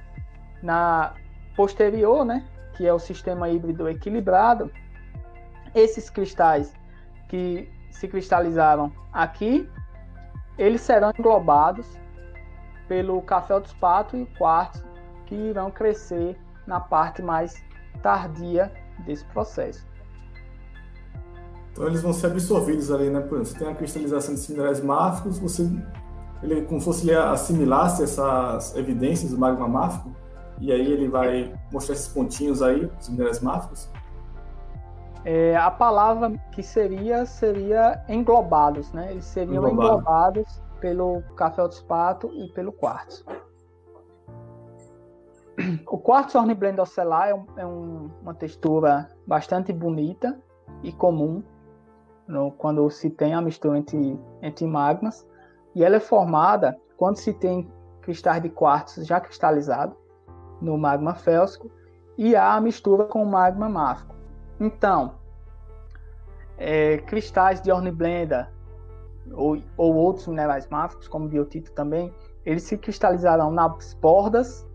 na 0.62 1.14
posterior, 1.56 2.24
né, 2.24 2.44
que 2.76 2.86
é 2.86 2.92
o 2.92 2.98
sistema 2.98 3.48
híbrido 3.48 3.88
equilibrado, 3.88 4.70
esses 5.74 6.08
cristais 6.10 6.72
que 7.28 7.68
se 7.90 8.08
cristalizaram 8.08 8.92
aqui, 9.12 9.68
eles 10.58 10.80
serão 10.80 11.12
englobados 11.18 11.98
pelo 12.86 13.20
café 13.22 13.58
dos 13.58 13.72
patos 13.74 14.20
e 14.20 14.26
quartzo, 14.36 14.84
que 15.26 15.34
irão 15.34 15.70
crescer 15.70 16.38
na 16.66 16.80
parte 16.80 17.22
mais 17.22 17.62
tardia 18.02 18.72
desse 19.04 19.24
processo. 19.26 19.86
Então 21.72 21.86
eles 21.86 22.02
vão 22.02 22.12
ser 22.12 22.28
absorvidos 22.28 22.90
ali, 22.92 23.10
né? 23.10 23.20
Por 23.20 23.40
exemplo, 23.40 23.46
você 23.46 23.58
tem 23.58 23.68
a 23.68 23.74
cristalização 23.74 24.34
de 24.34 24.52
minerais 24.52 24.80
máficos, 24.80 25.38
você 25.38 25.68
ele 26.42 26.62
como 26.62 26.80
se 26.80 27.08
ele 27.08 27.16
assimilasse 27.16 28.02
essas 28.02 28.76
evidências 28.76 29.30
do 29.30 29.38
magma 29.38 29.66
máfico, 29.66 30.14
e 30.60 30.72
aí 30.72 30.92
ele 30.92 31.08
vai 31.08 31.52
mostrar 31.72 31.94
esses 31.94 32.08
pontinhos 32.08 32.62
aí, 32.62 32.90
os 33.00 33.08
minerais 33.08 33.40
máficos, 33.40 33.90
é, 35.24 35.56
a 35.56 35.70
palavra 35.70 36.32
que 36.52 36.62
seria 36.62 37.24
seria 37.24 38.04
englobados, 38.08 38.92
né? 38.92 39.10
Eles 39.10 39.24
seriam 39.24 39.66
Englobado. 39.66 39.88
englobados 39.88 40.62
pelo 40.80 41.22
café 41.34 41.62
pato 41.88 42.30
e 42.34 42.52
pelo 42.52 42.70
quartzo. 42.72 43.24
O 45.88 45.96
quartzo 45.96 46.36
hornblende 46.36 46.80
ocelar 46.80 47.28
é, 47.28 47.34
um, 47.34 47.46
é 47.56 47.64
um, 47.64 48.10
uma 48.20 48.34
textura 48.34 49.08
bastante 49.26 49.72
bonita 49.72 50.38
e 50.82 50.92
comum 50.92 51.42
no, 52.26 52.50
quando 52.50 52.90
se 52.90 53.08
tem 53.08 53.32
a 53.32 53.40
mistura 53.40 53.78
entre, 53.78 54.18
entre 54.42 54.66
magmas. 54.66 55.26
E 55.74 55.82
ela 55.84 55.96
é 55.96 56.00
formada 56.00 56.76
quando 56.96 57.16
se 57.16 57.32
tem 57.32 57.70
cristais 58.02 58.42
de 58.42 58.50
quartzo 58.50 59.04
já 59.04 59.20
cristalizado 59.20 59.96
no 60.64 60.78
magma 60.78 61.14
félsico 61.14 61.70
e 62.16 62.34
há 62.34 62.54
a 62.54 62.60
mistura 62.60 63.04
com 63.04 63.22
o 63.22 63.26
magma 63.26 63.68
máfico. 63.68 64.14
Então, 64.58 65.14
é, 66.56 66.98
cristais 66.98 67.60
de 67.60 67.70
horniblenda 67.70 68.50
ou, 69.32 69.58
ou 69.76 69.94
outros 69.94 70.26
minerais 70.26 70.68
máficos, 70.68 71.08
como 71.08 71.28
biotito 71.28 71.72
também, 71.72 72.12
eles 72.44 72.62
se 72.62 72.76
cristalizarão 72.76 73.50
nas 73.50 73.94
bordas 73.94 74.66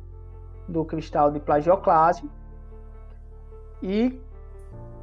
do 0.67 0.83
cristal 0.85 1.31
de 1.31 1.39
plagioclase 1.39 2.29
e 3.81 4.19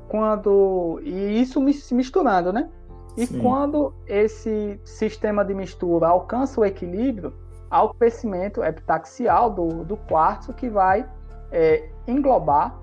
quando 0.08 1.00
e 1.02 1.40
isso 1.40 1.60
se 1.72 1.94
misturando, 1.94 2.52
né? 2.52 2.70
E 3.16 3.26
Sim. 3.26 3.40
quando 3.40 3.94
esse 4.06 4.78
sistema 4.84 5.44
de 5.44 5.54
mistura 5.54 6.06
alcança 6.08 6.60
o 6.60 6.64
equilíbrio, 6.64 7.32
há 7.70 7.82
o 7.82 7.94
crescimento 7.94 8.62
epitaxial 8.62 9.50
do, 9.50 9.84
do 9.84 9.96
quartzo 9.96 10.52
que 10.52 10.68
vai 10.68 11.06
é, 11.50 11.88
englobar 12.06 12.74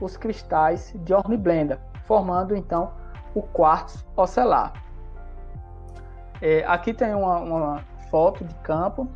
os 0.00 0.16
cristais 0.16 0.92
de 1.04 1.14
horniblenda, 1.14 1.80
formando 2.06 2.56
então 2.56 2.92
o 3.34 3.42
quartzo 3.42 4.04
ocelar. 4.16 4.72
É, 6.40 6.64
aqui 6.66 6.92
tem 6.92 7.14
uma, 7.14 7.38
uma, 7.38 7.92
foto 8.10 8.44
de 8.44 8.54
campo 8.56 9.08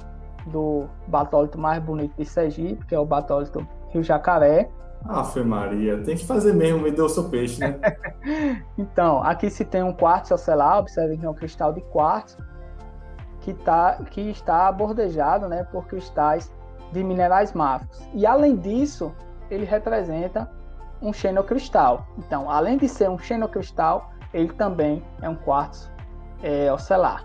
do 0.47 0.87
batólito 1.09 1.59
mais 1.59 1.83
bonito 1.83 2.14
de 2.17 2.25
Sergipe, 2.25 2.87
que 2.87 2.95
é 2.95 2.99
o 2.99 3.05
batólito 3.05 3.67
Rio 3.91 4.03
Jacaré. 4.03 4.71
Afe 5.05 5.43
Maria, 5.43 5.99
tem 5.99 6.17
que 6.17 6.25
fazer 6.25 6.55
mesmo, 6.55 6.81
me 6.81 6.91
deu 6.91 7.05
o 7.05 7.09
seu 7.09 7.29
peixe, 7.29 7.61
né? 7.61 7.79
então, 8.79 9.23
aqui 9.23 9.51
se 9.51 9.64
tem 9.64 9.83
um 9.83 9.93
quartzo 9.93 10.35
ocelar, 10.35 10.79
observe 10.79 11.19
que 11.19 11.27
é 11.27 11.29
um 11.29 11.35
cristal 11.35 11.73
de 11.73 11.81
quartzo, 11.81 12.39
que, 13.47 13.55
tá, 13.55 13.99
que 14.11 14.21
está 14.23 14.73
bordejado 14.73 15.47
né, 15.47 15.63
por 15.71 15.87
cristais 15.87 16.53
de 16.91 17.05
minerais 17.05 17.53
máficos. 17.53 17.97
E 18.13 18.27
além 18.27 18.57
disso, 18.57 19.15
ele 19.49 19.65
representa 19.65 20.51
um 21.01 21.13
xenocristal. 21.13 22.09
Então, 22.19 22.51
além 22.51 22.77
de 22.77 22.89
ser 22.89 23.09
um 23.09 23.17
xenocristal, 23.17 24.11
ele 24.35 24.53
também 24.55 25.01
é 25.23 25.29
um 25.29 25.37
quartzo 25.37 25.89
é, 26.43 26.73
ocelar. 26.73 27.25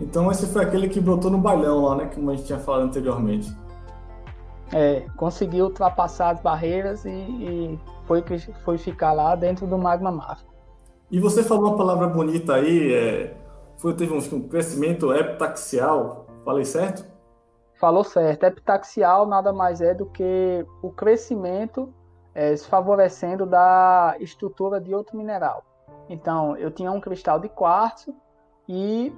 Então, 0.00 0.30
esse 0.30 0.46
foi 0.46 0.62
aquele 0.62 0.88
que 0.88 1.00
brotou 1.00 1.32
no 1.32 1.38
bailão 1.38 1.82
lá, 1.82 1.96
né? 1.96 2.10
Como 2.14 2.30
a 2.30 2.36
gente 2.36 2.46
tinha 2.46 2.58
falado 2.60 2.84
anteriormente. 2.84 3.52
É, 4.72 5.06
conseguiu 5.16 5.64
ultrapassar 5.64 6.30
as 6.30 6.40
barreiras 6.40 7.04
e, 7.04 7.10
e 7.10 7.80
foi, 8.06 8.22
foi 8.64 8.78
ficar 8.78 9.12
lá 9.12 9.34
dentro 9.34 9.66
do 9.66 9.76
magma 9.76 10.12
máfico. 10.12 10.54
E 11.10 11.18
você 11.18 11.42
falou 11.42 11.70
uma 11.70 11.76
palavra 11.76 12.06
bonita 12.06 12.54
aí, 12.54 12.92
é, 12.92 13.36
foi, 13.78 13.94
teve 13.94 14.12
um, 14.12 14.36
um 14.36 14.48
crescimento 14.48 15.12
heptaxial, 15.12 16.26
falei 16.44 16.64
certo? 16.64 17.04
Falou 17.74 18.04
certo. 18.04 18.44
Heptaxial 18.44 19.26
nada 19.26 19.52
mais 19.52 19.80
é 19.80 19.92
do 19.92 20.06
que 20.06 20.64
o 20.82 20.90
crescimento 20.90 21.92
é, 22.34 22.56
se 22.56 22.66
favorecendo 22.66 23.46
da 23.46 24.16
estrutura 24.20 24.80
de 24.80 24.94
outro 24.94 25.16
mineral. 25.16 25.64
Então, 26.08 26.56
eu 26.56 26.70
tinha 26.70 26.90
um 26.90 27.00
cristal 27.00 27.38
de 27.38 27.48
quartzo 27.48 28.14
e 28.68 29.14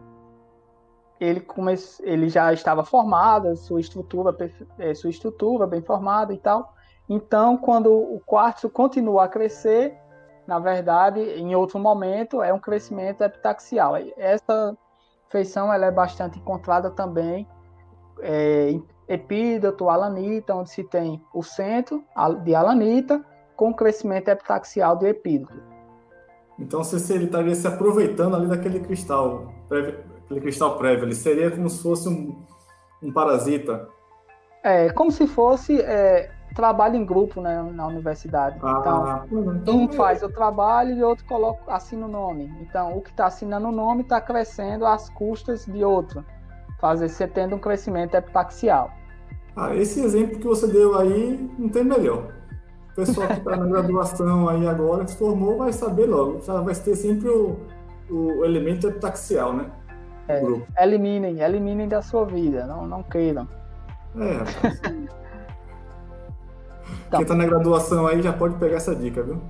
ele, 1.19 1.41
come... 1.41 1.75
ele 2.03 2.29
já 2.29 2.53
estava 2.53 2.85
formado, 2.85 3.57
sua 3.57 3.81
estrutura, 3.81 4.37
é, 4.79 4.95
sua 4.95 5.11
estrutura 5.11 5.67
bem 5.67 5.83
formada 5.83 6.33
e 6.33 6.39
tal. 6.39 6.75
Então, 7.09 7.57
quando 7.57 7.93
o 7.93 8.21
quartzo 8.27 8.69
continua 8.69 9.25
a 9.25 9.29
crescer, 9.29 9.97
na 10.47 10.59
verdade, 10.59 11.21
em 11.21 11.55
outro 11.55 11.79
momento, 11.79 12.43
é 12.43 12.53
um 12.53 12.59
crescimento 12.59 13.23
epitaxial. 13.23 13.95
Essa 14.17 14.77
feição 15.29 15.73
ela 15.73 15.87
é 15.87 15.91
bastante 15.91 16.39
encontrada 16.39 16.91
também 16.91 17.47
é, 18.21 18.71
em 18.71 18.85
epídoto, 19.09 19.89
alanita, 19.89 20.55
onde 20.55 20.71
se 20.71 20.85
tem 20.85 21.23
o 21.35 21.43
centro 21.43 22.05
de 22.43 22.55
alanita 22.55 23.25
com 23.57 23.73
crescimento 23.73 24.29
epitaxial 24.29 24.97
de 24.97 25.07
epídoto. 25.07 25.61
Então, 26.59 26.83
se 26.83 27.13
ele 27.13 27.25
estaria 27.27 27.55
se 27.55 27.67
aproveitando 27.67 28.37
ali 28.37 28.47
daquele 28.47 28.81
cristal, 28.81 29.53
aquele 29.67 30.41
cristal 30.41 30.79
prévio, 30.79 31.05
ele 31.05 31.15
seria 31.15 31.51
como 31.51 31.69
se 31.69 31.83
fosse 31.83 32.09
um, 32.09 32.43
um 33.03 33.13
parasita. 33.13 33.89
É, 34.63 34.91
como 34.91 35.11
se 35.11 35.27
fosse 35.27 35.81
é, 35.81 36.31
trabalho 36.57 36.97
em 36.97 37.05
grupo 37.05 37.41
né, 37.41 37.63
na 37.73 37.87
universidade. 37.87 38.59
Ah, 38.63 39.25
então, 39.31 39.75
um 39.75 39.93
faz 39.93 40.23
o 40.23 40.29
trabalho 40.29 40.97
e 40.97 41.03
outro 41.05 41.25
coloca, 41.27 41.61
assina 41.69 42.07
o 42.07 42.09
nome. 42.09 42.51
Então, 42.63 42.97
o 42.97 43.03
que 43.03 43.11
está 43.11 43.27
assinando 43.27 43.69
o 43.69 43.73
nome 43.73 44.03
está 44.03 44.21
crescendo 44.21 44.87
às 44.87 45.09
custas 45.11 45.67
de 45.67 45.85
outro 45.85 46.25
fazer 46.81 47.09
você 47.09 47.27
tendo 47.27 47.57
um 47.57 47.59
crescimento 47.59 48.15
epitaxial. 48.15 48.91
Ah, 49.55 49.75
esse 49.75 50.01
exemplo 50.01 50.39
que 50.39 50.47
você 50.47 50.67
deu 50.67 50.99
aí 50.99 51.51
não 51.59 51.69
tem 51.69 51.85
melhor. 51.85 52.33
O 52.93 52.95
pessoal 52.97 53.29
que 53.29 53.35
está 53.35 53.57
na 53.57 53.65
graduação 53.69 54.49
aí 54.49 54.67
agora, 54.67 55.05
que 55.05 55.11
se 55.11 55.17
formou, 55.17 55.59
vai 55.59 55.73
saber 55.73 56.07
logo. 56.07 56.39
Vai 56.41 56.75
ter 56.75 56.97
sempre 56.97 57.29
o, 57.29 57.59
o 58.11 58.45
elemento 58.45 58.89
epitaxial, 58.89 59.53
né? 59.53 59.71
É, 60.29 60.43
eliminem, 60.83 61.41
eliminem 61.41 61.87
da 61.87 62.03
sua 62.03 62.25
vida, 62.25 62.67
não, 62.67 62.87
não 62.87 63.03
queiram. 63.03 63.49
É, 64.17 65.26
Então, 67.07 67.19
Quem 67.19 67.23
está 67.23 67.35
na 67.35 67.47
graduação 67.47 68.07
aí 68.07 68.23
já 68.23 68.33
pode 68.33 68.57
pegar 68.57 68.77
essa 68.77 68.95
dica, 68.95 69.23
viu? 69.23 69.41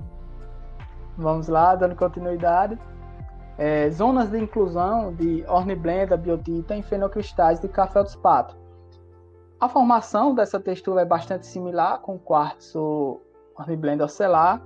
Vamos 1.17 1.47
lá, 1.47 1.75
dando 1.75 1.95
continuidade. 1.95 2.77
É, 3.57 3.89
zonas 3.89 4.29
de 4.29 4.37
inclusão 4.37 5.13
de 5.13 5.43
orniblenda, 5.47 6.15
biotita 6.15 6.75
em 6.75 6.83
fenocristais 6.83 7.59
de 7.59 7.67
café 7.67 8.03
dos 8.03 8.15
patos. 8.15 8.55
A 9.59 9.67
formação 9.67 10.35
dessa 10.35 10.59
textura 10.59 11.01
é 11.01 11.05
bastante 11.05 11.47
similar 11.47 11.99
com 12.01 12.19
quartzo 12.19 13.19
horniblenda 13.57 14.05
ocelar, 14.05 14.61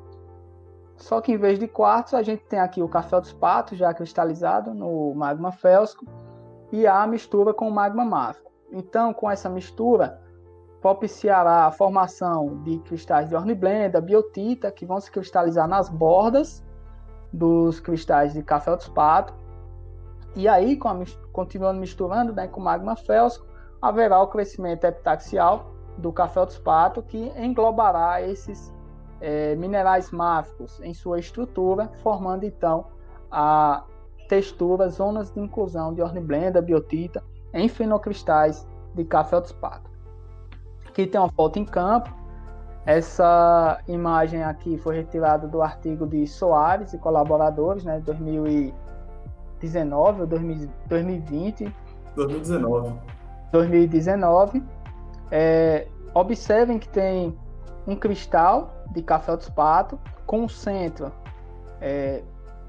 só 0.97 1.21
que 1.21 1.31
em 1.31 1.37
vez 1.37 1.57
de 1.57 1.67
quartzo 1.67 2.17
a 2.17 2.21
gente 2.21 2.43
tem 2.43 2.59
aqui 2.59 2.83
o 2.83 2.89
café 2.89 3.19
dos 3.21 3.31
patos 3.31 3.77
já 3.77 3.93
cristalizado 3.93 4.73
no 4.73 5.15
magma 5.15 5.53
félsico 5.53 6.05
e 6.71 6.85
a 6.85 7.07
mistura 7.07 7.53
com 7.53 7.69
o 7.69 7.71
magma 7.71 8.03
máfico. 8.03 8.51
Então, 8.71 9.13
com 9.13 9.29
essa 9.29 9.49
mistura, 9.49 10.21
propiciará 10.81 11.67
a 11.67 11.71
formação 11.71 12.63
de 12.63 12.79
cristais 12.79 13.29
de 13.29 13.35
orniblenda, 13.35 14.01
biotita, 14.01 14.71
que 14.71 14.85
vão 14.85 14.99
se 14.99 15.11
cristalizar 15.11 15.67
nas 15.67 15.87
bordas 15.87 16.63
dos 17.31 17.79
cristais 17.79 18.33
de 18.33 18.41
patos. 18.89 19.35
E 20.35 20.47
aí, 20.47 20.79
continuando 21.31 21.79
misturando 21.79 22.33
né, 22.33 22.47
com 22.47 22.59
magma 22.59 22.95
félsico, 22.95 23.45
haverá 23.81 24.19
o 24.21 24.27
crescimento 24.27 24.85
epitaxial 24.85 25.71
do 25.97 26.11
patos, 26.57 27.03
que 27.05 27.31
englobará 27.37 28.21
esses 28.21 28.73
é, 29.19 29.55
minerais 29.55 30.09
máficos 30.09 30.79
em 30.81 30.93
sua 30.93 31.19
estrutura, 31.19 31.91
formando 32.01 32.43
então 32.43 32.87
a 33.29 33.83
textura, 34.27 34.89
zonas 34.89 35.31
de 35.31 35.39
inclusão 35.39 35.93
de 35.93 36.01
orniblenda, 36.01 36.61
biotita 36.61 37.23
em 37.53 37.67
fenocristais 37.67 38.67
de 38.95 39.03
café 39.03 39.41
Aqui 40.91 41.07
tem 41.07 41.19
uma 41.21 41.31
foto 41.31 41.57
em 41.57 41.63
campo. 41.63 42.13
Essa 42.85 43.79
imagem 43.87 44.43
aqui 44.43 44.77
foi 44.77 44.97
retirada 44.97 45.47
do 45.47 45.61
artigo 45.61 46.05
de 46.05 46.27
Soares 46.27 46.93
e 46.93 46.97
colaboradores, 46.97 47.85
né, 47.85 48.01
2019 48.01 50.21
ou 50.21 50.27
2020. 50.27 51.73
2019. 52.13 52.99
2019. 53.53 54.61
É, 55.31 55.87
observem 56.13 56.77
que 56.77 56.89
tem 56.89 57.33
um 57.87 57.95
cristal 57.95 58.73
de 58.91 59.01
café 59.01 59.37
dos 59.37 59.49
patos 59.49 59.97
com 60.25 60.41
um 60.41 60.49
centro 60.49 61.09
é, 61.79 62.21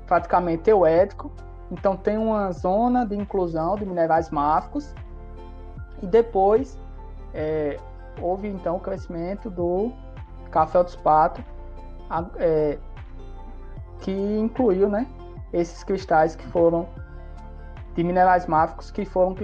praticamente 0.06 0.70
euético. 0.70 1.32
Então 1.72 1.96
tem 1.96 2.16
uma 2.16 2.52
zona 2.52 3.04
de 3.04 3.16
inclusão 3.16 3.74
de 3.74 3.84
minerais 3.84 4.30
máficos 4.30 4.94
e 6.00 6.06
depois 6.06 6.78
é, 7.34 7.80
houve 8.20 8.48
então 8.48 8.76
o 8.76 8.80
crescimento 8.80 9.50
do 9.50 9.92
café 10.50 10.82
dos 10.82 10.96
patos, 10.96 11.44
é, 12.36 12.78
que 14.00 14.12
incluiu 14.12 14.88
né, 14.88 15.06
esses 15.52 15.82
cristais 15.82 16.36
que 16.36 16.46
foram 16.48 16.88
de 17.94 18.02
minerais 18.02 18.46
máficos 18.46 18.90
que 18.90 19.04
foram 19.04 19.34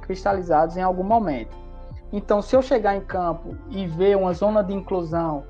cristalizados 0.00 0.76
em 0.76 0.82
algum 0.82 1.02
momento. 1.02 1.56
Então, 2.12 2.40
se 2.40 2.54
eu 2.54 2.62
chegar 2.62 2.96
em 2.96 3.00
campo 3.00 3.56
e 3.68 3.86
ver 3.86 4.16
uma 4.16 4.32
zona 4.32 4.62
de 4.62 4.72
inclusão 4.72 5.44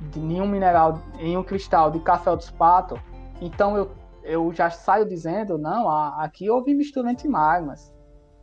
de 0.00 0.18
nenhum 0.20 0.46
mineral 0.46 1.00
em 1.18 1.36
um 1.36 1.42
cristal 1.42 1.90
de 1.90 2.00
café 2.00 2.34
dos 2.34 2.50
patos, 2.50 2.98
então 3.40 3.76
eu, 3.76 3.90
eu 4.22 4.52
já 4.52 4.70
saio 4.70 5.06
dizendo, 5.06 5.58
não, 5.58 5.88
aqui 5.88 6.48
houve 6.48 6.72
mistura 6.74 7.10
entre 7.10 7.28
magmas. 7.28 7.92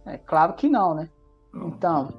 É 0.05 0.17
claro 0.17 0.53
que 0.53 0.69
não, 0.69 0.93
né? 0.93 1.09
Então, 1.55 2.09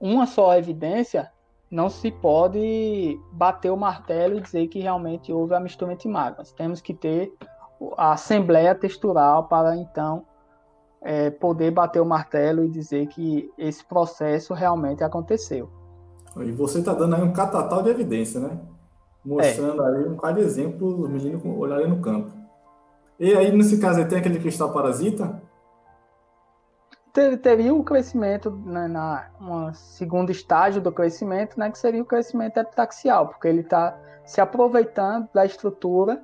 uma 0.00 0.26
só 0.26 0.56
evidência 0.56 1.30
não 1.70 1.88
se 1.88 2.10
pode 2.10 3.20
bater 3.32 3.70
o 3.70 3.76
martelo 3.76 4.36
e 4.36 4.40
dizer 4.40 4.66
que 4.66 4.80
realmente 4.80 5.32
houve 5.32 5.54
a 5.54 5.60
mistura 5.60 5.92
entre 5.92 6.08
magmas. 6.08 6.50
Temos 6.52 6.80
que 6.80 6.92
ter 6.92 7.32
a 7.96 8.12
assembleia 8.12 8.74
textural 8.74 9.44
para 9.44 9.76
então 9.76 10.24
é, 11.00 11.30
poder 11.30 11.70
bater 11.70 12.00
o 12.00 12.06
martelo 12.06 12.64
e 12.64 12.68
dizer 12.68 13.06
que 13.06 13.50
esse 13.56 13.84
processo 13.84 14.52
realmente 14.52 15.04
aconteceu. 15.04 15.70
E 16.38 16.50
você 16.52 16.78
está 16.78 16.92
dando 16.92 17.16
aí 17.16 17.22
um 17.22 17.32
catatal 17.32 17.82
de 17.82 17.90
evidência, 17.90 18.40
né? 18.40 18.58
Mostrando 19.24 19.82
é. 19.82 19.98
aí 19.98 20.08
um 20.08 20.16
cara 20.16 20.34
de 20.34 20.40
exemplo, 20.40 21.02
os 21.02 21.10
meninos 21.10 21.42
olharem 21.44 21.88
no 21.88 22.00
campo. 22.00 22.32
E 23.18 23.34
aí, 23.34 23.52
nesse 23.52 23.78
caso, 23.78 24.06
tem 24.08 24.18
aquele 24.18 24.38
cristal 24.38 24.72
parasita? 24.72 25.42
Ter, 27.12 27.36
teria 27.38 27.74
o 27.74 27.84
crescimento 27.84 28.50
né, 28.50 28.88
na 28.88 29.28
uma 29.38 29.72
segundo 29.74 30.30
estágio 30.30 30.80
do 30.80 30.92
crescimento, 30.92 31.58
né, 31.58 31.70
que 31.70 31.78
seria 31.78 32.02
o 32.02 32.06
crescimento 32.06 32.58
epitaxial, 32.58 33.28
porque 33.28 33.48
ele 33.48 33.60
está 33.60 33.96
se 34.24 34.40
aproveitando 34.40 35.28
da 35.32 35.44
estrutura 35.44 36.22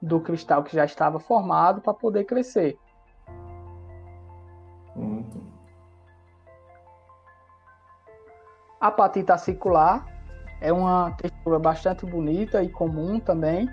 do 0.00 0.20
cristal 0.20 0.62
que 0.62 0.74
já 0.74 0.84
estava 0.84 1.18
formado 1.20 1.80
para 1.80 1.94
poder 1.94 2.24
crescer. 2.24 2.76
A 8.80 8.90
patita 8.90 9.34
acicular 9.34 10.04
é 10.60 10.72
uma 10.72 11.12
textura 11.12 11.58
bastante 11.58 12.04
bonita 12.04 12.62
e 12.62 12.68
comum 12.68 13.20
também. 13.20 13.70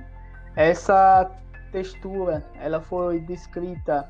Essa 0.55 1.29
textura 1.71 2.45
ela 2.55 2.79
foi 2.79 3.19
descrita 3.21 4.07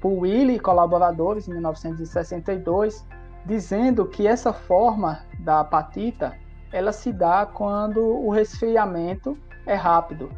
por 0.00 0.12
Willy 0.12 0.54
e 0.56 0.60
colaboradores 0.60 1.48
em 1.48 1.52
1962, 1.52 3.06
dizendo 3.44 4.06
que 4.06 4.26
essa 4.26 4.52
forma 4.52 5.20
da 5.38 5.60
apatita 5.60 6.34
ela 6.72 6.92
se 6.92 7.12
dá 7.12 7.46
quando 7.46 8.00
o 8.00 8.30
resfriamento 8.30 9.38
é 9.64 9.74
rápido, 9.74 10.30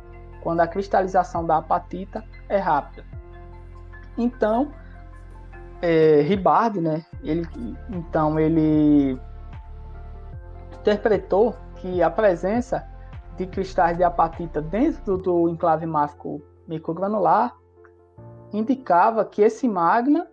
quando 0.43 0.61
a 0.61 0.67
cristalização 0.67 1.45
da 1.45 1.59
apatita 1.59 2.25
é 2.49 2.59
rápida. 2.59 3.05
Então, 4.17 4.73
é, 5.81 6.21
Ribard, 6.23 6.81
né, 6.81 7.05
ele, 7.23 7.47
então 7.89 8.39
ele 8.39 9.19
interpretou 10.81 11.55
que 11.77 12.03
a 12.03 12.11
presença 12.11 12.87
de 13.37 13.47
cristais 13.47 13.97
de 13.97 14.03
apatita 14.03 14.61
dentro 14.61 15.17
do 15.17 15.49
enclave 15.49 15.87
máfico 15.87 16.43
microgranular 16.67 17.55
indicava 18.53 19.25
que 19.25 19.43
esse 19.43 19.69
magma 19.69 20.27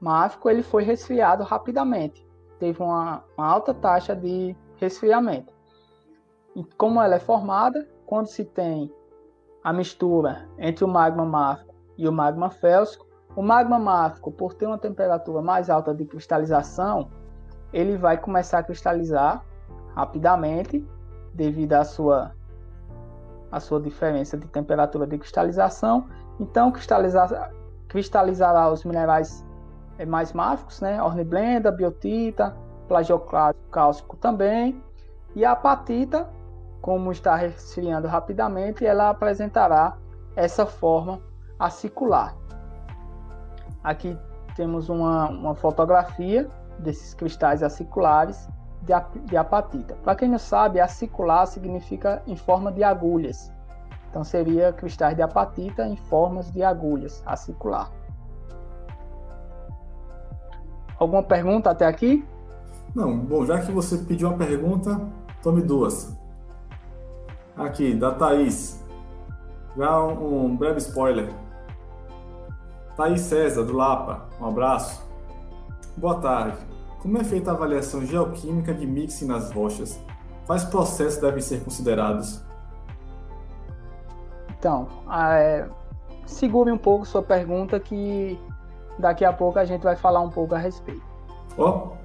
máfico 0.00 0.48
ele 0.48 0.62
foi 0.62 0.82
resfriado 0.82 1.44
rapidamente. 1.44 2.26
Teve 2.58 2.82
uma, 2.82 3.22
uma 3.36 3.46
alta 3.46 3.74
taxa 3.74 4.14
de 4.14 4.56
resfriamento. 4.76 5.52
E 6.56 6.64
como 6.76 7.00
ela 7.00 7.16
é 7.16 7.20
formada, 7.20 7.86
quando 8.06 8.26
se 8.26 8.44
tem 8.44 8.92
a 9.62 9.72
mistura 9.72 10.48
entre 10.58 10.84
o 10.84 10.88
magma 10.88 11.24
máfico 11.24 11.74
e 11.96 12.08
o 12.08 12.12
magma 12.12 12.50
félsico, 12.50 13.06
o 13.36 13.42
magma 13.42 13.78
máfico, 13.78 14.32
por 14.32 14.54
ter 14.54 14.66
uma 14.66 14.78
temperatura 14.78 15.40
mais 15.40 15.70
alta 15.70 15.94
de 15.94 16.04
cristalização, 16.04 17.10
ele 17.72 17.96
vai 17.96 18.18
começar 18.18 18.58
a 18.58 18.62
cristalizar 18.62 19.44
rapidamente 19.94 20.84
devido 21.32 21.74
à 21.74 21.84
sua, 21.84 22.34
à 23.52 23.60
sua 23.60 23.80
diferença 23.80 24.36
de 24.36 24.48
temperatura 24.48 25.06
de 25.06 25.18
cristalização 25.18 26.08
então, 26.40 26.72
cristalizar, 26.72 27.52
cristalizará 27.86 28.70
os 28.70 28.82
minerais 28.82 29.44
eh, 29.98 30.06
mais 30.06 30.32
máficos, 30.32 30.80
né? 30.80 31.00
Orniblenda, 31.02 31.70
biotita, 31.70 32.56
plagiocálcico 32.88 34.16
também. 34.16 34.82
E 35.36 35.44
a 35.44 35.52
apatita, 35.52 36.26
como 36.80 37.12
está 37.12 37.36
resfriando 37.36 38.08
rapidamente, 38.08 38.86
ela 38.86 39.10
apresentará 39.10 39.98
essa 40.34 40.64
forma 40.64 41.20
acicular. 41.58 42.34
Aqui 43.84 44.18
temos 44.56 44.88
uma, 44.88 45.28
uma 45.28 45.54
fotografia 45.54 46.50
desses 46.78 47.12
cristais 47.12 47.62
aciculares 47.62 48.48
de, 48.80 48.94
de 49.26 49.36
apatita. 49.36 49.94
Para 49.96 50.14
quem 50.14 50.28
não 50.28 50.38
sabe, 50.38 50.80
acicular 50.80 51.46
significa 51.46 52.22
em 52.26 52.34
forma 52.34 52.72
de 52.72 52.82
agulhas. 52.82 53.52
Então 54.10 54.24
seria 54.24 54.72
cristais 54.72 55.14
de 55.14 55.22
apatita 55.22 55.86
em 55.86 55.96
formas 55.96 56.50
de 56.50 56.64
agulhas 56.64 57.22
acicular. 57.24 57.90
Alguma 60.98 61.22
pergunta 61.22 61.70
até 61.70 61.86
aqui? 61.86 62.26
Não, 62.94 63.16
bom, 63.16 63.46
já 63.46 63.60
que 63.60 63.70
você 63.70 63.96
pediu 63.98 64.28
uma 64.28 64.36
pergunta, 64.36 65.00
tome 65.42 65.62
duas. 65.62 66.14
Aqui, 67.56 67.94
da 67.94 68.10
Thaís. 68.12 68.84
Já 69.76 70.02
um, 70.04 70.46
um 70.46 70.56
breve 70.56 70.78
spoiler. 70.78 71.32
Thaís 72.96 73.20
César, 73.20 73.62
do 73.62 73.72
Lapa, 73.72 74.28
um 74.40 74.46
abraço. 74.46 75.08
Boa 75.96 76.20
tarde. 76.20 76.58
Como 77.00 77.16
é 77.16 77.24
feita 77.24 77.50
a 77.50 77.54
avaliação 77.54 78.04
geoquímica 78.04 78.74
de 78.74 78.86
mixing 78.86 79.26
nas 79.26 79.52
rochas? 79.52 79.98
Quais 80.46 80.64
processos 80.64 81.20
devem 81.20 81.40
ser 81.40 81.62
considerados? 81.62 82.42
Então, 84.60 84.88
é, 85.10 85.66
segure 86.26 86.70
um 86.70 86.76
pouco 86.76 87.06
sua 87.06 87.22
pergunta 87.22 87.80
que 87.80 88.38
daqui 88.98 89.24
a 89.24 89.32
pouco 89.32 89.58
a 89.58 89.64
gente 89.64 89.82
vai 89.82 89.96
falar 89.96 90.20
um 90.20 90.28
pouco 90.28 90.54
a 90.54 90.58
respeito. 90.58 91.02
Ó, 91.56 91.70
oh, 91.70 91.96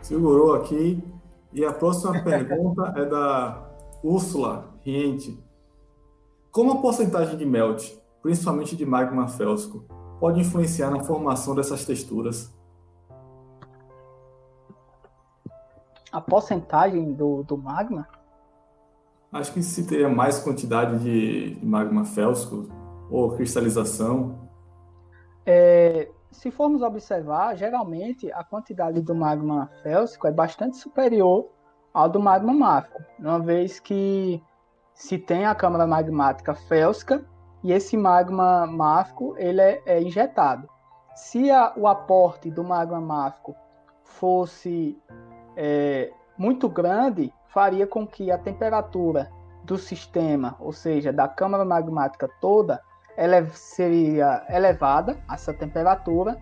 segurou 0.00 0.54
aqui. 0.54 1.04
E 1.52 1.62
a 1.62 1.70
próxima 1.70 2.18
pergunta 2.24 2.94
é 2.96 3.04
da 3.04 3.62
Úrsula 4.02 4.70
Riente. 4.80 5.38
Como 6.50 6.72
a 6.72 6.76
porcentagem 6.80 7.36
de 7.36 7.44
melt, 7.44 7.92
principalmente 8.22 8.74
de 8.74 8.86
magma 8.86 9.28
félsico, 9.28 9.84
pode 10.18 10.40
influenciar 10.40 10.90
na 10.90 11.04
formação 11.04 11.54
dessas 11.54 11.84
texturas? 11.84 12.50
A 16.10 16.22
porcentagem 16.22 17.12
do, 17.12 17.42
do 17.42 17.58
magma? 17.58 18.08
Acho 19.32 19.52
que 19.52 19.62
se 19.62 19.86
teria 19.86 20.08
mais 20.08 20.40
quantidade 20.40 20.98
de, 20.98 21.64
magma 21.64 22.04
félsico 22.04 22.68
ou 23.08 23.36
cristalização. 23.36 24.48
É, 25.46 26.10
se 26.32 26.50
formos 26.50 26.82
observar, 26.82 27.56
geralmente 27.56 28.30
a 28.32 28.42
quantidade 28.42 29.00
do 29.00 29.14
magma 29.14 29.70
félsico 29.82 30.26
é 30.26 30.32
bastante 30.32 30.76
superior 30.76 31.48
ao 31.94 32.08
do 32.08 32.20
magma 32.20 32.52
máfico, 32.52 33.02
uma 33.18 33.38
vez 33.38 33.80
que 33.80 34.42
se 34.94 35.18
tem 35.18 35.46
a 35.46 35.54
câmara 35.54 35.86
magmática 35.86 36.54
félsica 36.54 37.24
e 37.62 37.72
esse 37.72 37.96
magma 37.96 38.66
máfico 38.66 39.34
ele 39.38 39.60
é, 39.60 39.82
é 39.86 40.02
injetado. 40.02 40.68
Se 41.14 41.50
a, 41.50 41.72
o 41.76 41.86
aporte 41.86 42.50
do 42.50 42.64
magma 42.64 43.00
máfico 43.00 43.54
fosse 44.04 44.98
é, 45.56 46.12
muito 46.38 46.68
grande, 46.68 47.32
faria 47.52 47.86
com 47.86 48.06
que 48.06 48.30
a 48.30 48.38
temperatura 48.38 49.30
do 49.64 49.76
sistema, 49.76 50.56
ou 50.58 50.72
seja, 50.72 51.12
da 51.12 51.28
câmara 51.28 51.64
magmática 51.64 52.28
toda, 52.40 52.80
ela 53.16 53.46
seria 53.48 54.44
elevada, 54.48 55.18
essa 55.30 55.52
temperatura, 55.52 56.38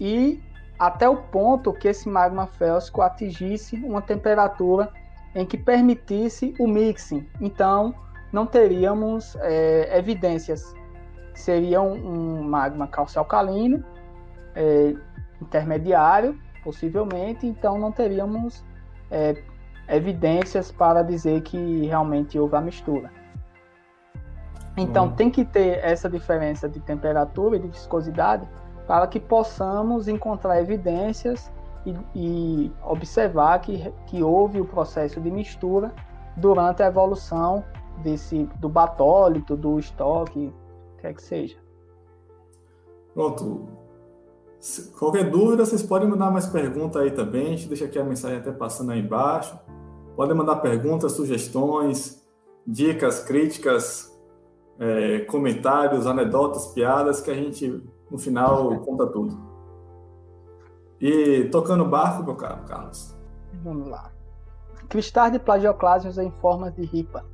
e 0.00 0.42
até 0.78 1.08
o 1.08 1.16
ponto 1.16 1.72
que 1.72 1.88
esse 1.88 2.08
magma 2.08 2.46
félsico 2.46 3.00
atingisse 3.00 3.76
uma 3.76 4.02
temperatura 4.02 4.92
em 5.34 5.46
que 5.46 5.56
permitisse 5.56 6.54
o 6.58 6.66
mixing. 6.66 7.26
Então, 7.40 7.94
não 8.32 8.46
teríamos 8.46 9.36
é, 9.40 9.96
evidências. 9.96 10.74
Seria 11.34 11.80
um, 11.80 12.40
um 12.40 12.42
magma 12.42 12.86
calcio-alcalino 12.86 13.84
é, 14.54 14.94
intermediário, 15.40 16.38
possivelmente, 16.64 17.46
então 17.46 17.78
não 17.78 17.92
teríamos 17.92 18.64
é, 19.10 19.42
evidências 19.88 20.70
para 20.70 21.02
dizer 21.02 21.42
que 21.42 21.86
realmente 21.86 22.38
houve 22.38 22.56
a 22.56 22.60
mistura. 22.60 23.10
Então, 24.76 25.06
hum. 25.06 25.12
tem 25.12 25.30
que 25.30 25.44
ter 25.44 25.78
essa 25.82 26.08
diferença 26.08 26.68
de 26.68 26.80
temperatura 26.80 27.56
e 27.56 27.60
de 27.60 27.68
viscosidade 27.68 28.46
para 28.86 29.06
que 29.06 29.18
possamos 29.18 30.06
encontrar 30.06 30.60
evidências 30.60 31.50
e, 31.84 31.96
e, 32.14 32.72
observar 32.84 33.58
que, 33.60 33.92
que 34.06 34.22
houve 34.22 34.60
o 34.60 34.64
processo 34.64 35.20
de 35.20 35.30
mistura 35.30 35.92
durante 36.36 36.82
a 36.82 36.86
evolução 36.86 37.64
desse, 38.02 38.48
do 38.56 38.68
batólito, 38.68 39.56
do 39.56 39.78
estoque, 39.78 40.52
quer 40.98 41.14
que 41.14 41.22
seja. 41.22 41.56
Pronto. 43.14 43.66
Qualquer 44.98 45.30
dúvida, 45.30 45.64
vocês 45.64 45.82
podem 45.82 46.08
mandar 46.08 46.30
mais 46.30 46.46
perguntas 46.46 47.00
aí 47.00 47.10
também. 47.10 47.46
A 47.46 47.50
gente 47.50 47.68
deixa 47.68 47.84
aqui 47.84 47.98
a 47.98 48.04
mensagem 48.04 48.38
até 48.38 48.50
passando 48.50 48.92
aí 48.92 49.00
embaixo. 49.00 49.58
Podem 50.16 50.34
mandar 50.34 50.56
perguntas, 50.56 51.12
sugestões, 51.12 52.26
dicas, 52.66 53.22
críticas, 53.22 54.10
é, 54.78 55.20
comentários, 55.20 56.06
anedotas, 56.06 56.68
piadas, 56.68 57.20
que 57.20 57.30
a 57.30 57.34
gente, 57.34 57.86
no 58.10 58.18
final, 58.18 58.78
conta 58.80 59.06
tudo. 59.06 59.38
E 61.00 61.44
tocando 61.50 61.84
barco, 61.84 62.24
meu 62.24 62.34
caro 62.34 62.64
Carlos. 62.64 63.14
Vamos 63.62 63.88
lá. 63.88 64.10
Cristais 64.88 65.32
de 65.32 65.38
plagioclásmios 65.38 66.16
em 66.16 66.30
forma 66.40 66.70
de 66.70 66.82
ripa. 66.82 67.24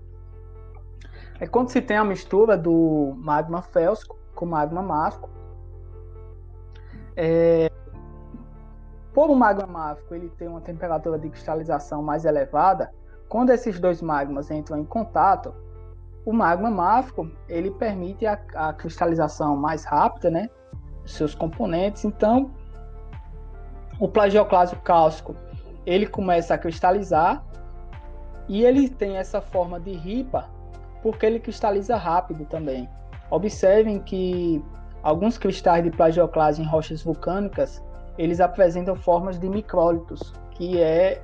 É 1.38 1.46
quando 1.46 1.70
se 1.70 1.80
tem 1.80 1.96
a 1.96 2.04
mistura 2.04 2.56
do 2.56 3.14
magma 3.16 3.62
félsico 3.62 4.18
com 4.34 4.46
magma 4.46 4.82
máfico. 4.82 5.30
É, 7.14 7.70
por 9.14 9.30
o 9.30 9.34
magma 9.34 9.66
máfico 9.66 10.14
ele 10.14 10.28
tem 10.30 10.48
uma 10.48 10.60
temperatura 10.60 11.18
de 11.18 11.28
cristalização 11.28 12.02
mais 12.02 12.24
elevada, 12.24 12.92
quando 13.28 13.50
esses 13.50 13.78
dois 13.78 14.02
magmas 14.02 14.50
entram 14.50 14.78
em 14.78 14.84
contato, 14.84 15.54
o 16.24 16.32
magma 16.32 16.70
máfico 16.70 17.30
ele 17.48 17.70
permite 17.70 18.26
a, 18.26 18.38
a 18.54 18.72
cristalização 18.72 19.56
mais 19.56 19.84
rápida, 19.84 20.30
né, 20.30 20.48
seus 21.04 21.34
componentes. 21.34 22.04
Então, 22.04 22.50
o 23.98 24.08
plagioclásio 24.08 24.78
cálcico 24.80 25.34
ele 25.84 26.06
começa 26.06 26.54
a 26.54 26.58
cristalizar 26.58 27.44
e 28.48 28.64
ele 28.64 28.88
tem 28.88 29.16
essa 29.16 29.40
forma 29.40 29.80
de 29.80 29.92
ripa 29.92 30.48
porque 31.02 31.26
ele 31.26 31.40
cristaliza 31.40 31.96
rápido 31.96 32.44
também. 32.44 32.88
Observem 33.30 33.98
que 33.98 34.64
alguns 35.02 35.36
cristais 35.36 35.82
de 35.82 35.90
plagioclase 35.90 36.62
em 36.62 36.64
rochas 36.64 37.02
vulcânicas 37.02 37.82
eles 38.18 38.40
apresentam 38.40 38.94
formas 38.94 39.38
de 39.38 39.48
micrólitos, 39.48 40.32
que 40.52 40.80
é 40.80 41.22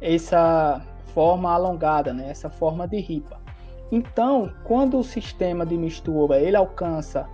essa 0.00 0.82
forma 1.14 1.52
alongada, 1.52 2.12
né? 2.12 2.30
essa 2.30 2.50
forma 2.50 2.88
de 2.88 2.98
ripa. 3.00 3.40
Então, 3.92 4.52
quando 4.64 4.98
o 4.98 5.04
sistema 5.04 5.64
de 5.64 5.76
mistura 5.76 6.40
ele 6.40 6.56
alcança 6.56 7.28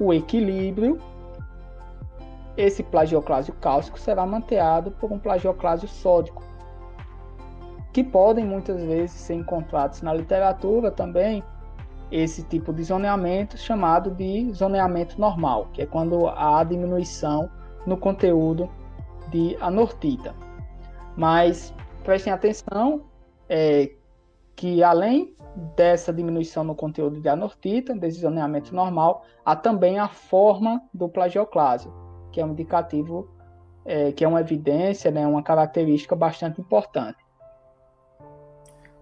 o 0.00 0.12
equilíbrio, 0.12 0.98
esse 2.56 2.82
plagioclásio 2.82 3.54
cálcico 3.54 3.98
será 3.98 4.24
manteado 4.24 4.90
por 4.92 5.12
um 5.12 5.18
plagioclásio 5.18 5.88
sódico, 5.88 6.42
que 7.92 8.02
podem 8.02 8.44
muitas 8.44 8.80
vezes 8.80 9.12
ser 9.12 9.34
encontrados 9.34 10.02
na 10.02 10.12
literatura 10.14 10.90
também 10.90 11.42
esse 12.10 12.42
tipo 12.42 12.72
de 12.72 12.82
zoneamento 12.82 13.58
chamado 13.58 14.10
de 14.10 14.50
zoneamento 14.52 15.20
normal, 15.20 15.68
que 15.72 15.82
é 15.82 15.86
quando 15.86 16.26
há 16.26 16.64
diminuição 16.64 17.50
no 17.88 17.96
conteúdo 17.96 18.68
de 19.30 19.56
anortita. 19.60 20.34
Mas 21.16 21.74
prestem 22.04 22.32
atenção 22.32 23.02
é, 23.48 23.90
que 24.54 24.82
além 24.82 25.34
dessa 25.74 26.12
diminuição 26.12 26.62
no 26.62 26.74
conteúdo 26.74 27.20
de 27.20 27.28
anortita, 27.28 27.94
desse 27.94 28.20
zoneamento 28.20 28.74
normal, 28.74 29.24
há 29.44 29.56
também 29.56 29.98
a 29.98 30.08
forma 30.08 30.82
do 30.92 31.08
plagioclásio, 31.08 31.92
que 32.30 32.40
é 32.40 32.44
um 32.44 32.50
indicativo, 32.50 33.28
é, 33.84 34.12
que 34.12 34.24
é 34.24 34.28
uma 34.28 34.40
evidência, 34.40 35.10
né, 35.10 35.26
uma 35.26 35.42
característica 35.42 36.14
bastante 36.14 36.60
importante. 36.60 37.18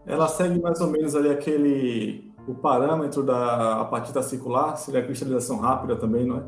Ela 0.07 0.28
segue 0.28 0.61
mais 0.61 0.80
ou 0.80 0.87
menos 0.87 1.16
ali 1.16 1.28
aquele 1.28 2.32
o 2.47 2.55
parâmetro 2.55 3.24
da 3.24 3.80
apatita 3.80 4.22
circular, 4.22 4.76
seria 4.76 5.01
a 5.01 5.03
cristalização 5.03 5.59
rápida 5.59 5.97
também, 5.97 6.24
não 6.24 6.37
é? 6.39 6.43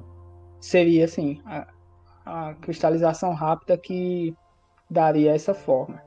Seria, 0.60 1.08
sim 1.08 1.42
a 2.28 2.54
cristalização 2.60 3.32
rápida 3.32 3.78
que 3.78 4.36
daria 4.90 5.34
essa 5.34 5.54
forma. 5.54 6.02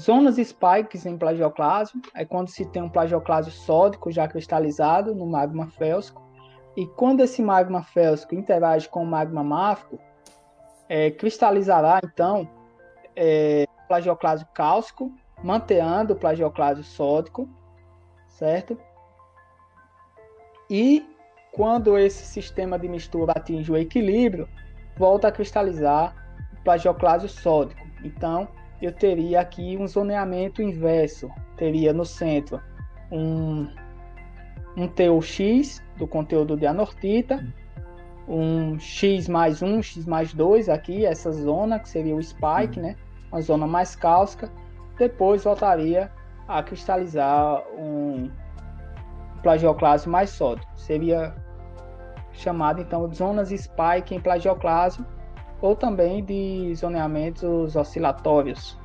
Zonas 0.00 0.36
spikes 0.36 1.04
em 1.04 1.16
plagioclásio 1.16 2.00
é 2.14 2.24
quando 2.24 2.48
se 2.48 2.64
tem 2.66 2.82
um 2.82 2.88
plagioclásio 2.88 3.52
sódico 3.52 4.10
já 4.10 4.26
cristalizado 4.26 5.14
no 5.14 5.26
magma 5.26 5.66
félsico 5.68 6.22
e 6.74 6.86
quando 6.86 7.20
esse 7.20 7.42
magma 7.42 7.82
félsico 7.82 8.34
interage 8.34 8.88
com 8.88 9.02
o 9.02 9.06
magma 9.06 9.42
máfico, 9.42 9.98
é, 10.88 11.10
cristalizará 11.10 12.00
então 12.04 12.48
é, 13.14 13.66
plagioclásio 13.88 14.46
cálcico, 14.54 15.12
mantendo 15.42 16.14
o 16.14 16.16
plagioclásio 16.16 16.84
sódico, 16.84 17.48
certo? 18.28 18.78
E 20.68 21.15
quando 21.56 21.96
esse 21.96 22.22
sistema 22.26 22.78
de 22.78 22.86
mistura 22.86 23.32
atinge 23.32 23.72
o 23.72 23.78
equilíbrio, 23.78 24.46
volta 24.94 25.28
a 25.28 25.32
cristalizar 25.32 26.14
o 26.52 26.62
plagioclásio 26.62 27.30
sódico. 27.30 27.80
Então, 28.04 28.46
eu 28.80 28.92
teria 28.92 29.40
aqui 29.40 29.74
um 29.80 29.86
zoneamento 29.86 30.60
inverso. 30.60 31.30
Teria 31.56 31.94
no 31.94 32.04
centro 32.04 32.60
um, 33.10 33.66
um 34.76 34.86
TOX 34.86 35.82
do 35.96 36.06
conteúdo 36.06 36.58
de 36.58 36.66
anortita, 36.66 37.42
um 38.28 38.78
X 38.78 39.26
mais 39.26 39.62
1, 39.62 39.82
X 39.82 40.04
mais 40.04 40.34
2 40.34 40.68
aqui, 40.68 41.06
essa 41.06 41.32
zona 41.32 41.78
que 41.78 41.88
seria 41.88 42.14
o 42.14 42.22
spike, 42.22 42.78
né? 42.78 42.96
Uma 43.32 43.40
zona 43.40 43.66
mais 43.66 43.96
cáustica. 43.96 44.52
Depois 44.98 45.44
voltaria 45.44 46.12
a 46.46 46.62
cristalizar 46.62 47.62
um 47.78 48.30
plagioclásio 49.42 50.10
mais 50.10 50.28
sódico. 50.28 50.70
Seria 50.76 51.45
chamado 52.36 52.80
então 52.80 53.08
de 53.08 53.16
zonas 53.16 53.48
spike 53.48 54.14
em 54.14 54.20
plagioclase 54.20 55.04
ou 55.60 55.74
também 55.74 56.24
de 56.24 56.74
zoneamentos 56.74 57.74
oscilatórios. 57.76 58.78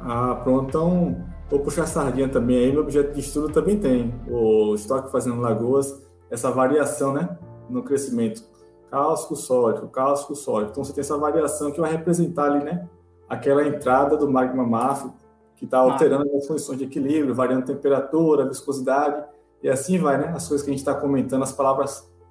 Ah, 0.00 0.40
pronto. 0.42 0.68
Então, 0.68 1.24
vou 1.50 1.60
puxar 1.60 1.82
a 1.82 1.86
sardinha 1.86 2.28
também 2.28 2.58
aí. 2.58 2.72
Meu 2.72 2.82
objeto 2.82 3.12
de 3.12 3.20
estudo 3.20 3.52
também 3.52 3.78
tem 3.78 4.14
o 4.28 4.74
estoque 4.74 5.10
fazendo 5.10 5.40
lagoas, 5.40 6.06
essa 6.30 6.50
variação 6.50 7.12
né, 7.12 7.36
no 7.68 7.82
crescimento. 7.82 8.42
cálcico, 8.90 9.36
sódico, 9.36 9.88
cálcico, 9.88 10.34
sódico. 10.34 10.70
Então 10.70 10.84
você 10.84 10.92
tem 10.92 11.02
essa 11.02 11.18
variação 11.18 11.70
que 11.70 11.80
vai 11.80 11.90
representar 11.90 12.44
ali, 12.44 12.64
né? 12.64 12.88
Aquela 13.28 13.66
entrada 13.66 14.16
do 14.16 14.30
magma 14.30 14.64
máfico 14.64 15.14
que 15.56 15.64
está 15.64 15.78
alterando 15.78 16.24
as 16.36 16.46
condições 16.46 16.78
de 16.78 16.84
equilíbrio, 16.84 17.34
variando 17.34 17.66
temperatura, 17.66 18.48
viscosidade, 18.48 19.24
e 19.62 19.68
assim 19.68 19.98
vai, 19.98 20.16
né? 20.16 20.32
As 20.34 20.48
coisas 20.48 20.64
que 20.64 20.70
a 20.70 20.72
gente 20.72 20.80
está 20.80 20.94
comentando, 20.94 21.42
as 21.42 21.52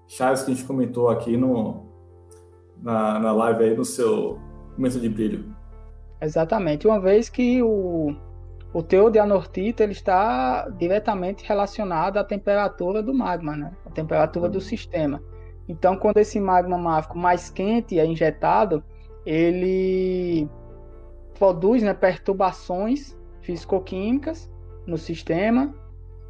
palavras-chave 0.08 0.46
que 0.46 0.52
a 0.52 0.54
gente 0.56 0.66
comentou 0.66 1.10
aqui 1.10 1.36
no, 1.38 1.86
na, 2.82 3.20
na 3.20 3.32
live 3.34 3.64
aí, 3.64 3.76
no 3.76 3.86
seu 3.86 4.40
momento 4.78 5.00
de 5.00 5.10
brilho. 5.10 5.56
Exatamente. 6.22 6.88
Uma 6.88 7.00
vez 7.00 7.30
que 7.30 7.62
o, 7.62 8.16
o 8.74 8.82
teor 8.82 9.12
de 9.12 9.20
anortita 9.20 9.84
ele 9.84 9.92
está 9.92 10.68
diretamente 10.70 11.46
relacionado 11.46 12.18
à 12.18 12.24
temperatura 12.24 13.04
do 13.04 13.14
magma, 13.14 13.56
né? 13.56 13.72
A 13.86 13.92
temperatura 13.92 14.50
do 14.50 14.62
sistema. 14.62 15.22
Então, 15.68 15.98
quando 15.98 16.18
esse 16.18 16.40
magma 16.40 16.78
máfico 16.78 17.18
mais 17.18 17.50
quente 17.50 18.00
é 18.00 18.06
injetado, 18.06 18.84
ele 19.26 20.50
produz 21.38 21.84
né, 21.84 21.94
perturbações 21.94 23.16
físico-químicas 23.42 24.50
no 24.88 24.98
sistema 24.98 25.76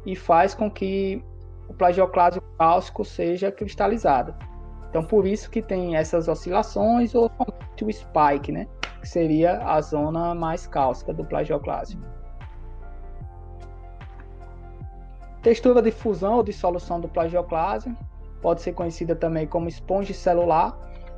e 0.04 0.16
faz 0.16 0.54
com 0.54 0.68
que 0.70 1.22
o 1.68 1.74
plagioclásio 1.74 2.42
cálcico 2.58 3.04
seja 3.04 3.52
cristalizado. 3.52 4.34
Então, 4.88 5.04
por 5.04 5.26
isso 5.26 5.50
que 5.50 5.60
tem 5.60 5.96
essas 5.96 6.28
oscilações 6.28 7.14
ou 7.14 7.30
o 7.80 7.92
spike, 7.92 8.50
né? 8.50 8.66
Que 9.00 9.08
seria 9.08 9.58
a 9.58 9.80
zona 9.80 10.34
mais 10.34 10.66
cálcica 10.66 11.12
do 11.12 11.24
plagioclásio. 11.24 12.00
Textura 15.42 15.80
de 15.80 15.92
fusão 15.92 16.34
ou 16.34 16.42
dissolução 16.42 17.00
do 17.00 17.08
plagioclásio 17.08 17.96
pode 18.42 18.62
ser 18.62 18.72
conhecida 18.72 19.14
também 19.14 19.46
como 19.46 19.68
esponja 19.68 20.12
celular, 20.12 20.76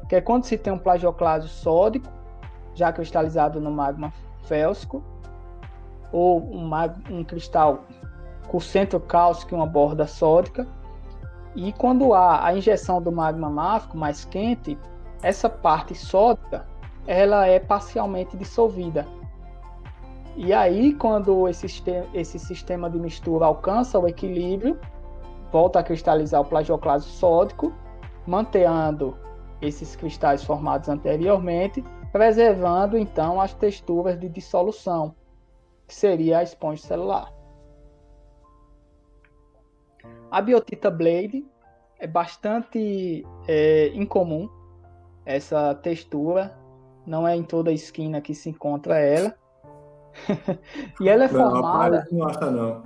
que 0.08 0.16
é 0.16 0.20
quando 0.20 0.44
se 0.44 0.58
tem 0.58 0.72
um 0.72 0.78
plagioclásio 0.78 1.48
sódico, 1.48 2.08
já 2.74 2.92
cristalizado 2.92 3.60
no 3.60 3.70
magma 3.70 4.12
félsico, 4.42 5.02
ou 6.12 6.42
um, 6.42 6.70
um 7.10 7.24
cristal 7.24 7.84
com 8.50 8.58
centro 8.58 8.98
cálcico 8.98 9.54
e 9.54 9.56
uma 9.56 9.66
borda 9.66 10.08
sódica. 10.08 10.66
E 11.54 11.72
quando 11.72 12.12
há 12.12 12.44
a 12.44 12.54
injeção 12.56 13.00
do 13.00 13.12
magma 13.12 13.48
máfico 13.48 13.96
mais 13.96 14.24
quente, 14.24 14.76
essa 15.22 15.48
parte 15.48 15.94
sódica 15.94 16.66
ela 17.06 17.46
é 17.46 17.60
parcialmente 17.60 18.36
dissolvida. 18.36 19.06
E 20.36 20.52
aí, 20.52 20.94
quando 20.94 21.48
esse, 21.48 21.66
esse 22.12 22.38
sistema 22.38 22.90
de 22.90 22.98
mistura 22.98 23.46
alcança 23.46 23.98
o 23.98 24.08
equilíbrio, 24.08 24.78
volta 25.52 25.78
a 25.78 25.82
cristalizar 25.82 26.40
o 26.40 26.44
plagioclásio 26.44 27.10
sódico, 27.10 27.72
mantendo 28.26 29.16
esses 29.62 29.94
cristais 29.94 30.42
formados 30.42 30.88
anteriormente, 30.88 31.84
preservando 32.12 32.98
então 32.98 33.40
as 33.40 33.54
texturas 33.54 34.18
de 34.18 34.28
dissolução, 34.28 35.14
que 35.86 35.94
seria 35.94 36.38
a 36.38 36.42
esponja 36.42 36.82
celular. 36.82 37.39
A 40.30 40.40
biotita 40.40 40.90
blade 40.90 41.44
é 41.98 42.06
bastante 42.06 43.24
é, 43.48 43.88
incomum 43.88 44.48
essa 45.26 45.74
textura, 45.74 46.56
não 47.06 47.26
é 47.26 47.36
em 47.36 47.42
toda 47.42 47.70
a 47.70 47.74
esquina 47.74 48.20
que 48.20 48.34
se 48.34 48.48
encontra 48.48 48.98
ela. 48.98 49.34
e 51.00 51.08
ela 51.08 51.24
é 51.24 51.32
não, 51.32 51.50
formada. 51.50 52.06
Não 52.10 52.26
acha 52.26 52.50
não. 52.50 52.82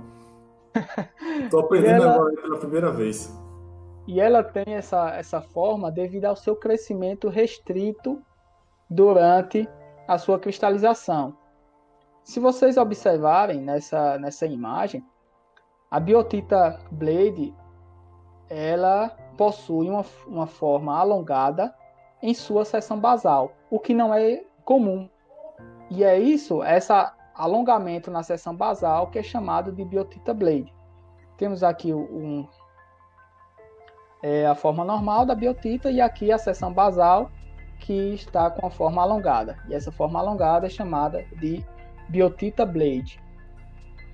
Tô 1.49 1.59
aprendendo 1.59 2.03
ela... 2.03 2.15
agora 2.15 2.41
pela 2.41 2.57
primeira 2.57 2.91
vez. 2.91 3.33
E 4.07 4.19
ela 4.19 4.43
tem 4.43 4.75
essa, 4.75 5.09
essa 5.15 5.41
forma 5.41 5.91
devido 5.91 6.25
ao 6.25 6.35
seu 6.35 6.55
crescimento 6.55 7.29
restrito 7.29 8.21
durante 8.89 9.67
a 10.07 10.17
sua 10.17 10.37
cristalização. 10.37 11.35
Se 12.23 12.39
vocês 12.39 12.77
observarem 12.77 13.61
nessa, 13.61 14.17
nessa 14.17 14.45
imagem, 14.45 15.03
a 15.95 15.99
biotita 16.01 16.77
blade 16.91 17.55
ela 18.49 19.15
possui 19.37 19.89
uma, 19.89 20.03
uma 20.27 20.45
forma 20.45 20.93
alongada 20.93 21.73
em 22.21 22.33
sua 22.33 22.65
seção 22.65 22.99
basal, 22.99 23.53
o 23.69 23.79
que 23.79 23.93
não 23.93 24.13
é 24.13 24.43
comum. 24.65 25.09
E 25.89 26.03
é 26.03 26.19
isso, 26.19 26.61
essa 26.61 27.15
alongamento 27.33 28.11
na 28.11 28.23
seção 28.23 28.53
basal 28.53 29.07
que 29.07 29.19
é 29.19 29.23
chamado 29.23 29.71
de 29.71 29.85
biotita 29.85 30.33
blade. 30.33 30.75
Temos 31.37 31.63
aqui 31.63 31.93
um, 31.93 32.45
é, 34.21 34.45
a 34.47 34.53
forma 34.53 34.83
normal 34.83 35.25
da 35.25 35.33
biotita 35.33 35.89
e 35.89 36.01
aqui 36.01 36.29
a 36.29 36.37
seção 36.37 36.73
basal 36.73 37.31
que 37.79 38.13
está 38.15 38.51
com 38.51 38.67
a 38.67 38.69
forma 38.69 39.01
alongada. 39.01 39.57
E 39.69 39.73
essa 39.73 39.93
forma 39.93 40.19
alongada 40.19 40.67
é 40.67 40.69
chamada 40.69 41.23
de 41.39 41.65
biotita 42.09 42.65
blade. 42.65 43.23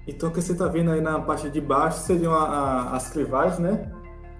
Então 0.07 0.29
o 0.29 0.31
que 0.31 0.41
você 0.41 0.53
está 0.53 0.67
vendo 0.67 0.91
aí 0.91 1.01
na 1.01 1.19
parte 1.19 1.49
de 1.49 1.61
baixo 1.61 1.99
seriam 1.99 2.33
a, 2.33 2.43
a, 2.43 2.95
as 2.95 3.09
clivagens, 3.09 3.59
né? 3.59 3.91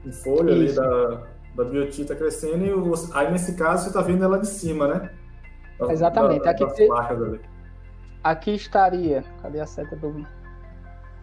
Em 0.06 0.12
folha 0.12 0.52
Isso. 0.52 0.82
ali 0.82 0.90
da, 0.90 1.24
da 1.56 1.64
biotita 1.64 2.16
crescendo 2.16 2.66
e 2.66 2.74
o, 2.74 2.94
aí 3.14 3.32
nesse 3.32 3.56
caso 3.56 3.84
você 3.84 3.90
está 3.90 4.02
vendo 4.02 4.24
ela 4.24 4.40
de 4.40 4.48
cima, 4.48 4.88
né? 4.88 5.12
Exatamente. 5.90 6.44
Da, 6.44 6.52
aqui, 6.52 6.66
te... 6.74 6.90
aqui 8.24 8.52
estaria. 8.56 9.24
Cadê 9.42 9.60
a 9.60 9.66
seta 9.66 9.96
do. 9.96 10.26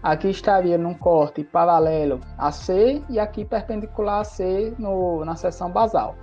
Aqui 0.03 0.31
estaria 0.31 0.79
num 0.79 0.95
corte 0.95 1.43
paralelo 1.43 2.21
a 2.37 2.53
C 2.53 3.03
e 3.09 3.19
aqui 3.19 3.45
perpendicular 3.45 4.21
a 4.21 4.25
C 4.25 4.73
no, 4.79 5.25
na 5.25 5.35
seção 5.35 5.71
basal. 5.71 6.15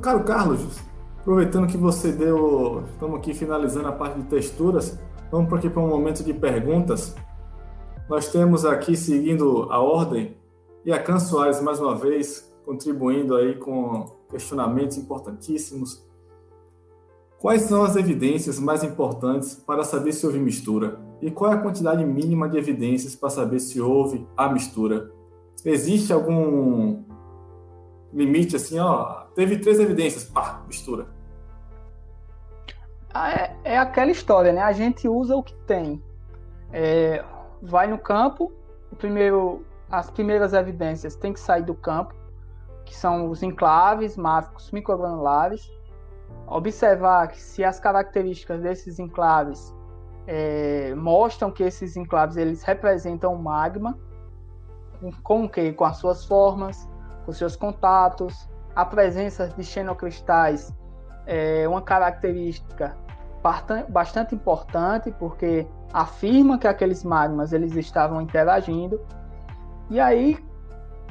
Caro 0.00 0.24
Carlos, 0.24 0.80
Aproveitando 1.24 1.66
que 1.66 1.78
você 1.78 2.12
deu, 2.12 2.84
estamos 2.92 3.16
aqui 3.16 3.32
finalizando 3.32 3.88
a 3.88 3.92
parte 3.92 4.20
de 4.20 4.26
texturas, 4.26 4.98
vamos 5.32 5.50
aqui 5.54 5.70
para 5.70 5.80
um 5.80 5.88
momento 5.88 6.22
de 6.22 6.34
perguntas. 6.34 7.16
Nós 8.10 8.28
temos 8.30 8.66
aqui, 8.66 8.94
seguindo 8.94 9.72
a 9.72 9.80
ordem, 9.80 10.36
e 10.84 10.92
a 10.92 11.18
Soares, 11.18 11.62
mais 11.62 11.80
uma 11.80 11.94
vez, 11.94 12.54
contribuindo 12.66 13.34
aí 13.36 13.54
com 13.54 14.04
questionamentos 14.28 14.98
importantíssimos. 14.98 16.06
Quais 17.40 17.62
são 17.62 17.82
as 17.82 17.96
evidências 17.96 18.60
mais 18.60 18.84
importantes 18.84 19.54
para 19.54 19.82
saber 19.82 20.12
se 20.12 20.26
houve 20.26 20.38
mistura? 20.38 21.00
E 21.22 21.30
qual 21.30 21.50
é 21.50 21.54
a 21.54 21.62
quantidade 21.62 22.04
mínima 22.04 22.50
de 22.50 22.58
evidências 22.58 23.16
para 23.16 23.30
saber 23.30 23.60
se 23.60 23.80
houve 23.80 24.28
a 24.36 24.46
mistura? 24.50 25.10
Existe 25.64 26.12
algum 26.12 27.02
limite 28.12 28.56
assim, 28.56 28.78
ó, 28.78 29.23
teve 29.34 29.58
três 29.58 29.78
evidências, 29.78 30.24
pá, 30.24 30.62
mistura. 30.66 31.06
Ah, 33.12 33.30
é, 33.30 33.56
é 33.64 33.78
aquela 33.78 34.10
história, 34.10 34.52
né? 34.52 34.60
A 34.60 34.72
gente 34.72 35.08
usa 35.08 35.36
o 35.36 35.42
que 35.42 35.54
tem. 35.66 36.02
É, 36.72 37.24
vai 37.62 37.86
no 37.86 37.98
campo, 37.98 38.52
o 38.90 38.96
primeiro, 38.96 39.64
as 39.90 40.10
primeiras 40.10 40.52
evidências 40.52 41.14
têm 41.14 41.32
que 41.32 41.38
sair 41.38 41.62
do 41.62 41.74
campo, 41.74 42.14
que 42.84 42.94
são 42.94 43.30
os 43.30 43.42
enclaves 43.42 44.16
máficos 44.16 44.70
microgranulares. 44.72 45.70
Observar 46.46 47.28
que 47.28 47.40
se 47.40 47.62
as 47.62 47.78
características 47.78 48.60
desses 48.60 48.98
enclaves 48.98 49.72
é, 50.26 50.94
mostram 50.94 51.50
que 51.50 51.62
esses 51.62 51.96
enclaves 51.96 52.36
eles 52.36 52.62
representam 52.62 53.34
o 53.34 53.38
magma, 53.42 53.98
com 55.22 55.44
o 55.44 55.48
que? 55.48 55.72
Com 55.72 55.84
as 55.84 55.98
suas 55.98 56.24
formas, 56.24 56.88
com 57.24 57.32
seus 57.32 57.56
contatos, 57.56 58.48
a 58.74 58.84
presença 58.84 59.48
de 59.48 59.62
xenocristais 59.62 60.72
é 61.26 61.66
uma 61.68 61.82
característica 61.82 62.96
bastante 63.88 64.34
importante 64.34 65.10
porque 65.18 65.66
afirma 65.92 66.58
que 66.58 66.66
aqueles 66.66 67.04
magmas 67.04 67.52
eles 67.52 67.76
estavam 67.76 68.20
interagindo. 68.20 69.00
E 69.90 70.00
aí, 70.00 70.38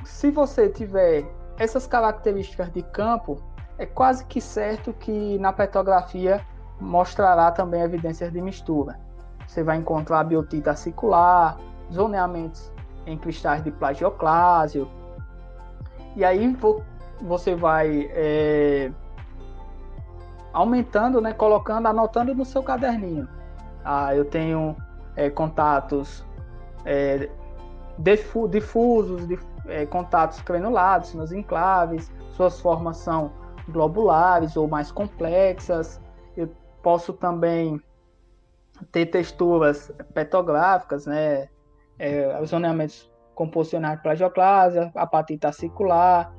se 0.03 0.31
você 0.31 0.67
tiver 0.67 1.25
essas 1.57 1.85
características 1.87 2.71
de 2.71 2.81
campo, 2.81 3.37
é 3.77 3.85
quase 3.85 4.25
que 4.25 4.41
certo 4.41 4.91
que 4.93 5.37
na 5.39 5.53
petrografia 5.53 6.45
mostrará 6.79 7.51
também 7.51 7.81
evidências 7.81 8.31
de 8.31 8.41
mistura. 8.41 8.99
Você 9.47 9.63
vai 9.63 9.77
encontrar 9.77 10.23
biotita 10.23 10.75
circular, 10.75 11.57
zoneamentos 11.91 12.71
em 13.05 13.17
cristais 13.17 13.63
de 13.63 13.71
plagioclásio. 13.71 14.89
E 16.15 16.25
aí 16.25 16.43
você 17.21 17.55
vai 17.55 18.09
é, 18.11 18.91
aumentando, 20.51 21.19
né, 21.19 21.33
colocando, 21.33 21.87
anotando 21.87 22.33
no 22.35 22.45
seu 22.45 22.61
caderninho. 22.61 23.27
Ah, 23.83 24.15
eu 24.15 24.25
tenho 24.25 24.75
é, 25.15 25.29
contatos 25.29 26.25
é, 26.85 27.29
difusos, 28.49 29.27
dif 29.27 29.43
é, 29.65 29.85
contatos 29.85 30.41
granulados 30.41 31.13
nos 31.13 31.31
enclaves, 31.31 32.11
suas 32.31 32.59
formas 32.59 32.97
são 32.97 33.31
globulares 33.69 34.57
ou 34.57 34.67
mais 34.67 34.91
complexas. 34.91 36.01
Eu 36.35 36.49
posso 36.81 37.13
também 37.13 37.81
ter 38.91 39.05
texturas 39.05 39.91
petográficas, 40.13 41.05
né, 41.05 41.47
é, 41.97 42.45
zoneamentos 42.45 43.09
composicionais 43.35 43.97
de 43.97 44.03
plagioclásia, 44.03 44.91
apatita 44.95 45.51
circular, 45.51 46.33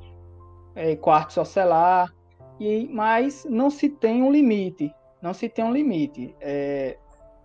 é, 0.74 0.96
quartzo 0.96 1.40
ocelar, 1.40 2.12
e, 2.58 2.88
mas 2.92 3.46
não 3.48 3.70
se 3.70 3.88
tem 3.88 4.22
um 4.22 4.30
limite, 4.30 4.92
não 5.22 5.34
se 5.34 5.48
tem 5.48 5.64
um 5.64 5.72
limite. 5.72 6.34
É, 6.40 6.96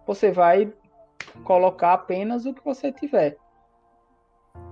você 0.05 0.31
vai 0.31 0.71
colocar 1.43 1.93
apenas 1.93 2.45
o 2.45 2.53
que 2.53 2.63
você 2.63 2.91
tiver. 2.91 3.37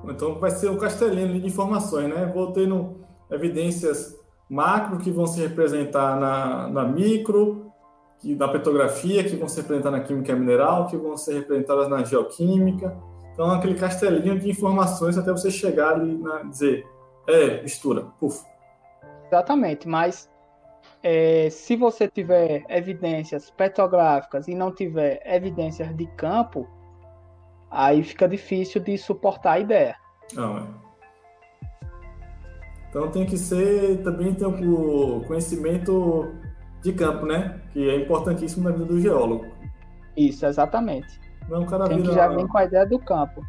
Então 0.06 0.40
vai 0.40 0.52
ser 0.52 0.70
o 0.70 0.78
castelinho 0.78 1.40
de 1.40 1.48
informações, 1.48 2.10
né? 2.10 2.32
Vou 2.34 2.52
tendo 2.52 3.02
evidências 3.32 4.16
macro 4.50 4.98
que 4.98 5.12
vão 5.12 5.28
se 5.28 5.42
representar 5.42 6.20
na, 6.20 6.68
na 6.68 6.84
micro, 6.86 7.72
que, 8.20 8.36
na 8.36 8.48
petrografia, 8.48 9.24
que 9.24 9.36
vão 9.36 9.48
se 9.48 9.62
representar 9.62 9.92
na 9.92 10.00
química 10.00 10.36
mineral, 10.36 10.88
que 10.88 10.98
vão 10.98 11.18
ser 11.18 11.34
representadas 11.36 11.90
na 11.90 12.04
geoquímica. 12.04 12.98
Então, 13.34 13.52
aquele 13.52 13.76
castelinho 13.76 14.40
de 14.40 14.50
informações 14.50 15.18
até 15.18 15.32
você 15.32 15.52
chegar 15.52 15.94
ali 15.94 16.18
na 16.18 16.44
dizer, 16.44 16.88
é, 17.28 17.62
mistura, 17.62 18.06
puf. 18.20 18.46
Exatamente, 19.28 19.88
mas 19.88 20.30
é, 21.04 21.50
se 21.50 21.76
você 21.76 22.08
tiver 22.08 22.66
evidências 22.70 23.50
petrográficas 23.50 24.48
e 24.48 24.56
não 24.56 24.72
tiver 24.72 25.22
evidências 25.26 25.96
de 25.96 26.08
campo, 26.16 26.68
aí 27.70 28.04
fica 28.04 28.28
difícil 28.28 28.82
de 28.82 28.98
suportar 28.98 29.54
a 29.54 29.60
ideia. 29.60 29.96
Não, 30.34 30.58
é. 30.58 30.64
Então 32.90 33.12
tem 33.12 33.26
que 33.26 33.38
ser 33.38 34.02
também 34.04 34.34
ter 34.34 34.46
um 34.46 35.22
conhecimento 35.26 36.34
de 36.82 36.94
campo, 36.94 37.26
né? 37.26 37.62
Que 37.72 37.90
é 37.90 37.96
importantíssimo 37.98 38.64
na 38.64 38.72
vida 38.72 38.86
do 38.86 39.00
geólogo. 39.00 39.46
Isso, 40.16 40.46
exatamente. 40.46 41.20
Não, 41.50 41.66
cara 41.66 41.88
tem 41.88 42.02
que 42.02 42.14
já 42.14 42.28
vem 42.28 42.48
com 42.48 42.58
a 42.58 42.66
ideia 42.66 42.86
do 42.86 43.00
campo. 43.00 43.46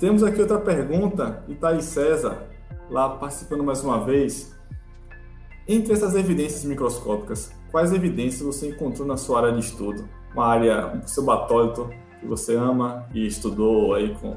Temos 0.00 0.22
aqui 0.22 0.40
outra 0.40 0.58
pergunta, 0.58 1.42
Itaí 1.48 1.82
César, 1.82 2.46
lá 2.90 3.08
participando 3.10 3.64
mais 3.64 3.82
uma 3.82 4.04
vez. 4.04 4.54
Entre 5.66 5.92
essas 5.92 6.14
evidências 6.14 6.64
microscópicas, 6.64 7.52
quais 7.72 7.92
evidências 7.92 8.42
você 8.42 8.68
encontrou 8.68 9.06
na 9.06 9.16
sua 9.16 9.40
área 9.40 9.52
de 9.52 9.60
estudo? 9.60 10.08
Uma 10.34 10.46
área, 10.46 10.86
um 10.88 11.06
subatólito 11.06 11.88
que 12.20 12.26
você 12.26 12.54
ama 12.54 13.06
e 13.14 13.26
estudou 13.26 13.94
aí 13.94 14.14
com 14.16 14.36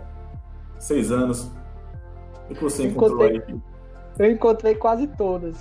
seis 0.80 1.12
anos. 1.12 1.52
O 2.50 2.56
que 2.56 2.64
você 2.64 2.88
encontrou 2.88 3.28
encontrei, 3.28 3.56
aí? 3.56 3.62
Eu 4.18 4.32
encontrei 4.32 4.76
quase 4.76 5.08
todas. 5.08 5.56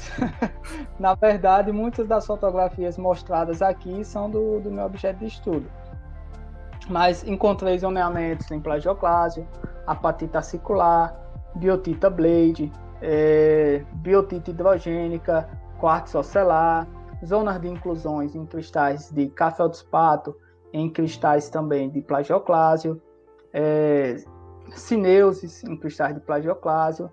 na 0.99 1.15
verdade, 1.15 1.71
muitas 1.71 2.07
das 2.07 2.27
fotografias 2.27 2.97
mostradas 2.97 3.61
aqui 3.61 4.05
são 4.05 4.31
do, 4.31 4.61
do 4.61 4.71
meu 4.71 4.85
objeto 4.85 5.19
de 5.19 5.27
estudo. 5.27 5.67
Mas 6.89 7.27
encontrei 7.27 7.79
zoneamentos 7.79 8.51
em 8.51 8.61
plagioclásio, 8.61 9.47
apatita 9.89 10.43
circular, 10.43 11.17
biotita 11.55 12.11
blade, 12.11 12.71
é, 13.01 13.85
biotita 13.95 14.51
hidrogênica, 14.51 15.49
quartzo 15.81 16.19
ocelar, 16.19 16.87
zonas 17.25 17.61
de 17.61 17.69
inclusões 17.69 18.35
em 18.35 18.45
cristais 18.45 19.11
de 19.11 19.29
café-do-pato, 19.31 20.37
em 20.73 20.91
cristais 20.91 21.49
também 21.49 21.89
de 21.91 22.03
plagioclásio, 22.03 23.01
é, 23.53 24.17
cineuses 24.73 25.65
em 25.65 25.77
cristais 25.77 26.15
de 26.15 26.21
plagioclásio. 26.21 27.11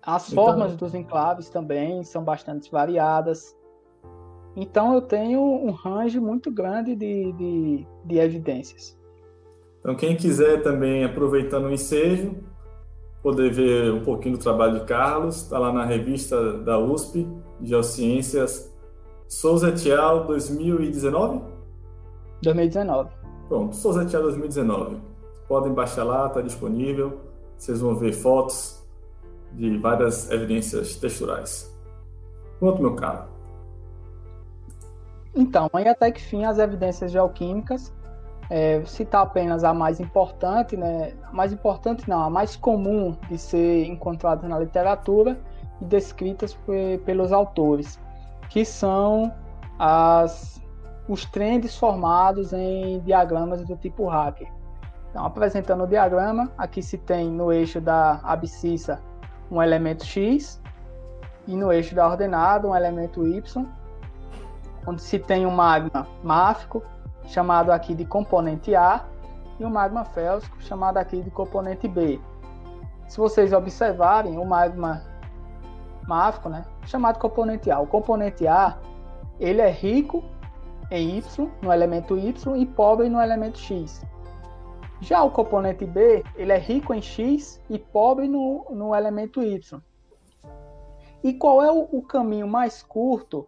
As 0.00 0.30
então, 0.30 0.44
formas 0.44 0.76
dos 0.76 0.94
enclaves 0.94 1.50
também 1.50 2.04
são 2.04 2.22
bastante 2.22 2.70
variadas. 2.70 3.56
Então 4.54 4.94
eu 4.94 5.02
tenho 5.02 5.40
um 5.40 5.72
range 5.72 6.20
muito 6.20 6.48
grande 6.50 6.94
de, 6.94 7.32
de, 7.32 7.86
de 8.04 8.18
evidências. 8.18 8.96
Então 9.86 9.94
quem 9.94 10.16
quiser 10.16 10.64
também, 10.64 11.04
aproveitando 11.04 11.66
o 11.66 11.72
ensejo, 11.72 12.34
poder 13.22 13.52
ver 13.52 13.92
um 13.92 14.02
pouquinho 14.02 14.36
do 14.36 14.42
trabalho 14.42 14.80
de 14.80 14.84
Carlos, 14.84 15.42
está 15.42 15.60
lá 15.60 15.72
na 15.72 15.84
revista 15.84 16.54
da 16.54 16.76
USP, 16.76 17.24
Geociências, 17.62 18.74
Souza 19.28 19.68
Etial 19.68 20.24
2019? 20.26 21.40
2019. 22.42 23.10
Pronto, 23.48 23.76
Souza 23.76 24.02
Etial 24.02 24.24
2019. 24.24 24.96
Podem 25.46 25.72
baixar 25.72 26.02
lá, 26.02 26.26
está 26.26 26.40
disponível. 26.40 27.20
Vocês 27.56 27.80
vão 27.80 27.94
ver 27.94 28.12
fotos 28.12 28.84
de 29.52 29.78
várias 29.78 30.28
evidências 30.32 30.96
texturais. 30.96 31.72
Pronto, 32.58 32.82
meu 32.82 32.96
caro. 32.96 33.28
Então, 35.32 35.70
aí 35.72 35.86
até 35.86 36.10
que 36.10 36.20
fim 36.20 36.44
as 36.44 36.58
evidências 36.58 37.12
geoquímicas 37.12 37.92
é, 38.48 38.82
citar 38.84 39.22
apenas 39.22 39.64
a 39.64 39.74
mais 39.74 40.00
importante, 40.00 40.76
né? 40.76 41.12
A 41.24 41.32
mais 41.32 41.52
importante 41.52 42.08
não, 42.08 42.22
a 42.22 42.30
mais 42.30 42.56
comum 42.56 43.16
de 43.28 43.38
ser 43.38 43.86
encontrada 43.86 44.46
na 44.46 44.58
literatura 44.58 45.38
e 45.80 45.84
descritas 45.84 46.56
pelos 47.04 47.32
autores, 47.32 48.00
que 48.48 48.64
são 48.64 49.32
as, 49.78 50.62
os 51.08 51.24
trends 51.26 51.76
formados 51.76 52.52
em 52.52 53.00
diagramas 53.00 53.64
do 53.64 53.76
tipo 53.76 54.06
Hacker. 54.08 54.48
Então, 55.10 55.24
apresentando 55.24 55.84
o 55.84 55.86
diagrama, 55.86 56.50
aqui 56.56 56.82
se 56.82 56.98
tem 56.98 57.30
no 57.30 57.52
eixo 57.52 57.80
da 57.80 58.20
abscissa 58.22 59.00
um 59.50 59.62
elemento 59.62 60.04
X 60.04 60.60
e 61.46 61.56
no 61.56 61.72
eixo 61.72 61.94
da 61.94 62.08
ordenada 62.08 62.66
um 62.66 62.76
elemento 62.76 63.26
Y, 63.26 63.66
onde 64.86 65.02
se 65.02 65.18
tem 65.18 65.46
um 65.46 65.50
magma 65.50 66.06
máfico 66.22 66.82
chamado 67.26 67.70
aqui 67.70 67.94
de 67.94 68.04
componente 68.04 68.74
A, 68.74 69.04
e 69.58 69.64
o 69.64 69.70
magma 69.70 70.04
félsico, 70.04 70.60
chamado 70.62 70.98
aqui 70.98 71.20
de 71.20 71.30
componente 71.30 71.88
B. 71.88 72.20
Se 73.08 73.18
vocês 73.18 73.52
observarem, 73.52 74.38
o 74.38 74.44
magma 74.44 75.02
máfico, 76.06 76.48
né, 76.48 76.64
chamado 76.84 77.18
componente 77.18 77.70
A. 77.70 77.80
O 77.80 77.86
componente 77.86 78.46
A, 78.46 78.78
ele 79.40 79.60
é 79.60 79.70
rico 79.70 80.24
em 80.90 81.16
Y, 81.18 81.50
no 81.62 81.72
elemento 81.72 82.16
Y, 82.16 82.56
e 82.56 82.66
pobre 82.66 83.08
no 83.08 83.20
elemento 83.20 83.58
X. 83.58 84.04
Já 85.00 85.22
o 85.22 85.30
componente 85.30 85.84
B, 85.84 86.24
ele 86.36 86.52
é 86.52 86.58
rico 86.58 86.94
em 86.94 87.02
X 87.02 87.60
e 87.68 87.78
pobre 87.78 88.28
no, 88.28 88.66
no 88.70 88.94
elemento 88.94 89.42
Y. 89.42 89.80
E 91.22 91.34
qual 91.34 91.62
é 91.62 91.70
o, 91.70 91.88
o 91.92 92.02
caminho 92.02 92.46
mais 92.46 92.82
curto 92.82 93.46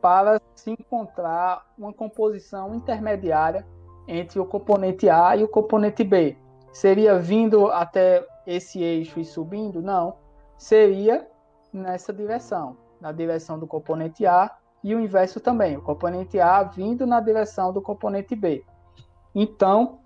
para 0.00 0.40
se 0.54 0.70
encontrar 0.70 1.66
uma 1.78 1.92
composição 1.92 2.74
intermediária 2.74 3.66
entre 4.08 4.40
o 4.40 4.46
componente 4.46 5.08
A 5.08 5.36
e 5.36 5.44
o 5.44 5.48
componente 5.48 6.02
B. 6.02 6.36
Seria 6.72 7.18
vindo 7.18 7.66
até 7.70 8.26
esse 8.46 8.82
eixo 8.82 9.20
e 9.20 9.24
subindo? 9.24 9.82
Não. 9.82 10.16
Seria 10.56 11.28
nessa 11.72 12.12
direção, 12.12 12.76
na 13.00 13.12
direção 13.12 13.58
do 13.58 13.66
componente 13.66 14.26
A 14.26 14.56
e 14.82 14.94
o 14.94 15.00
inverso 15.00 15.40
também, 15.40 15.76
o 15.76 15.82
componente 15.82 16.40
A 16.40 16.62
vindo 16.62 17.06
na 17.06 17.20
direção 17.20 17.72
do 17.72 17.82
componente 17.82 18.34
B. 18.34 18.64
Então, 19.34 20.00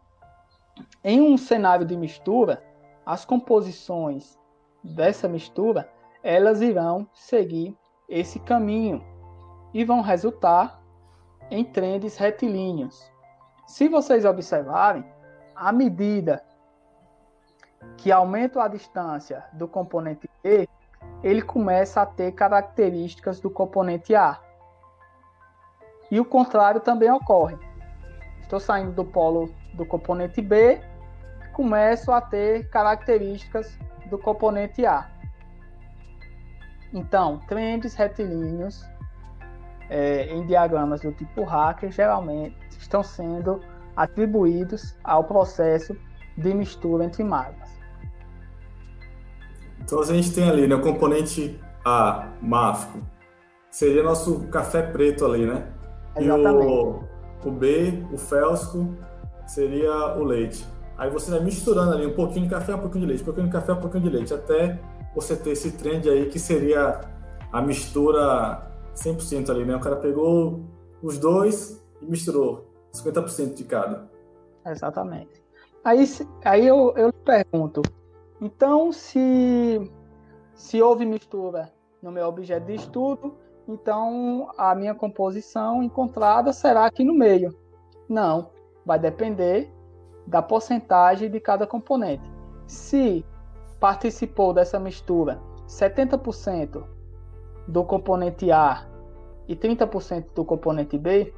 em 1.03 1.21
um 1.21 1.37
cenário 1.37 1.87
de 1.87 1.97
mistura, 1.97 2.62
as 3.07 3.25
composições 3.25 4.39
dessa 4.83 5.29
mistura, 5.29 5.89
elas 6.23 6.61
irão 6.61 7.07
seguir 7.12 7.77
esse 8.09 8.39
caminho 8.41 9.03
e 9.75 9.85
vão 9.85 10.01
resultar 10.01 10.81
em 11.51 11.65
trends 11.65 12.17
retilíneos. 12.17 13.13
Se 13.67 13.89
vocês 13.89 14.25
observarem, 14.25 15.05
à 15.55 15.73
medida 15.73 16.43
que 17.97 18.13
aumenta 18.13 18.63
a 18.63 18.69
distância 18.69 19.45
do 19.53 19.67
componente 19.67 20.31
B, 20.43 20.69
ele 21.23 21.43
começa 21.43 22.01
a 22.01 22.07
ter 22.07 22.33
características 22.33 23.41
do 23.41 23.51
componente 23.51 24.15
A. 24.15 24.41
E 26.11 26.21
o 26.21 26.25
contrário 26.25 26.81
também 26.81 27.11
ocorre. 27.11 27.59
Estou 28.41 28.61
saindo 28.61 28.93
do 28.93 29.05
polo 29.05 29.53
do 29.75 29.85
componente 29.85 30.41
B, 30.41 30.81
começo 31.53 32.13
a 32.13 32.21
ter 32.21 32.69
características 32.69 33.77
do 34.09 34.19
componente 34.19 34.87
A. 34.87 35.11
Então, 36.93 37.41
trends 37.49 37.95
retilíneos 37.95 38.87
é, 39.89 40.27
em 40.35 40.44
diagramas 40.47 41.01
do 41.01 41.12
tipo 41.12 41.44
hacker 41.44 41.90
geralmente 41.90 42.56
estão 42.78 43.02
sendo 43.02 43.61
atribuídos 43.97 44.97
ao 45.05 45.24
processo 45.24 45.97
de 46.36 46.52
mistura 46.55 47.05
entre 47.05 47.23
magmas. 47.23 47.70
Então 49.81 50.01
a 50.01 50.05
gente 50.06 50.32
tem 50.32 50.48
ali 50.48 50.66
né, 50.66 50.74
o 50.74 50.81
componente 50.81 51.61
A, 51.85 52.28
máfico, 52.40 52.98
seria 53.70 54.02
nosso 54.02 54.48
café 54.48 54.82
preto 54.82 55.27
ali, 55.27 55.47
né? 55.47 55.66
Exatamente. 56.16 56.65
E 56.65 57.47
o, 57.47 57.48
o 57.48 57.51
B, 57.51 58.06
o 58.12 58.16
félsico, 58.16 58.94
seria 59.47 60.16
o 60.16 60.24
leite. 60.24 60.66
Aí 60.97 61.11
você 61.11 61.31
vai 61.31 61.40
misturando 61.40 61.93
ali 61.93 62.06
um 62.06 62.15
pouquinho 62.15 62.44
de 62.44 62.51
café, 62.51 62.74
um 62.74 62.78
pouquinho 62.78 63.02
de 63.02 63.09
leite, 63.09 63.23
um 63.23 63.24
pouquinho 63.27 63.47
de 63.47 63.52
café, 63.52 63.73
um 63.73 63.81
pouquinho 63.81 64.05
de 64.05 64.11
leite, 64.11 64.32
até 64.32 64.81
você 65.15 65.36
ter 65.36 65.51
esse 65.51 65.73
trend 65.73 66.09
aí 66.09 66.27
que 66.27 66.39
seria 66.39 67.01
a 67.52 67.61
mistura 67.61 68.74
100% 68.95 69.51
ali, 69.51 69.65
né? 69.65 69.77
O 69.77 69.81
cara 69.81 69.97
pegou 69.97 70.65
os 71.03 71.19
dois 71.19 71.85
e 72.01 72.07
misturou 72.07 72.66
50% 72.93 73.55
de 73.55 73.65
cada. 73.65 74.09
Exatamente. 74.66 75.43
Aí, 75.85 76.05
aí 76.45 76.66
eu, 76.66 76.95
eu 76.97 77.12
pergunto, 77.12 77.83
então 78.41 78.91
se, 78.91 79.91
se 80.55 80.81
houve 80.81 81.05
mistura 81.05 81.71
no 82.03 82.11
meu 82.11 82.27
objeto 82.27 82.66
de 82.66 82.75
estudo, 82.75 83.35
então 83.69 84.51
a 84.57 84.75
minha 84.75 84.95
composição 84.95 85.83
encontrada 85.83 86.53
será 86.53 86.87
aqui 86.87 87.05
no 87.05 87.15
meio. 87.15 87.55
Não, 88.09 88.51
vai 88.85 88.99
depender 88.99 89.71
da 90.27 90.41
porcentagem 90.41 91.31
de 91.31 91.41
cada 91.41 91.66
componente. 91.66 92.31
Se 92.66 93.25
participou 93.79 94.55
dessa 94.55 94.79
mistura 94.79 95.39
70% 95.69 96.94
do 97.66 97.85
componente 97.85 98.51
A 98.51 98.86
e 99.49 99.55
30% 99.57 100.27
do 100.35 100.45
componente 100.45 100.99
B, 100.99 101.35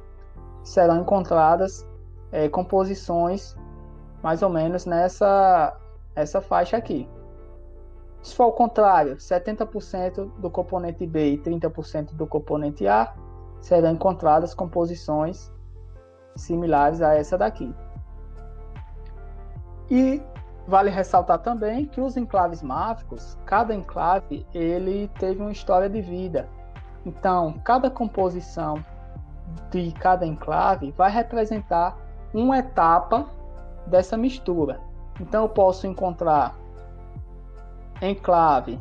serão 0.63 1.01
encontradas 1.01 1.87
é, 2.31 2.49
composições 2.49 3.55
mais 4.21 4.41
ou 4.41 4.49
menos 4.49 4.85
nessa 4.85 5.77
essa 6.15 6.41
faixa 6.41 6.75
aqui. 6.75 7.07
Se 8.23 8.35
for 8.35 8.43
ao 8.43 8.53
contrário, 8.53 9.15
70% 9.17 10.31
do 10.39 10.49
componente 10.49 11.05
B 11.05 11.33
e 11.33 11.37
30% 11.37 12.15
do 12.15 12.25
componente 12.25 12.87
A, 12.87 13.13
serão 13.61 13.91
encontradas 13.91 14.53
composições 14.53 15.51
similares 16.35 17.01
a 17.01 17.13
essa 17.13 17.37
daqui. 17.37 17.73
E 19.89 20.21
vale 20.67 20.89
ressaltar 20.89 21.39
também 21.39 21.85
que 21.85 22.01
os 22.01 22.17
enclaves 22.17 22.61
máficos, 22.61 23.37
cada 23.45 23.73
enclave, 23.73 24.45
ele 24.53 25.09
teve 25.17 25.41
uma 25.41 25.51
história 25.51 25.89
de 25.89 26.01
vida. 26.01 26.47
Então, 27.05 27.53
cada 27.63 27.89
composição 27.89 28.83
de 29.71 29.93
cada 29.93 30.25
enclave 30.25 30.91
vai 30.91 31.09
representar 31.09 31.97
uma 32.33 32.57
etapa 32.57 33.25
dessa 33.85 34.17
mistura. 34.17 34.81
Então, 35.21 35.43
eu 35.43 35.49
posso 35.49 35.87
encontrar 35.87 36.53
enclave 38.01 38.79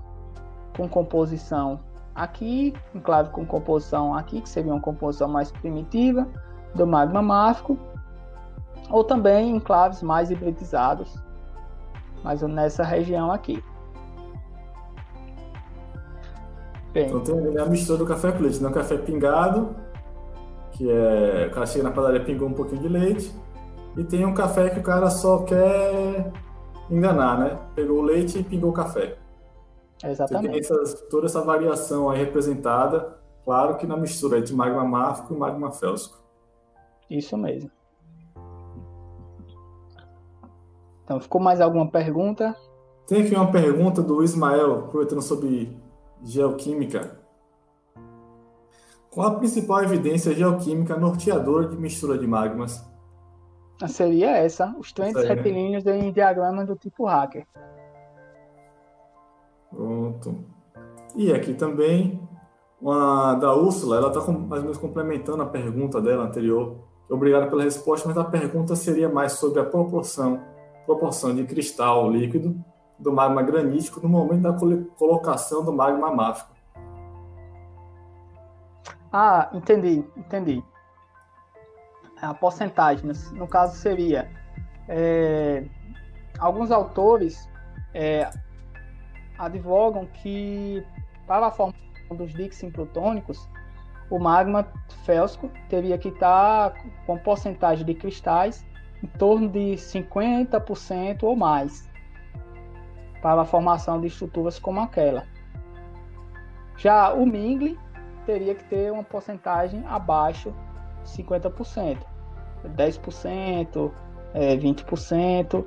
com 0.77 0.89
composição 0.89 1.79
aqui, 2.15 2.75
enclave 2.93 3.31
com 3.31 3.47
composição 3.47 4.13
aqui, 4.13 4.41
que 4.41 4.49
seria 4.49 4.73
uma 4.73 4.81
composição 4.81 5.29
mais 5.29 5.53
primitiva 5.53 6.27
do 6.75 6.85
magma 6.85 7.23
máfico, 7.23 7.79
ou 8.91 9.05
também 9.05 9.55
enclaves 9.55 10.03
mais 10.03 10.31
hibridizados, 10.31 11.17
mas 12.27 12.43
nessa 12.43 12.82
região 12.82 13.31
aqui. 13.31 13.62
Bem, 16.93 17.07
então 17.07 17.20
tem 17.20 17.57
a 17.57 17.66
mistura 17.66 17.98
do 18.01 18.05
café 18.05 18.32
com 18.32 18.43
leite, 18.43 18.61
não 18.61 18.73
café 18.73 18.98
pingado, 18.98 19.77
que 20.73 20.90
é 20.90 21.47
o 21.48 21.55
cara 21.55 21.66
chega 21.66 21.85
na 21.85 21.93
padaria 21.93 22.24
pingou 22.24 22.48
um 22.48 22.53
pouquinho 22.53 22.82
de 22.82 22.89
leite, 22.89 23.32
e 23.97 24.03
tem 24.03 24.27
um 24.27 24.35
café 24.35 24.70
que 24.70 24.81
o 24.81 24.82
cara 24.82 25.09
só 25.09 25.44
quer 25.44 26.32
enganar, 26.90 27.39
né? 27.39 27.59
Pegou 27.77 27.98
o 27.98 28.03
leite 28.03 28.40
e 28.40 28.43
pingou 28.43 28.70
o 28.70 28.73
café. 28.73 29.16
Exatamente. 30.03 30.51
Tem 30.51 30.61
essas, 30.61 31.01
toda 31.09 31.27
essa 31.27 31.43
variação 31.43 32.11
aí 32.11 32.19
representada, 32.19 33.19
claro 33.44 33.77
que 33.77 33.86
na 33.86 33.97
mistura 33.97 34.39
entre 34.39 34.53
magma 34.53 34.85
máfico 34.85 35.32
e 35.32 35.39
magma 35.39 35.70
félsico. 35.70 36.19
Isso 37.09 37.36
mesmo. 37.36 37.70
Então, 41.07 41.20
ficou 41.20 41.41
mais 41.41 41.61
alguma 41.61 41.89
pergunta? 41.89 42.53
Tem 43.07 43.23
aqui 43.23 43.33
uma 43.33 43.53
pergunta 43.53 44.03
do 44.03 44.24
Ismael, 44.24 44.81
aproveitando 44.81 45.23
sobre 45.23 45.81
geoquímica. 46.24 47.20
Qual 49.09 49.28
a 49.28 49.35
principal 49.37 49.85
evidência 49.85 50.35
geoquímica 50.35 50.97
norteadora 50.97 51.69
de 51.69 51.77
mistura 51.77 52.19
de 52.19 52.27
magmas? 52.27 52.85
Seria 53.87 54.37
essa, 54.37 54.74
os 54.81 54.93
trends 54.93 55.23
né? 55.23 55.33
retilíneos 55.33 55.87
em 55.87 56.11
diagramas 56.11 56.66
do 56.66 56.74
tipo 56.74 57.05
hacker. 57.05 57.47
Pronto. 59.70 60.45
E 61.15 61.33
aqui 61.33 61.55
também, 61.55 62.20
uma 62.83 63.35
da 63.35 63.55
Úrsula, 63.55 63.99
ela 63.99 64.09
está 64.09 64.20
mais 64.33 64.59
ou 64.59 64.62
menos 64.62 64.78
complementando 64.78 65.45
a 65.45 65.47
pergunta 65.47 66.01
dela 66.01 66.24
anterior. 66.24 66.77
Obrigado 67.09 67.49
pela 67.49 67.62
resposta, 67.62 68.09
mas 68.09 68.19
a 68.19 68.24
pergunta 68.24 68.74
seria 68.74 69.09
mais 69.09 69.33
sobre 69.35 69.61
a 69.61 69.65
proporção, 69.65 70.43
proporção 70.87 71.35
de 71.35 71.45
cristal 71.45 72.11
líquido 72.11 72.65
do 72.99 73.13
magma 73.13 73.43
granítico 73.43 74.01
no 74.01 74.09
momento 74.09 74.43
da 74.43 74.53
colocação 74.97 75.63
do 75.65 75.73
magma 75.73 76.15
máfico. 76.15 76.55
Ah, 79.13 79.51
entendi, 79.53 80.05
entendi 80.17 80.63
a 82.21 82.33
porcentagem, 82.35 83.11
no 83.33 83.47
caso 83.47 83.77
seria 83.77 84.31
é, 84.89 85.65
alguns 86.39 86.71
autores 86.71 87.49
é, 87.93 88.31
advogam 89.39 90.07
que 90.07 90.85
para 91.27 91.47
a 91.47 91.51
formação 91.51 92.17
dos 92.17 92.33
Dixon 92.33 92.71
plutônicos 92.71 93.49
o 94.11 94.19
magma 94.19 94.67
félsico 95.05 95.51
teria 95.69 95.99
que 95.99 96.09
estar 96.09 96.73
com 97.07 97.19
porcentagem 97.19 97.85
de 97.85 97.95
cristais 97.95 98.65
em 99.02 99.06
torno 99.18 99.48
de 99.48 99.74
50% 99.74 101.23
ou 101.23 101.36
mais 101.36 101.89
para 103.23 103.43
a 103.43 103.44
formação 103.44 104.01
de 104.01 104.06
estruturas 104.06 104.59
como 104.59 104.81
aquela. 104.81 105.24
Já 106.77 107.12
o 107.12 107.27
Mingle 107.27 107.77
teria 108.24 108.55
que 108.55 108.64
ter 108.64 108.93
uma 108.93 109.02
porcentagem 109.02 109.85
abaixo 109.86 110.55
50%, 111.05 111.98
10%, 112.64 113.93
é, 114.35 114.56
20%. 114.56 115.64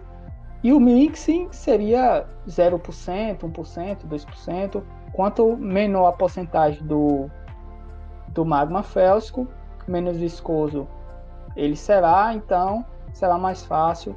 E 0.61 0.73
o 0.73 0.79
mixing 0.79 1.47
seria 1.51 2.27
0%, 2.47 3.39
1%, 3.39 3.97
2%. 4.07 4.83
Quanto 5.13 5.55
menor 5.55 6.07
a 6.07 6.11
porcentagem 6.11 6.85
do, 6.85 7.29
do 8.27 8.45
magma 8.45 8.83
félsico, 8.83 9.47
menos 9.87 10.17
viscoso 10.17 10.87
ele 11.55 11.75
será, 11.75 12.33
então 12.33 12.85
será 13.13 13.37
mais 13.37 13.63
fácil 13.63 14.15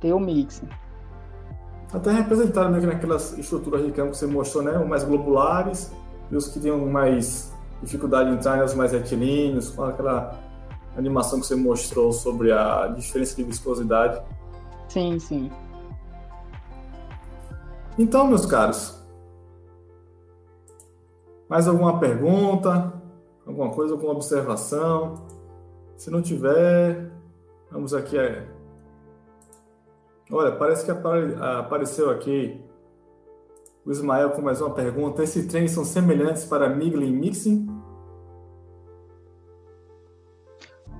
ter 0.00 0.12
o 0.12 0.20
mixing. 0.20 0.68
Até 1.92 2.10
representado 2.10 2.70
meio 2.70 2.80
que 2.80 2.86
naquelas 2.86 3.36
estruturas 3.38 3.84
de 3.84 3.92
campo 3.92 4.12
que 4.12 4.16
você 4.16 4.26
mostrou, 4.26 4.64
né? 4.64 4.78
Os 4.78 4.88
mais 4.88 5.04
globulares 5.04 5.92
e 6.30 6.36
os 6.36 6.48
que 6.48 6.58
tinham 6.58 6.78
mais 6.86 7.52
dificuldade 7.82 8.30
em 8.30 8.34
entrar, 8.34 8.64
os 8.64 8.74
mais 8.74 8.92
retilíneos, 8.92 9.70
com 9.70 9.84
aquela 9.84 10.38
animação 10.96 11.40
que 11.40 11.46
você 11.46 11.54
mostrou 11.54 12.12
sobre 12.12 12.50
a 12.50 12.86
diferença 12.88 13.36
de 13.36 13.44
viscosidade. 13.44 14.22
Sim, 14.88 15.18
sim. 15.18 15.50
Então, 17.98 18.26
meus 18.26 18.46
caros, 18.46 18.98
mais 21.48 21.68
alguma 21.68 21.98
pergunta? 21.98 22.92
Alguma 23.46 23.70
coisa, 23.70 23.92
alguma 23.92 24.12
observação? 24.12 25.26
Se 25.96 26.10
não 26.10 26.22
tiver, 26.22 27.11
vamos 27.72 27.94
aqui. 27.94 28.16
Olha, 30.30 30.52
parece 30.52 30.84
que 30.84 30.90
apareceu 30.90 32.10
aqui 32.10 32.62
o 33.84 33.90
Ismael 33.90 34.30
com 34.30 34.42
mais 34.42 34.60
uma 34.60 34.70
pergunta. 34.70 35.22
Esses 35.22 35.46
treinos 35.46 35.72
são 35.72 35.84
semelhantes 35.84 36.44
para 36.44 36.68
Migling 36.68 37.08
e 37.08 37.12
Mixing? 37.12 37.82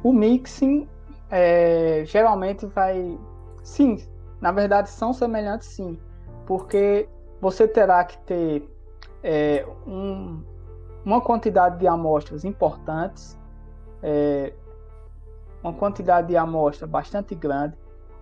O 0.03 0.13
mixing 0.13 0.89
é, 1.31 2.03
geralmente 2.05 2.67
vai. 2.67 3.17
Sim, 3.63 4.05
na 4.41 4.51
verdade 4.51 4.91
são 4.91 5.13
semelhantes 5.13 5.69
sim, 5.69 5.97
porque 6.45 7.09
você 7.41 7.69
terá 7.69 8.03
que 8.03 8.19
ter 8.19 8.69
é, 9.23 9.65
um, 9.87 10.43
uma 11.05 11.21
quantidade 11.21 11.79
de 11.79 11.87
amostras 11.87 12.45
importantes, 12.45 13.39
é, 14.03 14.53
uma 15.63 15.73
quantidade 15.73 16.29
de 16.29 16.37
amostra 16.37 16.87
bastante 16.87 17.35
grande, 17.35 17.77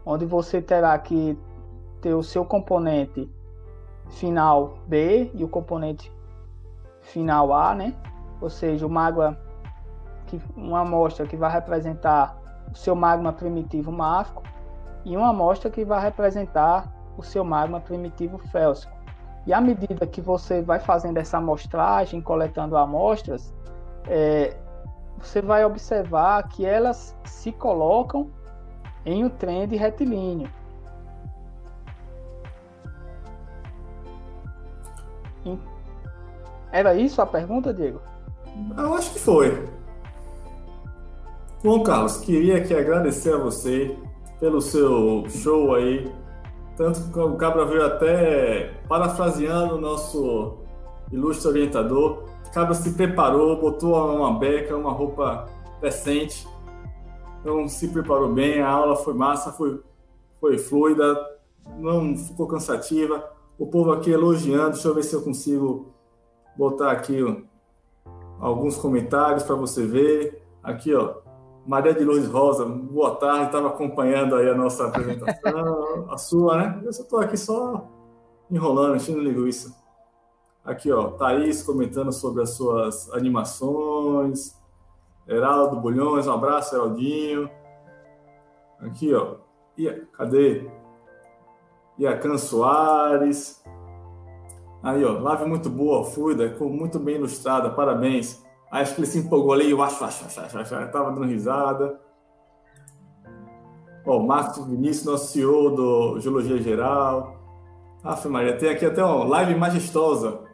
onde 0.05 0.27
você 0.27 0.61
terá 0.61 0.99
que 0.99 1.39
ter 2.01 2.15
o 2.15 2.23
seu 2.23 2.45
componente 2.45 3.31
final 4.09 4.79
B 4.87 5.31
e 5.35 5.45
o 5.45 5.49
componente 5.49 6.13
final 7.01 7.53
A, 7.53 7.75
né? 7.75 7.95
Ou 8.41 8.51
seja, 8.51 8.87
o 8.87 8.91
mágoa 8.91 9.39
que, 10.27 10.41
uma 10.57 10.81
amostra 10.81 11.27
que 11.27 11.37
vai 11.37 11.51
representar 11.51 12.37
o 12.73 12.77
seu 12.77 12.95
magma 12.95 13.33
primitivo 13.33 13.91
máfico 13.91 14.43
e 15.05 15.17
uma 15.17 15.31
amostra 15.31 15.71
que 15.71 15.85
vai 15.85 16.01
representar 16.01 16.91
o 17.17 17.23
seu 17.23 17.45
magma 17.45 17.81
primitivo 17.81 18.39
félsico. 18.39 18.93
E 19.47 19.53
à 19.53 19.61
medida 19.61 20.07
que 20.07 20.21
você 20.21 20.63
vai 20.63 20.79
fazendo 20.79 21.17
essa 21.17 21.39
amostragem, 21.39 22.21
coletando 22.21 22.77
amostras, 22.77 23.55
é, 24.07 24.57
você 25.21 25.43
vai 25.43 25.65
observar 25.65 26.49
que 26.49 26.65
elas 26.65 27.17
se 27.25 27.53
colocam 27.53 28.31
em 29.05 29.25
um 29.25 29.29
trend 29.29 29.77
retilíneo. 29.77 30.49
Era 36.73 36.95
isso 36.95 37.21
a 37.21 37.27
pergunta, 37.27 37.75
Diego? 37.75 38.01
Eu 38.77 38.95
acho 38.95 39.13
que 39.13 39.19
foi. 39.19 39.69
Bom, 41.63 41.83
Carlos, 41.83 42.19
queria 42.19 42.59
aqui 42.59 42.75
agradecer 42.75 43.35
a 43.35 43.39
você 43.39 43.97
pelo 44.39 44.61
seu 44.61 45.25
show 45.29 45.75
aí. 45.75 46.11
Tanto 46.77 47.13
que 47.13 47.19
o 47.19 47.37
Cabra 47.37 47.67
veio 47.67 47.85
até 47.85 48.75
parafraseando 48.89 49.75
o 49.75 49.81
nosso 49.81 50.59
ilustre 51.13 51.49
orientador. 51.49 52.30
O 52.51 52.53
Cabra 52.53 52.75
se 52.75 52.91
preparou, 52.95 53.61
botou 53.61 53.95
uma 54.17 54.37
beca, 54.37 54.77
uma 54.77 54.91
roupa 54.91 55.49
decente. 55.81 56.49
Então 57.41 57.69
se 57.69 57.87
preparou 57.89 58.33
bem, 58.33 58.61
a 58.61 58.69
aula 58.69 58.97
foi 58.97 59.15
massa, 59.15 59.53
foi, 59.53 59.81
foi 60.41 60.59
fluida, 60.59 61.17
não 61.79 62.17
ficou 62.17 62.49
cansativa. 62.49 63.25
O 63.57 63.69
povo 63.69 63.93
aqui 63.93 64.11
elogiando, 64.11 64.73
deixa 64.73 64.89
eu 64.89 64.95
ver 64.95 65.05
se 65.05 65.15
eu 65.15 65.23
consigo 65.23 65.95
botar 66.57 66.91
aqui 66.91 67.23
ó, 67.23 67.37
alguns 68.41 68.77
comentários 68.77 69.45
para 69.45 69.55
você 69.55 69.87
ver. 69.87 70.43
Aqui, 70.61 70.93
ó, 70.93 71.19
Maria 71.65 71.95
de 71.95 72.05
Lourdes 72.05 72.29
Rosa, 72.29 72.67
boa 72.67 73.15
tarde, 73.15 73.47
estava 73.47 73.69
acompanhando 73.69 74.35
aí 74.35 74.49
a 74.49 74.55
nossa 74.57 74.89
apresentação, 74.89 76.09
a 76.11 76.19
sua, 76.19 76.57
né? 76.57 76.83
Eu 76.85 76.93
só 76.93 77.03
estou 77.05 77.21
aqui 77.21 77.37
só 77.37 77.89
enrolando, 78.51 78.97
enchendo 78.97 79.21
linguiça. 79.21 79.80
Aqui, 80.65 80.93
ó, 80.93 81.13
Thaís 81.13 81.63
comentando 81.63 82.13
sobre 82.13 82.43
as 82.43 82.51
suas 82.51 83.11
animações. 83.13 84.59
Heraldo 85.27 85.81
Bulhões, 85.81 86.27
um 86.27 86.33
abraço, 86.33 86.75
Heraldinho. 86.75 87.51
Aqui, 88.81 89.15
ó. 89.15 89.37
E, 89.77 89.91
cadê? 90.13 90.71
Iacan 91.99 92.37
Soares. 92.37 93.63
Aí, 94.83 95.05
ó, 95.05 95.19
live 95.19 95.45
muito 95.47 95.69
boa, 95.69 96.05
fluida, 96.05 96.57
muito 96.61 96.99
bem 96.99 97.17
ilustrada, 97.17 97.71
parabéns. 97.71 98.43
Acho 98.71 98.95
que 98.95 99.01
ele 99.01 99.07
se 99.07 99.19
empolgou 99.19 99.53
ali, 99.53 99.71
eu 99.71 99.83
acho, 99.83 100.05
acho, 100.05 100.25
acho, 100.27 100.41
acho, 100.41 100.59
acho, 100.59 100.93
tava 100.93 101.11
dando 101.11 101.27
risada. 101.27 102.01
Ó, 104.07 104.19
Marcos 104.21 104.67
Vinícius, 104.67 105.07
nosso 105.07 105.27
CEO 105.33 105.75
do 105.75 106.21
Geologia 106.21 106.57
Geral. 106.63 107.37
Aff, 108.03 108.27
Maria, 108.29 108.57
tem 108.57 108.71
aqui 108.71 108.87
até 108.87 109.05
uma 109.05 109.25
live 109.25 109.55
majestosa. 109.55 110.50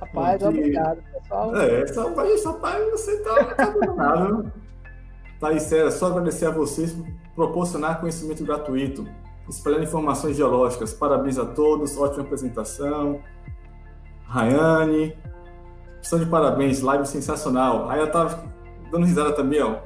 Rapaz, 0.00 0.42
Porque... 0.42 0.58
obrigado, 0.58 1.02
pessoal. 1.12 1.56
É, 1.56 1.82
essa 1.82 2.02
rapaz, 2.02 2.90
você 2.90 3.22
tá, 3.22 3.44
tá 3.54 3.66
danado. 3.66 4.52
Thaís 5.38 5.62
Sera, 5.64 5.90
só 5.90 6.06
agradecer 6.06 6.46
a 6.46 6.50
vocês 6.50 6.92
por 6.92 7.06
proporcionar 7.34 8.00
conhecimento 8.00 8.44
gratuito, 8.44 9.06
espalhando 9.48 9.84
informações 9.84 10.36
geológicas. 10.36 10.92
Parabéns 10.92 11.38
a 11.38 11.46
todos, 11.46 11.96
ótima 11.98 12.24
apresentação. 12.24 13.20
Rayane, 14.26 15.16
estão 16.00 16.18
de 16.18 16.26
parabéns, 16.26 16.80
live 16.80 17.06
sensacional. 17.06 17.88
Aí 17.90 18.00
eu 18.00 18.10
tava 18.10 18.44
dando 18.90 19.06
risada 19.06 19.32
também, 19.32 19.62
ó. 19.62 19.76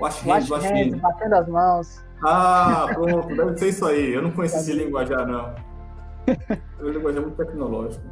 Wash 0.00 0.20
hands, 0.20 0.50
wash 0.50 0.64
hands. 0.64 1.00
Batendo 1.00 1.34
as 1.34 1.48
mãos. 1.48 2.04
Ah, 2.24 2.86
pronto, 2.92 3.28
deve 3.28 3.58
ser 3.58 3.68
isso 3.68 3.86
aí. 3.86 4.14
Eu 4.14 4.22
não 4.22 4.30
conheço 4.30 4.56
esse 4.58 4.72
linguajar, 4.72 5.26
não. 5.26 5.54
É 6.26 6.82
um 6.82 6.88
linguajar 6.88 7.22
muito 7.22 7.36
tecnológico. 7.36 8.04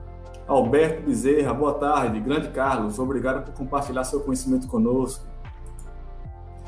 Alberto 0.50 1.04
Bezerra, 1.04 1.54
boa 1.54 1.74
tarde. 1.74 2.18
Grande 2.18 2.48
Carlos, 2.48 2.98
obrigado 2.98 3.44
por 3.44 3.54
compartilhar 3.54 4.02
seu 4.02 4.18
conhecimento 4.18 4.66
conosco. 4.66 5.24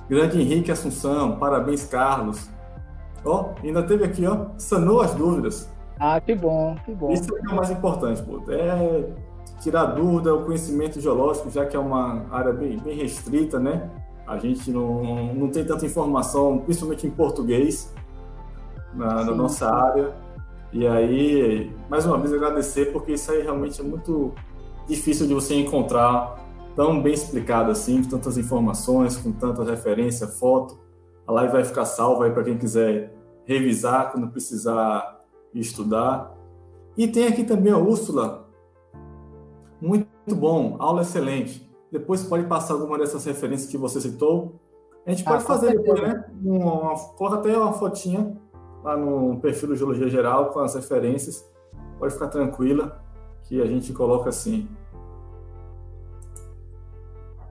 Grande 0.08 0.40
Henrique 0.40 0.70
Assunção, 0.70 1.36
parabéns, 1.36 1.84
Carlos. 1.84 2.48
Ó, 3.24 3.50
ainda 3.60 3.82
teve 3.82 4.04
aqui, 4.04 4.24
ó, 4.24 4.46
sanou 4.56 5.00
as 5.00 5.12
dúvidas. 5.14 5.68
Ah, 5.98 6.20
que 6.20 6.32
bom, 6.32 6.76
que 6.84 6.94
bom. 6.94 7.10
Isso 7.10 7.36
é 7.36 7.52
o 7.52 7.56
mais 7.56 7.70
importante, 7.72 8.22
pô. 8.22 8.40
É 8.52 9.10
tirar 9.60 9.86
dúvida, 9.86 10.32
o 10.32 10.44
conhecimento 10.44 11.00
geológico, 11.00 11.50
já 11.50 11.66
que 11.66 11.76
é 11.76 11.80
uma 11.80 12.24
área 12.30 12.52
bem, 12.52 12.78
bem 12.78 12.96
restrita, 12.96 13.58
né? 13.58 13.90
A 14.28 14.38
gente 14.38 14.70
não, 14.70 15.34
não 15.34 15.48
tem 15.48 15.64
tanta 15.64 15.84
informação, 15.84 16.58
principalmente 16.58 17.04
em 17.08 17.10
português, 17.10 17.92
na, 18.94 19.24
na 19.24 19.34
nossa 19.34 19.68
área. 19.68 20.21
E 20.72 20.86
aí, 20.86 21.70
mais 21.90 22.06
uma 22.06 22.16
vez, 22.16 22.32
agradecer, 22.32 22.92
porque 22.92 23.12
isso 23.12 23.30
aí 23.30 23.42
realmente 23.42 23.80
é 23.80 23.84
muito 23.84 24.32
difícil 24.88 25.26
de 25.26 25.34
você 25.34 25.54
encontrar 25.54 26.42
tão 26.74 27.02
bem 27.02 27.12
explicado 27.12 27.70
assim, 27.70 28.02
com 28.02 28.08
tantas 28.08 28.38
informações, 28.38 29.16
com 29.16 29.32
tanta 29.32 29.62
referência, 29.64 30.26
foto. 30.26 30.80
A 31.26 31.32
live 31.32 31.52
vai 31.52 31.64
ficar 31.64 31.84
salva 31.84 32.24
aí 32.24 32.30
para 32.30 32.44
quem 32.44 32.56
quiser 32.56 33.14
revisar 33.44 34.12
quando 34.12 34.28
precisar 34.28 35.20
estudar. 35.54 36.34
E 36.96 37.06
tem 37.06 37.26
aqui 37.26 37.44
também 37.44 37.72
a 37.72 37.78
Úrsula. 37.78 38.48
Muito 39.80 40.06
bom, 40.34 40.76
aula 40.78 41.02
excelente. 41.02 41.70
Depois 41.90 42.24
pode 42.24 42.44
passar 42.44 42.74
alguma 42.74 42.96
dessas 42.96 43.24
referências 43.26 43.70
que 43.70 43.76
você 43.76 44.00
citou. 44.00 44.58
A 45.06 45.10
gente 45.10 45.24
pode 45.24 45.42
ah, 45.42 45.46
fazer 45.46 45.76
depois, 45.76 46.00
né? 46.00 46.24
Uma, 46.42 46.94
coloca 47.16 47.36
até 47.36 47.56
uma 47.56 47.72
fotinha 47.72 48.40
lá 48.82 48.96
no 48.96 49.38
perfil 49.40 49.68
do 49.68 49.76
Geologia 49.76 50.08
Geral 50.08 50.50
com 50.50 50.60
as 50.60 50.74
referências. 50.74 51.48
Pode 51.98 52.14
ficar 52.14 52.28
tranquila 52.28 53.00
que 53.44 53.60
a 53.60 53.66
gente 53.66 53.92
coloca 53.92 54.28
assim. 54.28 54.68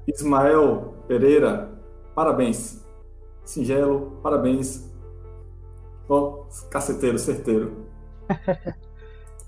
Ismael 0.08 0.96
Pereira, 1.08 1.70
parabéns. 2.14 2.86
Singelo, 3.46 4.20
parabéns. 4.22 4.92
Ó, 6.10 6.20
oh, 6.20 6.70
caceteiro, 6.70 7.18
certeiro. 7.18 7.86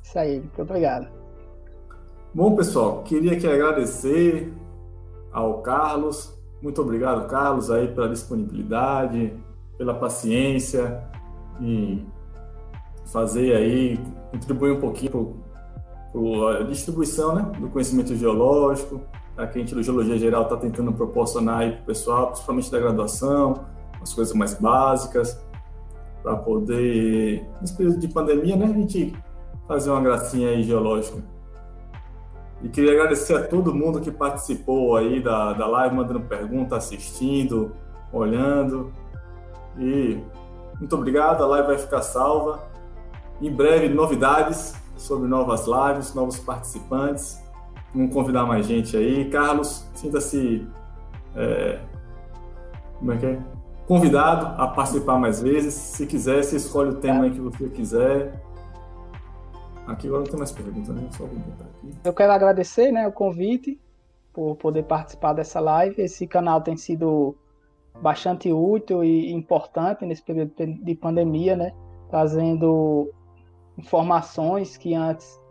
Isso 0.04 0.18
aí, 0.18 0.40
muito 0.40 0.62
obrigado. 0.62 1.08
Bom, 2.34 2.56
pessoal, 2.56 3.04
queria 3.04 3.34
aqui 3.34 3.48
agradecer 3.48 4.54
ao 5.32 5.62
Carlos. 5.62 6.34
Muito 6.62 6.82
obrigado, 6.82 7.28
Carlos, 7.28 7.70
aí 7.70 7.94
pela 7.94 8.08
disponibilidade, 8.08 9.34
pela 9.78 9.94
paciência 9.94 11.13
e 11.62 12.06
fazer 13.06 13.56
aí, 13.56 14.00
contribuir 14.32 14.72
um 14.72 14.80
pouquinho 14.80 15.44
para 16.12 16.60
a 16.60 16.64
distribuição 16.64 17.36
né, 17.36 17.52
do 17.60 17.70
conhecimento 17.70 18.16
geológico, 18.16 19.02
a 19.36 19.46
gente 19.48 19.74
do 19.74 19.82
Geologia 19.82 20.18
Geral 20.18 20.44
está 20.44 20.58
tentando 20.58 20.94
proporcionar 20.94 21.60
aí 21.60 21.72
para 21.72 21.82
o 21.82 21.86
pessoal, 21.86 22.28
principalmente 22.28 22.72
da 22.72 22.80
graduação, 22.80 23.66
as 24.02 24.14
coisas 24.14 24.34
mais 24.36 24.54
básicas, 24.54 25.44
para 26.22 26.36
poder, 26.38 27.46
nesse 27.60 27.76
período 27.76 28.00
de 28.00 28.08
pandemia, 28.08 28.56
né, 28.56 28.66
a 28.66 28.74
gente 28.74 29.14
fazer 29.68 29.90
uma 29.90 30.02
gracinha 30.02 30.50
aí 30.50 30.64
geológica. 30.64 31.24
E 32.62 32.70
queria 32.70 32.94
agradecer 32.94 33.36
a 33.36 33.46
todo 33.46 33.74
mundo 33.74 34.00
que 34.00 34.10
participou 34.10 34.96
aí 34.96 35.22
da, 35.22 35.52
da 35.52 35.68
live, 35.68 35.96
mandando 35.96 36.22
pergunta, 36.22 36.78
assistindo, 36.78 37.74
olhando. 38.12 38.94
E 39.78 40.18
muito 40.84 40.98
obrigado, 40.98 41.42
a 41.42 41.48
live 41.48 41.68
vai 41.68 41.78
ficar 41.78 42.02
salva. 42.02 42.62
Em 43.42 43.50
breve, 43.50 43.88
novidades 43.88 44.76
sobre 44.98 45.30
novas 45.30 45.66
lives, 45.66 46.14
novos 46.14 46.38
participantes. 46.40 47.42
Vamos 47.96 48.14
convidar 48.14 48.46
mais 48.46 48.66
gente 48.66 48.98
aí. 48.98 49.30
Carlos, 49.30 49.88
sinta-se. 49.96 50.68
É, 51.38 51.80
como 53.00 53.14
é 53.14 53.18
que 53.18 53.26
é? 53.26 53.40
convidado 53.88 54.62
a 54.62 54.68
participar 54.68 55.18
mais 55.18 55.42
vezes. 55.42 55.74
Se 55.74 56.06
quiser, 56.06 56.44
você 56.44 56.58
escolhe 56.58 56.90
o 56.90 56.96
tema 56.96 57.30
que 57.30 57.40
você 57.40 57.70
quiser. 57.70 58.42
Aqui 59.88 60.08
agora 60.08 60.24
não 60.24 60.30
tem 60.30 60.38
mais 60.38 60.52
perguntas, 60.52 60.94
né? 60.94 61.08
Só 61.12 61.26
vou 61.26 61.40
botar 61.40 61.64
aqui. 61.64 61.94
Eu 62.04 62.14
quero 62.14 62.34
agradecer 62.34 62.92
né, 62.92 63.08
o 63.08 63.12
convite 63.14 63.80
por 64.34 64.58
poder 64.58 64.84
participar 64.84 65.32
dessa 65.32 65.62
live. 65.62 66.02
Esse 66.02 66.28
canal 66.28 66.60
tem 66.60 66.76
sido 66.76 67.38
bastante 68.04 68.52
útil 68.52 69.02
e 69.02 69.32
importante 69.32 70.06
nesse 70.06 70.22
período 70.22 70.54
de 70.58 70.94
pandemia, 70.94 71.56
né? 71.56 71.74
Trazendo 72.10 73.10
informações 73.78 74.76
que 74.76 74.94
antes 74.94 75.42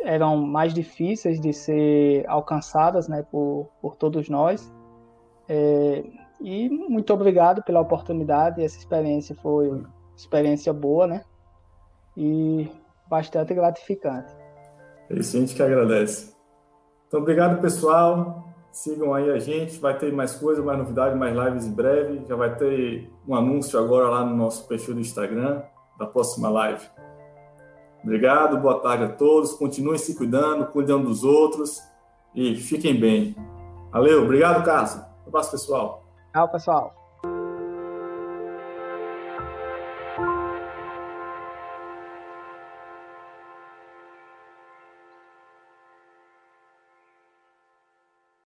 eram 0.00 0.36
mais 0.36 0.74
difíceis 0.74 1.40
de 1.40 1.52
ser 1.52 2.28
alcançadas 2.28 3.08
né, 3.08 3.24
por, 3.30 3.70
por 3.80 3.96
todos 3.96 4.28
nós. 4.28 4.72
É, 5.48 6.04
e 6.40 6.68
muito 6.68 7.14
obrigado 7.14 7.62
pela 7.62 7.80
oportunidade. 7.80 8.62
Essa 8.62 8.78
experiência 8.78 9.36
foi 9.36 9.80
experiência 10.16 10.72
boa, 10.72 11.06
né? 11.06 11.22
E 12.16 12.68
bastante 13.08 13.54
gratificante. 13.54 14.34
É 15.08 15.14
isso, 15.14 15.36
a 15.36 15.40
gente 15.40 15.54
que 15.54 15.62
agradece. 15.62 16.34
Então, 17.06 17.20
obrigado, 17.20 17.60
pessoal. 17.60 18.45
Sigam 18.76 19.14
aí 19.14 19.30
a 19.30 19.38
gente. 19.38 19.78
Vai 19.78 19.96
ter 19.96 20.12
mais 20.12 20.34
coisas, 20.34 20.62
mais 20.62 20.78
novidades, 20.78 21.18
mais 21.18 21.34
lives 21.34 21.64
em 21.64 21.72
breve. 21.72 22.26
Já 22.28 22.36
vai 22.36 22.54
ter 22.56 23.10
um 23.26 23.34
anúncio 23.34 23.78
agora 23.78 24.10
lá 24.10 24.22
no 24.22 24.36
nosso 24.36 24.68
perfil 24.68 24.92
do 24.92 25.00
Instagram 25.00 25.62
da 25.98 26.04
próxima 26.04 26.50
live. 26.50 26.86
Obrigado, 28.02 28.58
boa 28.58 28.78
tarde 28.80 29.04
a 29.04 29.08
todos. 29.08 29.54
Continuem 29.54 29.96
se 29.96 30.14
cuidando, 30.14 30.66
cuidando 30.66 31.08
dos 31.08 31.24
outros 31.24 31.80
e 32.34 32.54
fiquem 32.56 33.00
bem. 33.00 33.34
Valeu, 33.90 34.24
obrigado, 34.24 34.62
Carlos. 34.62 34.94
Um 35.24 35.28
abraço, 35.28 35.52
pessoal. 35.52 36.04
Tchau, 36.34 36.48
pessoal. 36.50 37.05